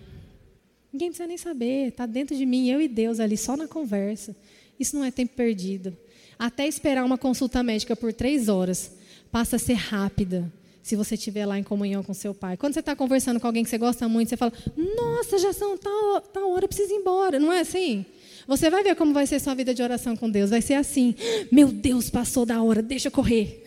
Ninguém 0.92 1.08
precisa 1.08 1.26
nem 1.26 1.36
saber, 1.36 1.88
está 1.88 2.06
dentro 2.06 2.36
de 2.36 2.46
mim, 2.46 2.70
eu 2.70 2.80
e 2.80 2.86
Deus 2.86 3.18
ali, 3.18 3.36
só 3.36 3.56
na 3.56 3.66
conversa. 3.66 4.36
Isso 4.78 4.94
não 4.94 5.04
é 5.04 5.10
tempo 5.10 5.34
perdido. 5.34 5.92
Até 6.38 6.68
esperar 6.68 7.04
uma 7.04 7.18
consulta 7.18 7.64
médica 7.64 7.96
por 7.96 8.12
três 8.12 8.48
horas 8.48 8.92
passa 9.32 9.56
a 9.56 9.58
ser 9.58 9.74
rápida 9.74 10.52
se 10.88 10.96
você 10.96 11.16
estiver 11.16 11.44
lá 11.44 11.58
em 11.58 11.62
comunhão 11.62 12.02
com 12.02 12.14
seu 12.14 12.32
pai. 12.34 12.56
Quando 12.56 12.72
você 12.72 12.80
está 12.80 12.96
conversando 12.96 13.38
com 13.38 13.46
alguém 13.46 13.62
que 13.62 13.68
você 13.68 13.76
gosta 13.76 14.08
muito, 14.08 14.30
você 14.30 14.38
fala: 14.38 14.52
Nossa, 14.74 15.38
já 15.38 15.52
são 15.52 15.76
tal, 15.76 16.20
tal 16.22 16.50
hora, 16.50 16.64
eu 16.64 16.68
preciso 16.68 16.92
ir 16.92 16.96
embora. 16.96 17.38
Não 17.38 17.52
é 17.52 17.60
assim? 17.60 18.06
Você 18.46 18.70
vai 18.70 18.82
ver 18.82 18.96
como 18.96 19.12
vai 19.12 19.26
ser 19.26 19.38
sua 19.38 19.54
vida 19.54 19.74
de 19.74 19.82
oração 19.82 20.16
com 20.16 20.30
Deus. 20.30 20.48
Vai 20.48 20.62
ser 20.62 20.74
assim: 20.74 21.14
Meu 21.52 21.68
Deus, 21.68 22.08
passou 22.08 22.46
da 22.46 22.62
hora, 22.62 22.80
deixa 22.80 23.08
eu 23.08 23.12
correr. 23.12 23.64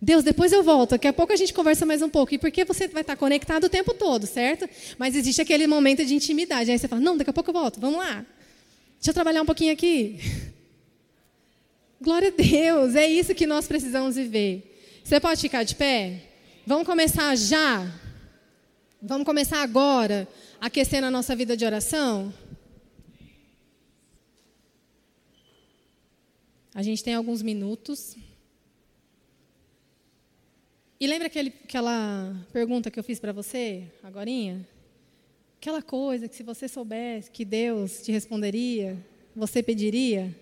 Deus, 0.00 0.22
depois 0.22 0.52
eu 0.52 0.62
volto. 0.62 0.90
Daqui 0.90 1.08
a 1.08 1.12
pouco 1.12 1.32
a 1.32 1.36
gente 1.36 1.52
conversa 1.52 1.84
mais 1.84 2.00
um 2.02 2.08
pouco. 2.08 2.32
E 2.32 2.38
porque 2.38 2.64
você 2.64 2.86
vai 2.86 3.00
estar 3.00 3.16
conectado 3.16 3.64
o 3.64 3.68
tempo 3.68 3.92
todo, 3.92 4.24
certo? 4.24 4.68
Mas 4.96 5.16
existe 5.16 5.42
aquele 5.42 5.66
momento 5.66 6.04
de 6.04 6.14
intimidade. 6.14 6.70
Aí 6.70 6.78
você 6.78 6.86
fala: 6.86 7.02
Não, 7.02 7.16
daqui 7.16 7.30
a 7.30 7.32
pouco 7.32 7.50
eu 7.50 7.54
volto. 7.54 7.80
Vamos 7.80 7.98
lá. 7.98 8.24
Deixa 8.94 9.10
eu 9.10 9.14
trabalhar 9.14 9.42
um 9.42 9.46
pouquinho 9.46 9.72
aqui. 9.72 10.20
Glória 12.00 12.28
a 12.28 12.30
Deus. 12.30 12.94
É 12.94 13.08
isso 13.08 13.34
que 13.34 13.44
nós 13.44 13.66
precisamos 13.66 14.14
viver. 14.14 14.70
Você 15.02 15.18
pode 15.18 15.40
ficar 15.40 15.64
de 15.64 15.74
pé? 15.74 16.33
Vamos 16.66 16.86
começar 16.86 17.36
já? 17.36 17.92
Vamos 19.00 19.26
começar 19.26 19.62
agora, 19.62 20.26
aquecendo 20.58 21.06
a 21.06 21.10
nossa 21.10 21.36
vida 21.36 21.54
de 21.54 21.62
oração? 21.62 22.32
A 26.74 26.82
gente 26.82 27.04
tem 27.04 27.12
alguns 27.12 27.42
minutos. 27.42 28.16
E 30.98 31.06
lembra 31.06 31.26
aquele, 31.26 31.52
aquela 31.64 32.34
pergunta 32.50 32.90
que 32.90 32.98
eu 32.98 33.04
fiz 33.04 33.20
para 33.20 33.30
você, 33.30 33.84
agora? 34.02 34.30
Aquela 35.58 35.82
coisa 35.82 36.26
que 36.28 36.34
se 36.34 36.42
você 36.42 36.66
soubesse 36.66 37.30
que 37.30 37.44
Deus 37.44 38.00
te 38.00 38.10
responderia, 38.10 38.96
você 39.36 39.62
pediria? 39.62 40.34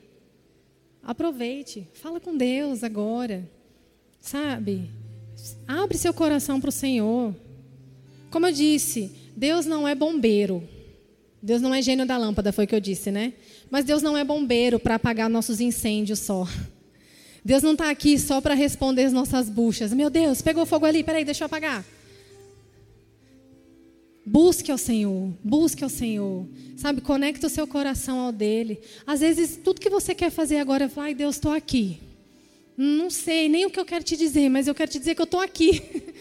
Aproveite, 1.02 1.84
fala 1.94 2.20
com 2.20 2.36
Deus 2.36 2.84
agora. 2.84 3.44
Sabe? 4.20 5.01
Abre 5.66 5.98
seu 5.98 6.12
coração 6.12 6.60
para 6.60 6.68
o 6.68 6.72
Senhor. 6.72 7.34
Como 8.30 8.46
eu 8.46 8.52
disse, 8.52 9.12
Deus 9.36 9.66
não 9.66 9.86
é 9.86 9.94
bombeiro. 9.94 10.66
Deus 11.42 11.60
não 11.60 11.74
é 11.74 11.82
gênio 11.82 12.06
da 12.06 12.16
lâmpada, 12.16 12.52
foi 12.52 12.64
o 12.64 12.68
que 12.68 12.74
eu 12.74 12.80
disse, 12.80 13.10
né? 13.10 13.32
Mas 13.68 13.84
Deus 13.84 14.00
não 14.00 14.16
é 14.16 14.22
bombeiro 14.22 14.78
para 14.78 14.94
apagar 14.94 15.28
nossos 15.28 15.60
incêndios 15.60 16.20
só. 16.20 16.46
Deus 17.44 17.62
não 17.62 17.72
está 17.72 17.90
aqui 17.90 18.16
só 18.18 18.40
para 18.40 18.54
responder 18.54 19.04
as 19.04 19.12
nossas 19.12 19.48
buchas. 19.48 19.92
Meu 19.92 20.08
Deus, 20.08 20.40
pegou 20.40 20.64
fogo 20.64 20.86
ali, 20.86 21.02
peraí, 21.02 21.24
deixa 21.24 21.42
eu 21.42 21.46
apagar. 21.46 21.84
Busque 24.24 24.70
ao 24.70 24.78
Senhor, 24.78 25.32
busque 25.42 25.82
ao 25.82 25.90
Senhor. 25.90 26.46
Sabe, 26.76 27.00
conecta 27.00 27.48
o 27.48 27.50
seu 27.50 27.66
coração 27.66 28.20
ao 28.20 28.30
dele. 28.30 28.80
Às 29.04 29.18
vezes, 29.18 29.56
tudo 29.56 29.80
que 29.80 29.90
você 29.90 30.14
quer 30.14 30.30
fazer 30.30 30.58
agora 30.58 30.84
é 30.84 30.88
falar, 30.88 31.08
ai 31.08 31.14
Deus, 31.14 31.34
estou 31.34 31.50
aqui. 31.50 31.98
Não 32.76 33.10
sei 33.10 33.48
nem 33.48 33.66
o 33.66 33.70
que 33.70 33.78
eu 33.78 33.84
quero 33.84 34.04
te 34.04 34.16
dizer, 34.16 34.48
mas 34.48 34.66
eu 34.66 34.74
quero 34.74 34.90
te 34.90 34.98
dizer 34.98 35.14
que 35.14 35.20
eu 35.20 35.24
estou 35.24 35.40
aqui. 35.40 35.82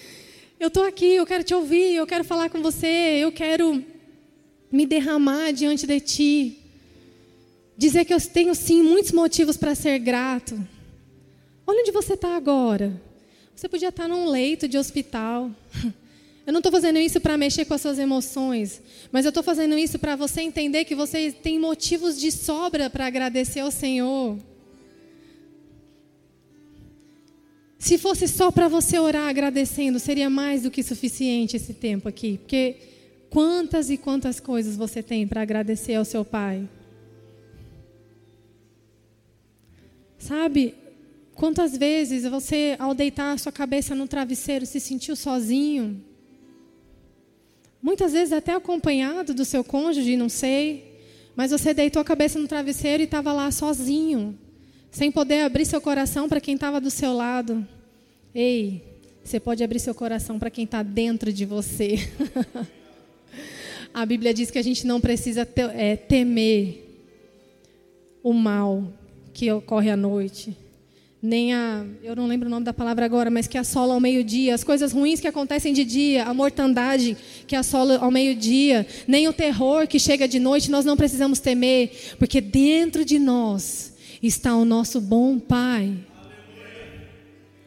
Eu 0.60 0.68
estou 0.68 0.84
aqui, 0.84 1.16
eu 1.16 1.26
quero 1.26 1.44
te 1.44 1.56
ouvir, 1.56 1.96
eu 1.96 2.06
quero 2.06 2.24
falar 2.24 2.48
com 2.48 2.62
você, 2.62 2.86
eu 2.86 3.32
quero 3.32 3.84
me 4.72 4.86
derramar 4.86 5.52
diante 5.52 5.88
de 5.88 6.00
ti. 6.00 6.60
Dizer 7.76 8.06
que 8.06 8.14
eu 8.14 8.22
tenho 8.22 8.54
sim 8.54 8.84
muitos 8.84 9.12
motivos 9.12 9.58
para 9.58 9.74
ser 9.74 9.98
grato. 9.98 10.54
Olha 11.66 11.82
onde 11.82 11.92
você 11.92 12.14
está 12.14 12.36
agora. 12.36 13.02
Você 13.56 13.68
podia 13.68 13.90
estar 13.90 14.08
num 14.08 14.30
leito 14.30 14.68
de 14.68 14.78
hospital. 14.78 15.50
Eu 16.46 16.54
não 16.54 16.60
estou 16.60 16.72
fazendo 16.72 16.98
isso 17.00 17.20
para 17.20 17.38
mexer 17.38 17.66
com 17.66 17.76
as 17.76 17.82
suas 17.82 18.00
emoções, 18.00 18.82
mas 19.12 19.26
eu 19.26 19.30
estou 19.30 19.44
fazendo 19.44 19.78
isso 19.78 20.00
para 20.00 20.16
você 20.16 20.42
entender 20.42 20.86
que 20.86 20.96
você 20.96 21.32
tem 21.32 21.60
motivos 21.60 22.20
de 22.20 22.32
sobra 22.32 22.90
para 22.90 23.06
agradecer 23.06 23.60
ao 23.60 23.70
Senhor. 23.70 24.38
Se 27.82 27.98
fosse 27.98 28.28
só 28.28 28.52
para 28.52 28.68
você 28.68 29.00
orar 29.00 29.28
agradecendo, 29.28 30.00
seria 30.00 30.30
mais 30.30 30.62
do 30.64 30.72
que 30.72 30.84
suficiente 30.84 31.58
esse 31.58 31.74
tempo 31.74 32.08
aqui, 32.08 32.38
porque 32.38 32.78
Quantas 33.32 33.90
e 33.90 33.96
quantas 33.96 34.42
coisas 34.42 34.76
você 34.76 35.02
tem 35.02 35.26
para 35.26 35.42
agradecer 35.42 35.96
ao 35.96 36.04
seu 36.04 36.26
pai? 36.26 36.68
Sabe, 40.20 40.76
quantas 41.34 41.78
vezes 41.78 42.30
você, 42.30 42.76
ao 42.78 42.94
deitar 42.94 43.32
a 43.32 43.38
sua 43.38 43.54
cabeça 43.54 43.96
no 43.96 44.06
travesseiro, 44.06 44.66
se 44.66 44.82
sentiu 44.82 45.16
sozinho? 45.16 46.04
Muitas 47.82 48.12
vezes 48.12 48.34
até 48.34 48.54
acompanhado 48.54 49.34
do 49.34 49.46
seu 49.46 49.64
cônjuge, 49.64 50.18
não 50.18 50.28
sei. 50.28 51.00
Mas 51.34 51.52
você 51.52 51.74
deitou 51.74 52.02
a 52.02 52.06
cabeça 52.06 52.38
no 52.38 52.50
travesseiro 52.50 53.02
e 53.02 53.06
estava 53.06 53.32
lá 53.32 53.50
sozinho, 53.50 54.38
sem 54.92 55.10
poder 55.10 55.44
abrir 55.44 55.66
seu 55.66 55.80
coração 55.80 56.28
para 56.28 56.42
quem 56.42 56.56
estava 56.56 56.82
do 56.82 56.92
seu 56.92 57.14
lado. 57.14 57.66
Ei, 58.36 58.84
você 59.24 59.40
pode 59.40 59.64
abrir 59.64 59.80
seu 59.80 59.96
coração 59.96 60.38
para 60.38 60.50
quem 60.50 60.66
está 60.66 60.84
dentro 60.84 61.32
de 61.32 61.46
você. 61.46 62.10
a 63.94 64.06
Bíblia 64.06 64.34
diz 64.34 64.52
que 64.52 64.60
a 64.60 64.64
gente 64.64 64.86
não 64.86 65.00
precisa 65.00 65.48
é, 65.76 65.96
temer 65.96 66.86
o 68.22 68.34
mal 68.34 68.92
que 69.34 69.50
ocorre 69.52 69.90
à 69.90 69.96
noite, 69.96 70.56
nem 71.22 71.54
a, 71.54 71.86
eu 72.04 72.16
não 72.16 72.28
lembro 72.28 72.48
o 72.48 72.52
nome 72.52 72.66
da 72.66 72.74
palavra 72.74 73.06
agora, 73.06 73.30
mas 73.30 73.48
que 73.48 73.58
assola 73.58 73.94
ao 73.94 74.00
meio-dia, 74.00 74.54
as 74.54 74.64
coisas 74.64 74.92
ruins 74.92 75.20
que 75.20 75.28
acontecem 75.28 75.72
de 75.72 75.86
dia, 75.86 76.26
a 76.26 76.34
mortandade 76.34 77.16
que 77.48 77.56
assola 77.56 77.98
ao 77.98 78.12
meio-dia, 78.12 78.86
nem 79.08 79.28
o 79.28 79.34
terror 79.34 79.88
que 79.88 80.00
chega 80.00 80.28
de 80.28 80.40
noite, 80.40 80.70
nós 80.70 80.84
não 80.84 80.98
precisamos 80.98 81.40
temer, 81.40 82.16
porque 82.18 82.42
dentro 82.42 83.06
de 83.06 83.18
nós 83.20 83.91
está 84.22 84.56
o 84.56 84.66
nosso 84.66 85.02
bom 85.02 85.40
Pai 85.40 85.98